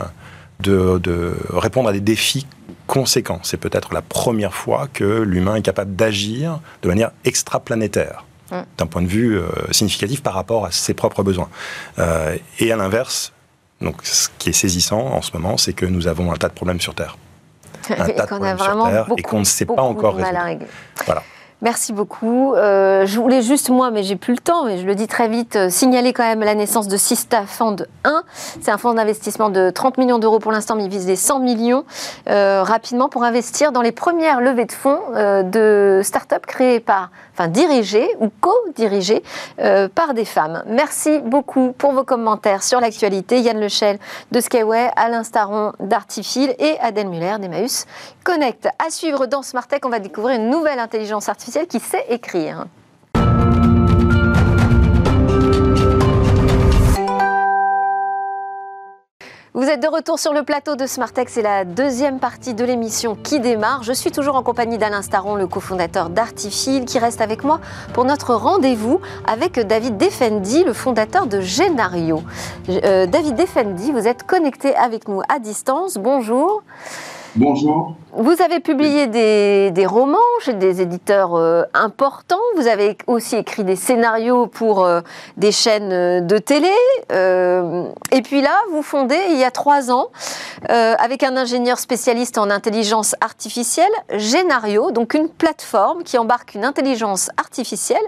de, 0.62 1.34
répondre 1.50 1.88
à 1.88 1.92
des 1.92 2.00
défis 2.00 2.46
conséquents. 2.86 3.40
C'est 3.42 3.56
peut-être 3.56 3.94
la 3.94 4.02
première 4.02 4.54
fois 4.54 4.88
que 4.92 5.04
l'humain 5.04 5.56
est 5.56 5.62
capable 5.62 5.94
d'agir 5.96 6.60
de 6.82 6.88
manière 6.88 7.10
extraplanétaire 7.24 8.24
d'un 8.76 8.86
point 8.86 9.00
de 9.00 9.06
vue 9.06 9.38
euh, 9.38 9.48
significatif 9.70 10.22
par 10.22 10.34
rapport 10.34 10.66
à 10.66 10.70
ses 10.70 10.92
propres 10.92 11.22
besoins. 11.22 11.48
Euh, 11.98 12.36
et 12.58 12.70
à 12.70 12.76
l'inverse, 12.76 13.32
donc 13.80 13.96
ce 14.02 14.28
qui 14.38 14.50
est 14.50 14.52
saisissant 14.52 15.00
en 15.00 15.22
ce 15.22 15.32
moment, 15.32 15.56
c'est 15.56 15.72
que 15.72 15.86
nous 15.86 16.06
avons 16.06 16.30
un 16.32 16.36
tas 16.36 16.48
de 16.48 16.52
problèmes 16.52 16.80
sur 16.80 16.94
Terre. 16.94 17.16
Un 17.88 18.08
tas 18.10 18.22
de 18.22 18.26
problèmes 18.26 18.58
sur 18.58 18.84
Terre 18.84 19.06
et 19.16 19.22
qu'on 19.22 19.40
ne 19.40 19.44
sait 19.44 19.64
pas 19.64 19.82
encore 19.82 20.16
résoudre. 20.16 20.66
Voilà. 21.06 21.22
Merci 21.62 21.92
beaucoup. 21.92 22.54
Euh, 22.54 23.06
je 23.06 23.20
voulais 23.20 23.40
juste, 23.40 23.70
moi, 23.70 23.92
mais 23.92 24.02
j'ai 24.02 24.16
plus 24.16 24.32
le 24.32 24.40
temps, 24.40 24.64
mais 24.64 24.78
je 24.78 24.84
le 24.84 24.96
dis 24.96 25.06
très 25.06 25.28
vite, 25.28 25.54
euh, 25.54 25.70
signaler 25.70 26.12
quand 26.12 26.24
même 26.24 26.40
la 26.40 26.56
naissance 26.56 26.88
de 26.88 26.96
Sista 26.96 27.46
Fund 27.46 27.86
1. 28.02 28.24
C'est 28.60 28.72
un 28.72 28.78
fonds 28.78 28.94
d'investissement 28.94 29.48
de 29.48 29.70
30 29.70 29.96
millions 29.96 30.18
d'euros 30.18 30.40
pour 30.40 30.50
l'instant, 30.50 30.74
mais 30.74 30.86
il 30.86 30.90
vise 30.90 31.06
les 31.06 31.14
100 31.14 31.38
millions 31.38 31.84
euh, 32.28 32.64
rapidement 32.64 33.08
pour 33.08 33.22
investir 33.22 33.70
dans 33.70 33.80
les 33.80 33.92
premières 33.92 34.40
levées 34.40 34.64
de 34.64 34.72
fonds 34.72 34.98
de 35.14 36.00
start-up 36.02 36.46
créées 36.46 36.80
par 36.80 37.10
enfin 37.34 37.48
dirigé 37.48 38.08
ou 38.20 38.30
co-dirigé 38.40 39.22
euh, 39.58 39.88
par 39.88 40.14
des 40.14 40.24
femmes. 40.24 40.62
Merci 40.66 41.18
beaucoup 41.20 41.72
pour 41.72 41.92
vos 41.92 42.04
commentaires 42.04 42.62
sur 42.62 42.80
l'actualité. 42.80 43.40
Yann 43.40 43.58
Lechel 43.58 43.98
de 44.30 44.40
Skyway, 44.40 44.90
Alain 44.96 45.24
Staron 45.24 45.72
d'Artifil 45.80 46.54
et 46.58 46.78
Adèle 46.80 47.08
Muller 47.08 47.36
d'Emmaüs 47.40 47.86
Connect. 48.24 48.68
À 48.78 48.90
suivre 48.90 49.26
dans 49.26 49.42
Smart 49.42 49.66
Tech, 49.66 49.80
on 49.84 49.88
va 49.88 49.98
découvrir 49.98 50.36
une 50.40 50.48
nouvelle 50.48 50.78
intelligence 50.78 51.28
artificielle 51.28 51.66
qui 51.66 51.80
sait 51.80 52.04
écrire. 52.08 52.66
Vous 59.54 59.64
êtes 59.64 59.82
de 59.82 59.88
retour 59.88 60.18
sur 60.18 60.32
le 60.32 60.44
plateau 60.44 60.76
de 60.76 60.86
Smartech, 60.86 61.28
c'est 61.28 61.42
la 61.42 61.66
deuxième 61.66 62.18
partie 62.18 62.54
de 62.54 62.64
l'émission 62.64 63.14
qui 63.14 63.38
démarre. 63.38 63.82
Je 63.82 63.92
suis 63.92 64.10
toujours 64.10 64.34
en 64.34 64.42
compagnie 64.42 64.78
d'Alain 64.78 65.02
Staron, 65.02 65.34
le 65.34 65.46
cofondateur 65.46 66.08
d'Artifil, 66.08 66.86
qui 66.86 66.98
reste 66.98 67.20
avec 67.20 67.44
moi 67.44 67.60
pour 67.92 68.06
notre 68.06 68.34
rendez-vous 68.34 69.00
avec 69.26 69.60
David 69.60 69.98
Defendi, 69.98 70.64
le 70.64 70.72
fondateur 70.72 71.26
de 71.26 71.42
Genario. 71.42 72.22
Euh, 72.70 73.04
David 73.04 73.34
Defendi, 73.34 73.92
vous 73.92 74.08
êtes 74.08 74.22
connecté 74.22 74.74
avec 74.74 75.06
nous 75.06 75.20
à 75.28 75.38
distance. 75.38 75.98
Bonjour. 75.98 76.62
Bonjour. 77.34 77.96
Vous 78.14 78.42
avez 78.42 78.60
publié 78.60 79.06
des, 79.06 79.86
romans 79.86 80.18
chez 80.42 80.52
des 80.52 80.82
éditeurs 80.82 81.34
euh, 81.34 81.62
importants. 81.72 82.36
Vous 82.56 82.66
avez 82.66 82.98
aussi 83.06 83.36
écrit 83.36 83.64
des 83.64 83.74
scénarios 83.74 84.48
pour 84.48 84.84
euh, 84.84 85.00
des 85.38 85.50
chaînes 85.50 85.92
euh, 85.92 86.20
de 86.20 86.36
télé. 86.36 86.68
et 87.10 88.22
puis 88.22 88.42
là, 88.42 88.54
vous 88.70 88.82
fondez 88.82 89.18
il 89.30 89.38
y 89.38 89.44
a 89.44 89.50
trois 89.50 89.90
ans, 89.90 90.08
avec 90.68 91.22
un 91.22 91.36
ingénieur 91.36 91.78
spécialiste 91.78 92.38
en 92.38 92.50
intelligence 92.50 93.14
artificielle, 93.20 93.92
Genario, 94.14 94.90
donc 94.90 95.14
une 95.14 95.28
plateforme 95.28 96.02
qui 96.02 96.18
embarque 96.18 96.54
une 96.54 96.64
intelligence 96.64 97.30
artificielle 97.38 98.04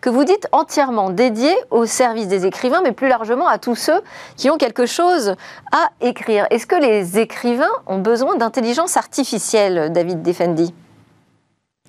que 0.00 0.10
vous 0.10 0.24
dites 0.24 0.48
entièrement 0.52 1.10
dédiée 1.10 1.56
au 1.70 1.86
service 1.86 2.28
des 2.28 2.46
écrivains, 2.46 2.80
mais 2.82 2.92
plus 2.92 3.08
largement 3.08 3.46
à 3.46 3.58
tous 3.58 3.76
ceux 3.76 4.00
qui 4.36 4.50
ont 4.50 4.56
quelque 4.56 4.86
chose 4.86 5.34
à 5.72 5.90
écrire. 6.00 6.46
Est-ce 6.50 6.66
que 6.66 6.76
les 6.76 7.18
écrivains 7.18 7.66
ont 7.86 7.98
besoin 7.98 8.36
d'intelligence 8.36 8.67
artificielle 8.96 9.90
David 9.92 10.22
Defendi 10.22 10.74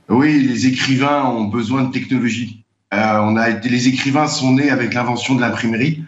Oui, 0.08 0.42
les 0.42 0.68
écrivains 0.68 1.26
ont 1.26 1.46
besoin 1.46 1.84
de 1.84 1.92
technologie. 1.92 2.64
Euh, 2.94 3.20
on 3.22 3.36
a, 3.36 3.50
les 3.50 3.88
écrivains 3.90 4.28
sont 4.28 4.54
nés 4.54 4.70
avec 4.70 4.94
l'invention 4.94 5.36
de 5.36 5.42
l'imprimerie. 5.42 6.04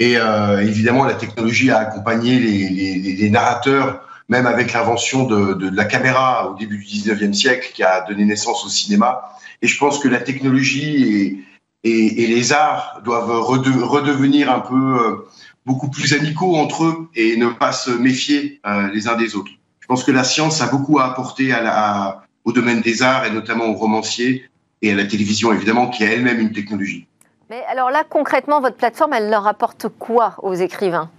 Et 0.00 0.16
euh, 0.16 0.60
évidemment, 0.60 1.04
la 1.04 1.14
technologie 1.14 1.70
a 1.70 1.78
accompagné 1.78 2.38
les, 2.38 3.30
narrateurs, 3.30 4.00
même 4.28 4.46
avec 4.46 4.72
l'invention 4.72 5.24
de, 5.24 5.70
la 5.74 5.84
caméra 5.84 6.50
au 6.50 6.54
début 6.56 6.78
du 6.78 6.84
19e 6.84 7.32
siècle 7.32 7.70
qui 7.72 7.82
a 7.84 8.04
donné 8.08 8.24
naissance 8.24 8.64
au 8.64 8.68
cinéma. 8.68 9.22
Et 9.62 9.68
je 9.68 9.78
pense 9.78 9.98
que 9.98 10.08
la 10.08 10.18
technologie 10.18 11.44
et, 11.84 12.26
les 12.26 12.52
arts 12.52 13.00
doivent 13.04 13.40
redevenir 13.40 14.52
un 14.52 14.60
peu 14.60 15.26
beaucoup 15.64 15.90
plus 15.90 16.12
amicaux 16.12 16.56
entre 16.56 16.84
eux 16.84 17.08
et 17.14 17.36
ne 17.36 17.48
pas 17.48 17.72
se 17.72 17.90
méfier 17.90 18.60
les 18.92 19.08
uns 19.08 19.16
des 19.16 19.34
autres. 19.34 19.50
Je 19.88 19.94
pense 19.94 20.04
que 20.04 20.12
la 20.12 20.24
science 20.24 20.60
a 20.60 20.66
beaucoup 20.66 20.98
à 20.98 21.06
apporter 21.06 21.50
à 21.50 21.62
la, 21.62 22.22
au 22.44 22.52
domaine 22.52 22.82
des 22.82 23.02
arts 23.02 23.24
et 23.24 23.30
notamment 23.30 23.64
aux 23.64 23.72
romanciers 23.72 24.44
et 24.82 24.92
à 24.92 24.94
la 24.94 25.06
télévision 25.06 25.50
évidemment 25.50 25.88
qui 25.88 26.04
a 26.04 26.12
elle-même 26.12 26.40
une 26.40 26.52
technologie. 26.52 27.06
Mais 27.48 27.64
alors 27.70 27.88
là 27.88 28.04
concrètement 28.06 28.60
votre 28.60 28.76
plateforme 28.76 29.14
elle 29.14 29.30
leur 29.30 29.46
apporte 29.46 29.86
quoi 29.98 30.34
aux 30.42 30.52
écrivains? 30.52 31.10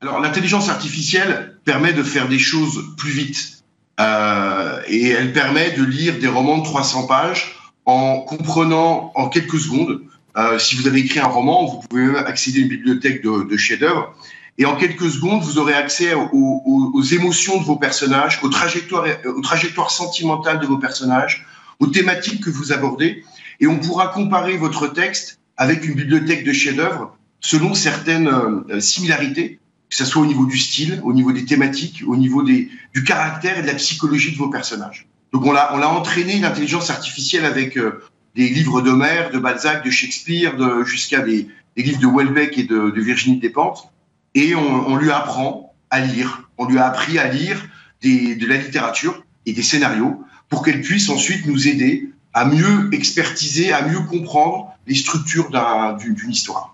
Alors 0.00 0.18
l'intelligence 0.18 0.70
artificielle 0.70 1.58
permet 1.66 1.92
de 1.92 2.02
faire 2.02 2.26
des 2.26 2.38
choses 2.38 2.86
plus 2.96 3.10
vite 3.10 3.62
euh, 4.00 4.80
et 4.86 5.10
elle 5.10 5.34
permet 5.34 5.72
de 5.72 5.84
lire 5.84 6.18
des 6.18 6.28
romans 6.28 6.56
de 6.56 6.64
300 6.64 7.06
pages 7.06 7.54
en 7.84 8.20
comprenant 8.20 9.12
en 9.14 9.28
quelques 9.28 9.60
secondes. 9.60 10.00
Euh, 10.38 10.58
si 10.58 10.74
vous 10.74 10.88
avez 10.88 11.00
écrit 11.00 11.20
un 11.20 11.26
roman, 11.26 11.66
vous 11.66 11.80
pouvez 11.86 12.16
accéder 12.16 12.60
à 12.60 12.62
une 12.62 12.68
bibliothèque 12.68 13.22
de, 13.22 13.42
de 13.42 13.56
chefs-d'œuvre 13.58 14.14
et 14.58 14.66
en 14.66 14.76
quelques 14.76 15.10
secondes, 15.10 15.42
vous 15.42 15.58
aurez 15.58 15.74
accès 15.74 16.12
aux, 16.14 17.02
émotions 17.02 17.58
de 17.58 17.64
vos 17.64 17.76
personnages, 17.76 18.38
aux 18.42 18.48
trajectoires, 18.48 19.06
aux 19.24 19.40
trajectoires 19.40 19.90
sentimentales 19.90 20.60
de 20.60 20.66
vos 20.66 20.78
personnages, 20.78 21.46
aux 21.80 21.86
thématiques 21.86 22.44
que 22.44 22.50
vous 22.50 22.72
abordez, 22.72 23.24
et 23.60 23.66
on 23.66 23.78
pourra 23.78 24.08
comparer 24.08 24.56
votre 24.56 24.88
texte 24.88 25.40
avec 25.56 25.84
une 25.84 25.94
bibliothèque 25.94 26.44
de 26.44 26.52
chefs-d'œuvre 26.52 27.16
selon 27.40 27.74
certaines 27.74 28.28
euh, 28.28 28.80
similarités 28.80 29.58
que 29.92 29.98
ce 29.98 30.06
soit 30.06 30.22
au 30.22 30.26
niveau 30.26 30.46
du 30.46 30.56
style, 30.56 31.02
au 31.04 31.12
niveau 31.12 31.32
des 31.32 31.44
thématiques, 31.44 32.02
au 32.06 32.16
niveau 32.16 32.42
des, 32.42 32.70
du 32.94 33.04
caractère 33.04 33.58
et 33.58 33.62
de 33.62 33.66
la 33.66 33.74
psychologie 33.74 34.32
de 34.32 34.38
vos 34.38 34.48
personnages. 34.48 35.06
Donc 35.34 35.44
on 35.44 35.52
l'a 35.52 35.70
on 35.74 35.82
a 35.82 35.86
entraîné 35.86 36.38
l'intelligence 36.38 36.88
artificielle 36.88 37.44
avec 37.44 37.76
euh, 37.76 38.02
des 38.34 38.48
livres 38.48 38.80
d'Homère, 38.80 39.30
de 39.30 39.38
Balzac, 39.38 39.84
de 39.84 39.90
Shakespeare, 39.90 40.56
de, 40.56 40.82
jusqu'à 40.84 41.20
des, 41.20 41.46
des, 41.76 41.82
livres 41.82 42.00
de 42.00 42.06
Welbeck 42.06 42.56
et 42.56 42.62
de, 42.62 42.88
de 42.88 43.00
Virginie 43.02 43.36
Despentes, 43.38 43.91
et 44.34 44.54
on, 44.54 44.96
lui 44.96 45.10
apprend 45.10 45.74
à 45.90 46.00
lire. 46.00 46.48
On 46.58 46.66
lui 46.66 46.78
a 46.78 46.86
appris 46.86 47.18
à 47.18 47.28
lire 47.28 47.62
de 48.02 48.46
la 48.46 48.56
littérature 48.56 49.22
et 49.46 49.52
des 49.52 49.62
scénarios 49.62 50.24
pour 50.48 50.62
qu'elle 50.62 50.80
puisse 50.80 51.08
ensuite 51.08 51.46
nous 51.46 51.68
aider 51.68 52.10
à 52.34 52.44
mieux 52.44 52.88
expertiser, 52.92 53.72
à 53.72 53.86
mieux 53.86 54.00
comprendre 54.00 54.72
les 54.86 54.94
structures 54.94 55.50
d'une 55.98 56.30
histoire. 56.30 56.71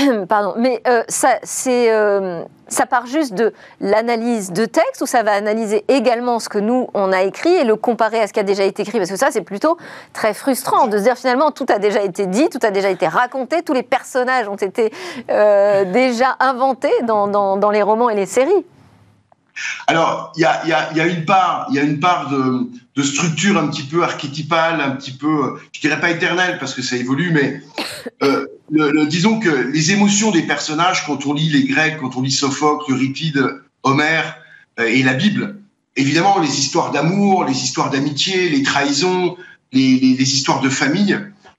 Pardon, 0.28 0.54
mais 0.56 0.82
euh, 0.86 1.02
ça, 1.08 1.38
c'est, 1.42 1.92
euh, 1.92 2.42
ça 2.68 2.86
part 2.86 3.06
juste 3.06 3.34
de 3.34 3.52
l'analyse 3.80 4.52
de 4.52 4.64
texte 4.64 5.02
ou 5.02 5.06
ça 5.06 5.22
va 5.22 5.32
analyser 5.32 5.84
également 5.88 6.38
ce 6.38 6.48
que 6.48 6.58
nous, 6.58 6.88
on 6.94 7.12
a 7.12 7.22
écrit 7.22 7.50
et 7.50 7.64
le 7.64 7.76
comparer 7.76 8.20
à 8.20 8.26
ce 8.26 8.32
qui 8.32 8.40
a 8.40 8.44
déjà 8.44 8.64
été 8.64 8.82
écrit? 8.82 8.98
Parce 8.98 9.10
que 9.10 9.16
ça, 9.16 9.28
c'est 9.30 9.42
plutôt 9.42 9.76
très 10.12 10.34
frustrant 10.34 10.86
de 10.86 10.98
se 10.98 11.02
dire 11.02 11.16
finalement 11.16 11.50
tout 11.50 11.66
a 11.68 11.78
déjà 11.78 12.02
été 12.02 12.26
dit, 12.26 12.48
tout 12.48 12.60
a 12.62 12.70
déjà 12.70 12.90
été 12.90 13.06
raconté, 13.06 13.62
tous 13.62 13.72
les 13.72 13.82
personnages 13.82 14.48
ont 14.48 14.56
été 14.56 14.92
euh, 15.30 15.84
déjà 15.84 16.36
inventés 16.40 16.92
dans, 17.02 17.70
les 17.70 17.82
romans 17.82 18.10
et 18.10 18.14
les 18.14 18.26
séries. 18.26 18.64
Alors, 19.86 20.32
il 20.36 20.40
y 20.40 20.44
a, 20.44 21.06
une 21.06 21.24
part, 21.24 21.68
y 21.70 21.78
de, 21.78 23.02
structure 23.02 23.56
un 23.58 23.68
petit 23.68 23.82
peu 23.82 24.02
archétypale, 24.02 24.80
un 24.80 24.90
petit 24.90 25.12
peu, 25.12 25.58
je 25.72 25.80
dirais 25.80 26.00
pas 26.00 26.10
éternelle 26.10 26.58
parce 26.58 26.74
que 26.74 26.82
ça 26.82 26.96
évolue, 26.96 27.30
mais 27.32 27.62
euh, 28.22 28.46
disons 29.06 29.38
que 29.38 29.48
les 29.48 29.92
émotions 29.92 30.30
des 30.30 30.42
personnages, 30.42 31.06
quand 31.06 31.26
on 31.26 31.32
lit 31.32 31.48
les 31.48 31.64
Grecs, 31.64 31.98
quand 31.98 32.16
on 32.16 32.22
lit 32.22 32.30
Sophocle, 32.30 32.92
Euripide, 32.92 33.62
Homère 33.82 34.36
euh, 34.78 34.84
et 34.84 35.02
la 35.02 35.14
Bible, 35.14 35.60
évidemment, 35.96 36.38
les 36.38 36.58
histoires 36.58 36.90
d'amour, 36.90 37.44
les 37.44 37.56
histoires 37.56 37.90
d'amitié, 37.90 38.48
les 38.48 38.62
trahisons, 38.62 39.36
les, 39.72 40.22
histoires 40.22 40.60
de 40.60 40.68
famille, 40.68 41.18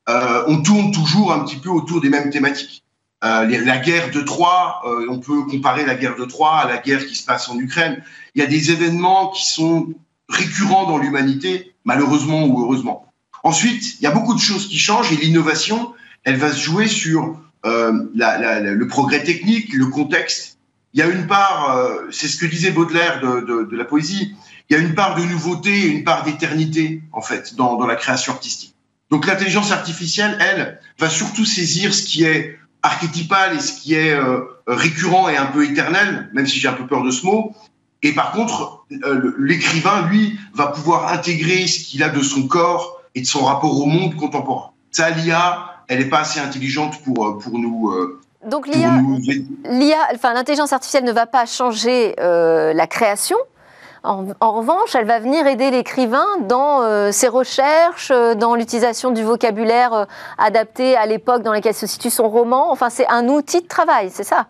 euh, 0.10 0.44
on 0.48 0.62
tourne 0.62 0.92
toujours 0.92 1.34
un 1.34 1.40
petit 1.40 1.58
peu 1.58 1.70
autour 1.70 2.02
des 2.02 2.10
mêmes 2.10 2.30
thématiques. 2.30 2.84
Euh, 3.24 3.46
la 3.46 3.78
guerre 3.78 4.10
de 4.12 4.22
Troie, 4.22 4.82
euh, 4.86 5.06
on 5.10 5.20
peut 5.20 5.44
comparer 5.44 5.86
la 5.86 5.96
guerre 5.96 6.16
de 6.16 6.26
Troie 6.26 6.58
à 6.58 6.68
la 6.68 6.78
guerre 6.78 7.06
qui 7.06 7.16
se 7.16 7.24
passe 7.24 7.50
en 7.50 7.60
Ukraine. 7.60 8.02
Il 8.34 8.42
y 8.42 8.44
a 8.44 8.48
des 8.48 8.72
événements 8.72 9.30
qui 9.30 9.48
sont 9.48 9.94
récurrents 10.28 10.88
dans 10.88 10.98
l'humanité, 10.98 11.76
malheureusement 11.84 12.46
ou 12.46 12.64
heureusement. 12.64 13.12
Ensuite, 13.44 14.00
il 14.00 14.04
y 14.04 14.08
a 14.08 14.12
beaucoup 14.12 14.34
de 14.34 14.40
choses 14.40 14.68
qui 14.68 14.80
changent 14.80 15.12
et 15.12 15.18
l'innovation, 15.18 15.94
elle 16.24 16.38
va 16.38 16.52
se 16.52 16.60
jouer 16.60 16.88
sur 16.88 17.40
euh, 17.66 18.06
la, 18.16 18.38
la, 18.40 18.60
le 18.60 18.88
progrès 18.88 19.24
technique, 19.24 19.74
le 19.74 19.88
contexte. 19.88 20.58
Il 20.94 21.00
y 21.00 21.04
a 21.04 21.08
une 21.08 21.28
part, 21.28 21.78
euh, 21.78 22.08
c'est 22.12 22.28
ce 22.28 22.38
que 22.38 22.46
disait 22.46 22.72
Baudelaire 22.72 23.22
de, 23.22 23.42
de, 23.42 23.64
de, 23.64 23.78
la 23.78 23.86
poésie, 23.86 24.36
il 24.70 24.76
y 24.76 24.80
a 24.80 24.82
une 24.82 24.96
part 24.96 25.16
de 25.16 25.24
nouveauté 25.24 25.72
et 25.72 25.88
une 25.88 26.04
part 26.04 26.24
d'éternité, 26.24 27.02
en 27.12 27.22
fait, 27.22 27.56
dans, 27.56 27.78
dans 27.78 27.88
la 27.88 27.96
création 27.96 28.34
artistique. 28.34 28.76
Donc 29.10 29.28
l'intelligence 29.28 29.72
artificielle, 29.72 30.38
elle, 30.40 30.80
va 30.98 31.10
surtout 31.10 31.46
saisir 31.46 31.94
ce 31.94 32.04
qui 32.04 32.24
est 32.24 32.58
archétypal 32.84 33.56
et 33.56 33.60
ce 33.60 33.74
qui 33.80 33.96
est 33.96 34.14
euh, 34.14 34.42
récurrent 34.68 35.30
et 35.30 35.38
un 35.38 35.46
peu 35.46 35.66
éternel, 35.66 36.30
même 36.34 36.48
si 36.48 36.60
j'ai 36.60 36.68
un 36.68 36.74
peu 36.74 36.88
peur 36.88 37.04
de 37.04 37.12
ce 37.12 37.26
mot. 37.26 37.54
Et 38.04 38.14
par 38.14 38.32
contre, 38.32 38.86
euh, 39.04 39.36
l'écrivain, 39.38 40.08
lui, 40.08 40.40
va 40.54 40.68
pouvoir 40.68 41.12
intégrer 41.14 41.68
ce 41.68 41.80
qu'il 41.80 42.04
a 42.04 42.10
de 42.10 42.22
son 42.22 42.48
corps 42.48 43.02
et 43.14 43.22
de 43.22 43.28
son 43.28 43.46
rapport 43.46 43.80
au 43.80 43.86
monde 43.86 44.16
contemporain. 44.16 44.72
Ça, 44.92 45.10
l'IA, 45.12 45.84
elle 45.88 46.00
n'est 46.00 46.10
pas 46.10 46.20
assez 46.20 46.40
intelligente 46.40 47.02
pour, 47.04 47.28
euh, 47.28 47.40
pour 47.40 47.60
nous... 47.60 47.94
Donc 48.50 48.66
l'IA, 48.68 48.90
enfin 50.16 50.34
l'intelligence 50.34 50.74
artificielle 50.74 51.04
ne 51.04 51.12
va 51.12 51.28
pas 51.28 51.46
changer 51.46 52.16
la 52.18 52.88
création, 52.88 53.38
en, 54.04 54.26
revanche, 54.40 54.96
elle 54.96 55.06
va 55.06 55.20
venir 55.20 55.46
aider 55.46 55.70
l'écrivain 55.70 56.26
dans 56.48 56.82
euh, 56.82 57.12
ses 57.12 57.28
recherches, 57.28 58.10
euh, 58.10 58.34
dans 58.34 58.56
l'utilisation 58.56 59.12
du 59.12 59.22
vocabulaire 59.22 59.94
euh, 59.94 60.06
adapté 60.40 60.96
à 60.96 61.06
l'époque 61.06 61.44
dans 61.44 61.52
laquelle 61.52 61.76
se 61.76 61.86
situe 61.86 62.10
son 62.10 62.28
roman. 62.28 62.72
Enfin, 62.72 62.90
c'est 62.90 63.08
un 63.08 63.28
outil 63.28 63.62
de 63.62 63.68
travail, 63.68 64.10
c'est 64.12 64.24
ça? 64.24 64.48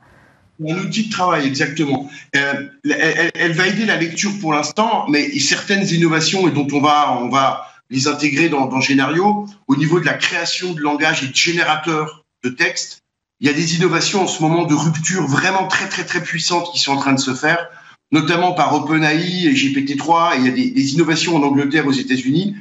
Un 0.65 0.77
outil 0.77 1.07
de 1.07 1.11
travail, 1.11 1.45
exactement. 1.47 2.09
Elle, 2.33 3.51
va 3.53 3.67
aider 3.67 3.85
la 3.85 3.97
lecture 3.97 4.31
pour 4.39 4.53
l'instant, 4.53 5.05
mais 5.09 5.37
certaines 5.39 5.85
innovations 5.87 6.47
et 6.47 6.51
dont 6.51 6.67
on 6.71 6.79
va, 6.79 7.17
on 7.19 7.29
va 7.29 7.67
les 7.89 8.07
intégrer 8.07 8.47
dans, 8.47 8.67
dans 8.67 8.79
Génario, 8.79 9.47
au 9.67 9.75
niveau 9.75 9.99
de 9.99 10.05
la 10.05 10.13
création 10.13 10.73
de 10.73 10.79
langage 10.79 11.23
et 11.23 11.27
de 11.27 11.35
générateur 11.35 12.23
de 12.43 12.49
texte, 12.49 13.01
il 13.41 13.47
y 13.47 13.49
a 13.49 13.53
des 13.53 13.75
innovations 13.75 14.21
en 14.21 14.27
ce 14.27 14.41
moment 14.41 14.65
de 14.65 14.75
rupture 14.75 15.25
vraiment 15.25 15.67
très 15.67 15.89
très 15.89 16.05
très 16.05 16.21
puissantes 16.21 16.71
qui 16.71 16.79
sont 16.79 16.93
en 16.93 16.97
train 16.97 17.13
de 17.13 17.19
se 17.19 17.33
faire 17.33 17.67
notamment 18.11 18.53
par 18.53 18.73
OpenAI 18.73 19.45
et 19.45 19.53
GPT-3. 19.53 20.35
Et 20.35 20.39
il 20.39 20.45
y 20.45 20.49
a 20.49 20.51
des, 20.51 20.71
des, 20.71 20.93
innovations 20.93 21.35
en 21.35 21.43
Angleterre, 21.43 21.87
aux 21.87 21.91
États-Unis, 21.91 22.55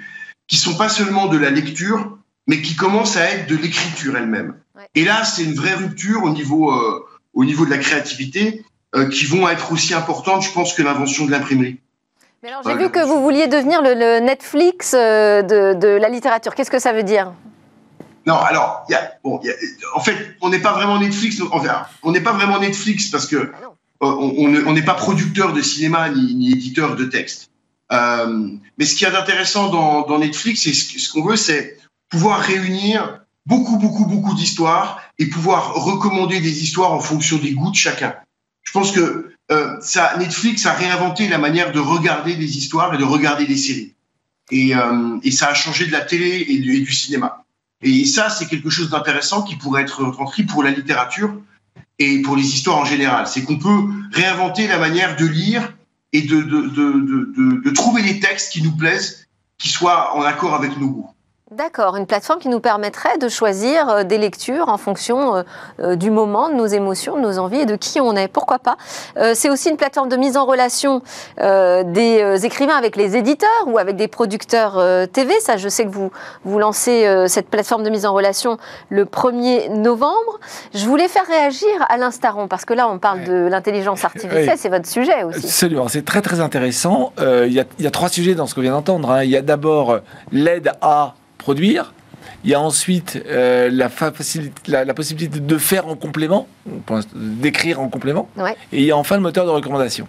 qui 0.46 0.56
sont 0.56 0.76
pas 0.76 0.88
seulement 0.88 1.26
de 1.26 1.38
la 1.38 1.50
lecture, 1.50 2.18
mais 2.46 2.60
qui 2.62 2.74
commencent 2.74 3.16
à 3.16 3.24
être 3.30 3.48
de 3.48 3.56
l'écriture 3.56 4.16
elle-même. 4.16 4.54
Ouais. 4.76 4.86
Et 4.94 5.04
là, 5.04 5.24
c'est 5.24 5.44
une 5.44 5.54
vraie 5.54 5.74
rupture 5.74 6.24
au 6.24 6.30
niveau, 6.30 6.72
euh, 6.72 7.06
au 7.34 7.44
niveau 7.44 7.64
de 7.64 7.70
la 7.70 7.78
créativité, 7.78 8.64
euh, 8.94 9.08
qui 9.08 9.26
vont 9.26 9.48
être 9.48 9.72
aussi 9.72 9.94
importantes, 9.94 10.42
je 10.42 10.52
pense, 10.52 10.72
que 10.72 10.82
l'invention 10.82 11.26
de 11.26 11.30
l'imprimerie. 11.30 11.78
Mais 12.42 12.48
alors, 12.48 12.62
j'ai 12.64 12.74
vu 12.74 12.90
que 12.90 13.04
vous 13.04 13.22
vouliez 13.22 13.48
devenir 13.48 13.82
le, 13.82 13.94
le 13.94 14.20
Netflix 14.20 14.94
euh, 14.94 15.42
de, 15.42 15.74
de 15.74 15.88
la 15.88 16.08
littérature. 16.08 16.54
Qu'est-ce 16.54 16.70
que 16.70 16.78
ça 16.78 16.92
veut 16.92 17.02
dire? 17.02 17.32
Non, 18.26 18.36
alors, 18.36 18.84
y 18.88 18.94
a, 18.94 19.12
bon, 19.22 19.40
y 19.42 19.50
a, 19.50 19.54
en 19.94 20.00
fait, 20.00 20.36
on 20.40 20.48
n'est 20.48 20.58
pas 20.58 20.72
vraiment 20.72 20.98
Netflix. 20.98 21.40
Enfin, 21.52 21.86
on 22.02 22.12
n'est 22.12 22.20
pas 22.20 22.32
vraiment 22.32 22.58
Netflix 22.58 23.08
parce 23.10 23.26
que 23.26 23.50
ah 23.54 23.69
on 24.00 24.72
n'est 24.72 24.82
pas 24.82 24.94
producteur 24.94 25.52
de 25.52 25.62
cinéma 25.62 26.08
ni, 26.10 26.52
éditeur 26.52 26.96
de 26.96 27.04
texte. 27.04 27.50
Euh, 27.92 28.48
mais 28.78 28.84
ce 28.84 28.94
qu'il 28.94 29.06
y 29.06 29.10
a 29.10 29.12
d'intéressant 29.12 29.68
dans, 29.68 30.02
dans, 30.02 30.18
Netflix, 30.18 30.62
c'est 30.62 30.72
ce, 30.72 31.12
qu'on 31.12 31.24
veut, 31.24 31.36
c'est 31.36 31.78
pouvoir 32.08 32.40
réunir 32.40 33.20
beaucoup, 33.46 33.78
beaucoup, 33.78 34.06
beaucoup 34.06 34.34
d'histoires 34.34 35.02
et 35.18 35.26
pouvoir 35.26 35.74
recommander 35.74 36.40
des 36.40 36.62
histoires 36.62 36.92
en 36.92 37.00
fonction 37.00 37.38
des 37.38 37.52
goûts 37.52 37.70
de 37.70 37.76
chacun. 37.76 38.14
Je 38.62 38.72
pense 38.72 38.92
que 38.92 39.32
euh, 39.50 39.76
ça, 39.80 40.16
Netflix 40.18 40.66
a 40.66 40.72
réinventé 40.72 41.28
la 41.28 41.38
manière 41.38 41.72
de 41.72 41.80
regarder 41.80 42.36
des 42.36 42.58
histoires 42.58 42.94
et 42.94 42.98
de 42.98 43.04
regarder 43.04 43.46
des 43.46 43.56
séries. 43.56 43.94
Et, 44.52 44.74
euh, 44.74 45.18
et 45.22 45.32
ça 45.32 45.48
a 45.48 45.54
changé 45.54 45.86
de 45.86 45.92
la 45.92 46.00
télé 46.00 46.46
et 46.48 46.58
du, 46.58 46.76
et 46.76 46.80
du 46.80 46.92
cinéma. 46.92 47.44
Et 47.82 48.04
ça, 48.04 48.30
c'est 48.30 48.46
quelque 48.46 48.70
chose 48.70 48.90
d'intéressant 48.90 49.42
qui 49.42 49.56
pourrait 49.56 49.82
être 49.82 50.10
transcrit 50.12 50.44
pour 50.44 50.62
la 50.62 50.70
littérature 50.70 51.34
et 52.00 52.22
pour 52.22 52.34
les 52.34 52.42
histoires 52.42 52.78
en 52.78 52.84
général. 52.84 53.28
C'est 53.28 53.44
qu'on 53.44 53.58
peut 53.58 53.88
réinventer 54.10 54.66
la 54.66 54.78
manière 54.78 55.16
de 55.16 55.26
lire 55.26 55.72
et 56.12 56.22
de, 56.22 56.40
de, 56.40 57.70
trouver 57.70 58.02
les 58.02 58.18
textes 58.18 58.52
qui 58.52 58.62
nous 58.62 58.76
plaisent, 58.76 59.28
qui 59.58 59.68
soient 59.68 60.16
en 60.16 60.22
accord 60.22 60.54
avec 60.54 60.76
nos 60.78 60.88
goûts. 60.88 61.10
D'accord, 61.52 61.96
une 61.96 62.06
plateforme 62.06 62.38
qui 62.38 62.48
nous 62.48 62.60
permettrait 62.60 63.18
de 63.18 63.28
choisir 63.28 63.88
euh, 63.88 64.04
des 64.04 64.18
lectures 64.18 64.68
en 64.68 64.76
fonction 64.76 65.34
euh, 65.34 65.42
euh, 65.80 65.96
du 65.96 66.12
moment, 66.12 66.48
de 66.48 66.54
nos 66.54 66.66
émotions, 66.66 67.16
de 67.16 67.22
nos 67.22 67.40
envies 67.40 67.62
et 67.62 67.66
de 67.66 67.74
qui 67.74 68.00
on 68.00 68.14
est. 68.14 68.28
Pourquoi 68.28 68.60
pas? 68.60 68.76
C'est 69.34 69.50
aussi 69.50 69.68
une 69.68 69.76
plateforme 69.76 70.08
de 70.08 70.16
mise 70.16 70.36
en 70.36 70.44
relation 70.44 71.02
des 71.38 72.40
écrivains 72.44 72.76
avec 72.76 72.94
les 72.94 73.16
éditeurs 73.16 73.48
ou 73.66 73.78
avec 73.78 73.96
des 73.96 74.06
producteurs 74.06 74.80
TV. 75.12 75.38
Ça, 75.40 75.56
je 75.56 75.68
sais 75.68 75.84
que 75.84 75.90
vous, 75.90 76.10
vous 76.44 76.58
lancez 76.58 77.24
cette 77.26 77.48
plateforme 77.48 77.82
de 77.82 77.90
mise 77.90 78.06
en 78.06 78.14
relation 78.14 78.58
le 78.88 79.04
1er 79.04 79.70
novembre. 79.72 80.38
Je 80.74 80.86
voulais 80.86 81.08
faire 81.08 81.26
réagir 81.26 81.68
Alain 81.88 82.10
Staron, 82.10 82.48
parce 82.48 82.64
que 82.64 82.74
là, 82.74 82.88
on 82.88 82.98
parle 82.98 83.24
de 83.24 83.48
l'intelligence 83.48 84.04
artificielle, 84.04 84.50
oui. 84.52 84.58
c'est 84.58 84.68
votre 84.68 84.86
sujet 84.86 85.24
aussi. 85.24 85.46
Absolument, 85.46 85.88
c'est 85.88 86.04
très 86.04 86.22
très 86.22 86.40
intéressant. 86.40 87.12
Il 87.18 87.52
y, 87.52 87.82
y, 87.82 87.86
a 87.86 87.90
trois 87.90 88.08
sujets 88.08 88.34
dans 88.34 88.46
ce 88.46 88.54
qu'on 88.54 88.62
vient 88.62 88.72
d'entendre. 88.72 89.10
Hein. 89.10 89.24
Il 89.24 89.30
y 89.30 89.36
a 89.36 89.42
d'abord 89.42 89.98
l'aide 90.32 90.72
à 90.80 91.14
produire, 91.40 91.92
Il 92.44 92.50
y 92.50 92.54
a 92.54 92.60
ensuite 92.60 93.20
euh, 93.26 93.68
la, 93.70 93.90
la, 94.84 94.94
possibilité 94.94 95.40
de 95.40 95.58
faire 95.58 95.88
en 95.88 95.96
complément, 95.96 96.46
d'écrire 97.14 97.80
en 97.80 97.88
complément. 97.88 98.28
Et 98.72 98.80
il 98.80 98.84
y 98.84 98.92
a 98.92 98.96
enfin 98.96 99.16
le 99.16 99.22
moteur 99.22 99.46
de 99.46 99.50
recommandation. 99.50 100.06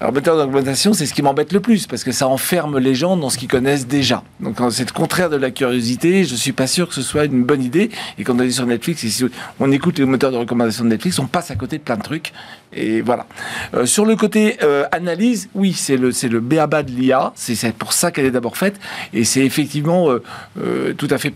Alors, 0.00 0.12
moteur 0.12 0.36
d'augmentation, 0.36 0.92
c'est 0.92 1.06
ce 1.06 1.14
qui 1.14 1.22
m'embête 1.22 1.52
le 1.52 1.60
plus, 1.60 1.86
parce 1.86 2.04
que 2.04 2.12
ça 2.12 2.28
enferme 2.28 2.78
les 2.78 2.94
gens 2.94 3.16
dans 3.16 3.30
ce 3.30 3.38
qu'ils 3.38 3.48
connaissent 3.48 3.86
déjà. 3.86 4.22
Donc, 4.40 4.56
c'est 4.70 4.86
le 4.86 4.92
contraire 4.92 5.30
de 5.30 5.36
la 5.36 5.50
curiosité. 5.50 6.24
Je 6.24 6.34
suis 6.34 6.52
pas 6.52 6.66
sûr 6.66 6.88
que 6.88 6.94
ce 6.94 7.02
soit 7.02 7.24
une 7.24 7.44
bonne 7.44 7.62
idée. 7.62 7.90
Et 8.18 8.24
quand 8.24 8.36
on 8.36 8.40
est 8.40 8.50
sur 8.50 8.66
Netflix, 8.66 9.24
on 9.58 9.72
écoute 9.72 9.98
les 9.98 10.04
moteurs 10.04 10.32
de 10.32 10.36
recommandation 10.36 10.84
de 10.84 10.90
Netflix, 10.90 11.18
on 11.18 11.26
passe 11.26 11.50
à 11.50 11.56
côté 11.56 11.78
de 11.78 11.82
plein 11.82 11.96
de 11.96 12.02
trucs. 12.02 12.32
Et 12.74 13.00
voilà. 13.00 13.26
Euh, 13.74 13.86
sur 13.86 14.04
le 14.04 14.16
côté 14.16 14.58
euh, 14.62 14.84
analyse, 14.92 15.48
oui, 15.54 15.72
c'est 15.72 15.96
le, 15.96 16.12
c'est 16.12 16.28
le 16.28 16.40
béaba 16.40 16.82
de 16.82 16.90
l'IA. 16.90 17.32
C'est 17.34 17.72
pour 17.72 17.94
ça 17.94 18.10
qu'elle 18.10 18.26
est 18.26 18.30
d'abord 18.30 18.56
faite. 18.56 18.78
Et 19.14 19.24
c'est 19.24 19.44
effectivement 19.44 20.10
euh, 20.10 20.92
tout 20.94 21.08
à 21.10 21.16
fait 21.16 21.32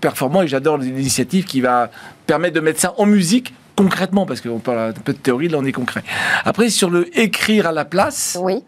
performant. 0.00 0.42
Et 0.42 0.48
j'adore 0.48 0.76
l'initiative 0.76 1.44
qui 1.44 1.62
va 1.62 1.90
permettre 2.26 2.54
de 2.54 2.60
mettre 2.60 2.80
ça 2.80 2.94
en 2.98 3.06
musique 3.06 3.54
concrètement, 3.76 4.26
parce 4.26 4.40
qu'on 4.40 4.58
parle 4.58 4.78
un 4.78 4.92
peu 4.92 5.12
de 5.12 5.18
théorie, 5.18 5.48
là 5.48 5.58
on 5.60 5.64
est 5.64 5.72
concret. 5.72 6.02
Après, 6.44 6.70
sur 6.70 6.90
le 6.90 7.16
écrire 7.18 7.66
à 7.66 7.72
la 7.72 7.84
place, 7.84 8.38
oui. 8.40 8.64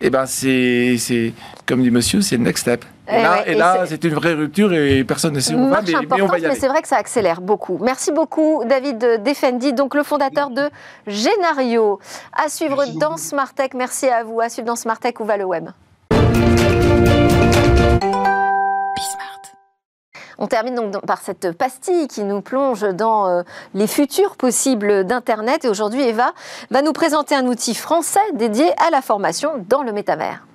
Eh 0.00 0.10
ben 0.10 0.26
c'est, 0.26 0.96
c'est 0.98 1.32
comme 1.66 1.82
dit 1.82 1.90
monsieur, 1.90 2.20
c'est 2.20 2.36
le 2.36 2.44
next 2.44 2.62
step. 2.62 2.84
Et, 3.10 3.14
eh 3.46 3.54
là, 3.54 3.84
c'est... 3.86 4.04
une 4.04 4.14
vraie 4.14 4.34
rupture 4.34 4.72
et 4.74 5.02
personne 5.02 5.32
ne 5.32 5.40
sait 5.40 5.54
où 5.54 5.58
on 5.58 5.70
va, 5.70 5.80
mais, 5.80 5.94
on 6.22 6.26
va 6.26 6.38
y 6.38 6.44
aller. 6.44 6.54
Mais 6.54 6.60
c'est 6.60 6.68
vrai 6.68 6.82
que 6.82 6.88
ça 6.88 6.98
accélère 6.98 7.40
beaucoup. 7.40 7.78
Merci 7.80 8.12
beaucoup, 8.12 8.62
David 8.66 9.22
Defendi, 9.24 9.72
donc 9.72 9.94
le 9.94 10.02
fondateur 10.02 10.50
de 10.50 10.68
Genario. 11.06 12.00
À 12.32 12.50
suivre 12.50 12.84
dans 12.96 13.16
Smartech. 13.16 13.72
Merci 13.72 14.08
à 14.08 14.24
vous. 14.24 14.40
À 14.40 14.50
suivre 14.50 14.66
dans 14.66 14.76
Smartech, 14.76 15.20
où 15.20 15.24
va 15.24 15.38
le 15.38 15.44
web 15.44 15.70
On 20.38 20.46
termine 20.46 20.76
donc 20.76 21.04
par 21.04 21.20
cette 21.20 21.50
pastille 21.52 22.06
qui 22.06 22.22
nous 22.22 22.40
plonge 22.40 22.82
dans 22.94 23.26
euh, 23.26 23.42
les 23.74 23.88
futurs 23.88 24.36
possibles 24.36 25.04
d'Internet. 25.04 25.64
Et 25.64 25.68
aujourd'hui, 25.68 26.02
Eva 26.02 26.32
va 26.70 26.82
nous 26.82 26.92
présenter 26.92 27.34
un 27.34 27.46
outil 27.46 27.74
français 27.74 28.20
dédié 28.34 28.66
à 28.78 28.90
la 28.90 29.02
formation 29.02 29.64
dans 29.68 29.82
le 29.82 29.92
métavers. 29.92 30.46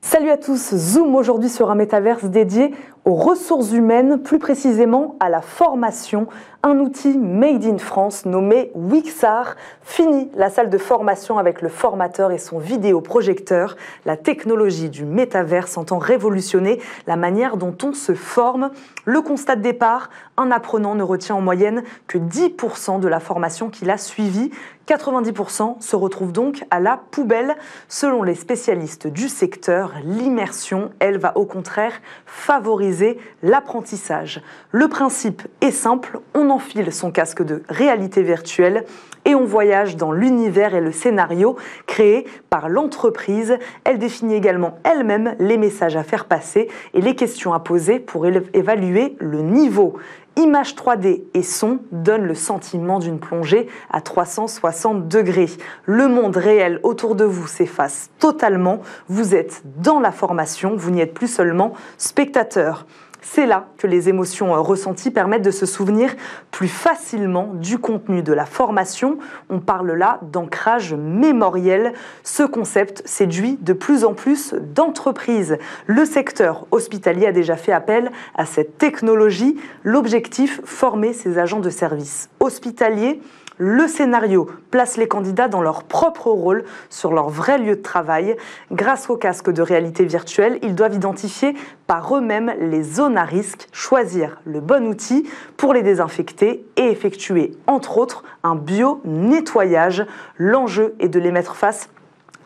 Salut 0.00 0.30
à 0.30 0.38
tous, 0.38 0.74
Zoom 0.74 1.14
aujourd'hui 1.16 1.50
sur 1.50 1.70
un 1.70 1.74
métaverse 1.74 2.24
dédié 2.24 2.74
aux 3.08 3.14
ressources 3.14 3.72
humaines, 3.72 4.20
plus 4.20 4.38
précisément 4.38 5.16
à 5.18 5.30
la 5.30 5.40
formation. 5.40 6.26
Un 6.62 6.78
outil 6.80 7.16
made 7.16 7.64
in 7.64 7.78
France 7.78 8.26
nommé 8.26 8.70
Wixar. 8.74 9.56
Fini 9.80 10.28
la 10.34 10.50
salle 10.50 10.68
de 10.68 10.76
formation 10.76 11.38
avec 11.38 11.62
le 11.62 11.70
formateur 11.70 12.32
et 12.32 12.38
son 12.38 12.58
vidéoprojecteur. 12.58 13.76
La 14.04 14.18
technologie 14.18 14.90
du 14.90 15.06
métaverse 15.06 15.78
entend 15.78 15.96
révolutionner 15.96 16.82
la 17.06 17.16
manière 17.16 17.56
dont 17.56 17.74
on 17.82 17.94
se 17.94 18.12
forme. 18.12 18.72
Le 19.06 19.22
constat 19.22 19.56
de 19.56 19.62
départ, 19.62 20.10
un 20.36 20.50
apprenant 20.50 20.94
ne 20.94 21.02
retient 21.02 21.36
en 21.36 21.40
moyenne 21.40 21.84
que 22.08 22.18
10% 22.18 23.00
de 23.00 23.08
la 23.08 23.20
formation 23.20 23.70
qu'il 23.70 23.88
a 23.88 23.96
suivie. 23.96 24.50
90% 24.88 25.80
se 25.80 25.96
retrouvent 25.96 26.32
donc 26.32 26.64
à 26.70 26.80
la 26.80 26.98
poubelle. 27.10 27.56
Selon 27.88 28.22
les 28.22 28.34
spécialistes 28.34 29.06
du 29.06 29.28
secteur, 29.28 29.92
l'immersion, 30.02 30.90
elle, 30.98 31.18
va 31.18 31.36
au 31.36 31.44
contraire 31.44 31.92
favoriser 32.26 32.97
l'apprentissage. 33.42 34.42
Le 34.70 34.88
principe 34.88 35.42
est 35.60 35.70
simple, 35.70 36.20
on 36.34 36.50
enfile 36.50 36.92
son 36.92 37.10
casque 37.10 37.42
de 37.42 37.62
réalité 37.68 38.22
virtuelle 38.22 38.84
et 39.28 39.34
on 39.34 39.44
voyage 39.44 39.96
dans 39.96 40.10
l'univers 40.10 40.74
et 40.74 40.80
le 40.80 40.90
scénario 40.90 41.56
créé 41.86 42.26
par 42.48 42.68
l'entreprise. 42.68 43.58
Elle 43.84 43.98
définit 43.98 44.34
également 44.34 44.78
elle-même 44.84 45.36
les 45.38 45.58
messages 45.58 45.96
à 45.96 46.02
faire 46.02 46.24
passer 46.24 46.68
et 46.94 47.02
les 47.02 47.14
questions 47.14 47.52
à 47.52 47.60
poser 47.60 48.00
pour 48.00 48.26
évaluer 48.26 49.16
le 49.20 49.42
niveau. 49.42 49.98
Image 50.36 50.76
3D 50.76 51.24
et 51.34 51.42
son 51.42 51.80
donnent 51.92 52.24
le 52.24 52.34
sentiment 52.34 53.00
d'une 53.00 53.18
plongée 53.18 53.66
à 53.90 54.00
360 54.00 55.08
degrés. 55.08 55.50
Le 55.84 56.08
monde 56.08 56.36
réel 56.36 56.80
autour 56.84 57.14
de 57.14 57.24
vous 57.24 57.48
s'efface 57.48 58.10
totalement. 58.18 58.80
Vous 59.08 59.34
êtes 59.34 59.62
dans 59.64 60.00
la 60.00 60.12
formation, 60.12 60.74
vous 60.76 60.90
n'y 60.90 61.00
êtes 61.00 61.12
plus 61.12 61.26
seulement 61.26 61.74
spectateur. 61.98 62.86
C'est 63.30 63.44
là 63.44 63.66
que 63.76 63.86
les 63.86 64.08
émotions 64.08 64.54
euh, 64.54 64.60
ressenties 64.60 65.10
permettent 65.10 65.42
de 65.42 65.50
se 65.50 65.66
souvenir 65.66 66.16
plus 66.50 66.66
facilement 66.66 67.52
du 67.52 67.78
contenu 67.78 68.22
de 68.22 68.32
la 68.32 68.46
formation. 68.46 69.18
On 69.50 69.60
parle 69.60 69.92
là 69.92 70.18
d'ancrage 70.22 70.94
mémoriel. 70.94 71.92
Ce 72.24 72.42
concept 72.42 73.02
séduit 73.06 73.58
de 73.60 73.74
plus 73.74 74.04
en 74.06 74.14
plus 74.14 74.54
d'entreprises. 74.54 75.58
Le 75.86 76.06
secteur 76.06 76.66
hospitalier 76.70 77.26
a 77.26 77.32
déjà 77.32 77.56
fait 77.56 77.70
appel 77.72 78.10
à 78.34 78.46
cette 78.46 78.78
technologie. 78.78 79.60
L'objectif, 79.84 80.62
former 80.64 81.12
ses 81.12 81.38
agents 81.38 81.60
de 81.60 81.70
service 81.70 82.30
hospitaliers 82.40 83.20
le 83.58 83.86
scénario 83.86 84.48
place 84.70 84.96
les 84.96 85.08
candidats 85.08 85.48
dans 85.48 85.60
leur 85.60 85.84
propre 85.84 86.30
rôle 86.30 86.64
sur 86.88 87.12
leur 87.12 87.28
vrai 87.28 87.58
lieu 87.58 87.76
de 87.76 87.82
travail. 87.82 88.36
Grâce 88.72 89.10
au 89.10 89.16
casque 89.16 89.50
de 89.50 89.62
réalité 89.62 90.04
virtuelle, 90.04 90.58
ils 90.62 90.74
doivent 90.74 90.94
identifier 90.94 91.54
par 91.86 92.16
eux-mêmes 92.16 92.54
les 92.60 92.82
zones 92.82 93.18
à 93.18 93.24
risque, 93.24 93.68
choisir 93.72 94.40
le 94.44 94.60
bon 94.60 94.86
outil 94.86 95.28
pour 95.56 95.74
les 95.74 95.82
désinfecter 95.82 96.64
et 96.76 96.90
effectuer, 96.90 97.52
entre 97.66 97.98
autres, 97.98 98.24
un 98.44 98.54
bio-nettoyage. 98.54 100.06
L'enjeu 100.38 100.94
est 101.00 101.08
de 101.08 101.18
les 101.18 101.32
mettre 101.32 101.56
face 101.56 101.88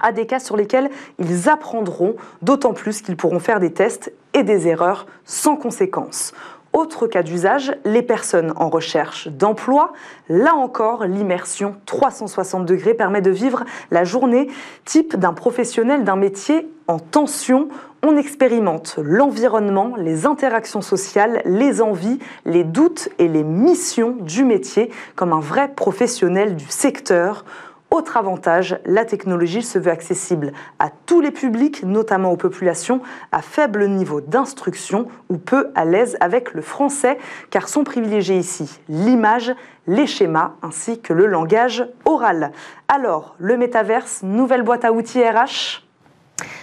à 0.00 0.12
des 0.12 0.26
cas 0.26 0.40
sur 0.40 0.56
lesquels 0.56 0.90
ils 1.18 1.48
apprendront, 1.48 2.16
d'autant 2.42 2.72
plus 2.72 3.02
qu'ils 3.02 3.16
pourront 3.16 3.38
faire 3.38 3.60
des 3.60 3.72
tests 3.72 4.12
et 4.34 4.42
des 4.42 4.66
erreurs 4.66 5.06
sans 5.24 5.56
conséquence. 5.56 6.32
Autre 6.72 7.06
cas 7.06 7.22
d'usage, 7.22 7.74
les 7.84 8.00
personnes 8.00 8.54
en 8.56 8.70
recherche 8.70 9.28
d'emploi. 9.28 9.92
Là 10.30 10.54
encore, 10.54 11.04
l'immersion 11.04 11.76
360 11.84 12.64
degrés 12.64 12.94
permet 12.94 13.20
de 13.20 13.30
vivre 13.30 13.64
la 13.90 14.04
journée 14.04 14.48
type 14.86 15.16
d'un 15.16 15.34
professionnel 15.34 16.04
d'un 16.04 16.16
métier 16.16 16.70
en 16.88 16.98
tension. 16.98 17.68
On 18.02 18.16
expérimente 18.16 18.94
l'environnement, 19.02 19.92
les 19.98 20.24
interactions 20.24 20.80
sociales, 20.80 21.42
les 21.44 21.82
envies, 21.82 22.18
les 22.46 22.64
doutes 22.64 23.10
et 23.18 23.28
les 23.28 23.44
missions 23.44 24.16
du 24.20 24.42
métier 24.42 24.90
comme 25.14 25.34
un 25.34 25.40
vrai 25.40 25.68
professionnel 25.68 26.56
du 26.56 26.68
secteur. 26.68 27.44
Autre 27.93 28.16
avantage, 28.16 28.78
la 28.86 29.05
technologie 29.05 29.61
se 29.61 29.78
veut 29.78 29.90
accessible 29.90 30.55
à 30.78 30.88
tous 31.05 31.20
les 31.20 31.30
publics, 31.30 31.82
notamment 31.82 32.32
aux 32.32 32.38
populations 32.38 33.03
à 33.32 33.43
faible 33.43 33.86
niveau 33.86 34.22
d'instruction 34.22 35.09
ou 35.28 35.36
peu 35.36 35.70
à 35.74 35.84
l'aise 35.84 36.16
avec 36.20 36.55
le 36.55 36.62
français, 36.62 37.18
car 37.51 37.68
sont 37.68 37.84
privilégiés 37.84 38.38
ici 38.38 38.80
l'image, 38.88 39.55
les 39.86 40.07
schémas 40.07 40.53
ainsi 40.62 41.03
que 41.03 41.12
le 41.12 41.26
langage 41.26 41.86
oral. 42.07 42.53
Alors, 42.88 43.36
le 43.38 43.59
métaverse, 43.59 44.22
nouvelle 44.22 44.62
boîte 44.62 44.86
à 44.86 44.93
outils 44.93 45.22
RH 45.22 45.82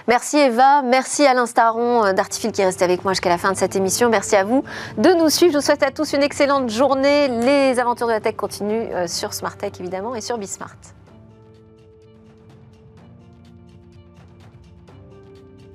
Merci 0.07 0.37
Eva, 0.37 0.81
merci 0.81 1.27
Alain 1.27 1.45
Staron 1.45 2.05
euh, 2.05 2.13
d'Artifil 2.13 2.51
qui 2.51 2.61
est 2.61 2.65
resté 2.65 2.83
avec 2.83 3.03
moi 3.03 3.13
jusqu'à 3.13 3.29
la 3.29 3.37
fin 3.37 3.51
de 3.51 3.57
cette 3.57 3.75
émission. 3.75 4.09
Merci 4.09 4.35
à 4.35 4.43
vous 4.43 4.63
de 4.97 5.11
nous 5.11 5.29
suivre. 5.29 5.53
Je 5.53 5.59
vous 5.59 5.63
souhaite 5.63 5.83
à 5.83 5.91
tous 5.91 6.13
une 6.13 6.23
excellente 6.23 6.71
journée. 6.71 7.27
Les 7.27 7.79
aventures 7.79 8.07
de 8.07 8.13
la 8.13 8.19
tech 8.19 8.35
continuent 8.35 8.89
euh, 8.91 9.05
sur 9.05 9.35
Smart 9.35 9.55
Tech 9.55 9.73
évidemment 9.79 10.15
et 10.15 10.21
sur 10.21 10.39
Bismart. 10.39 10.75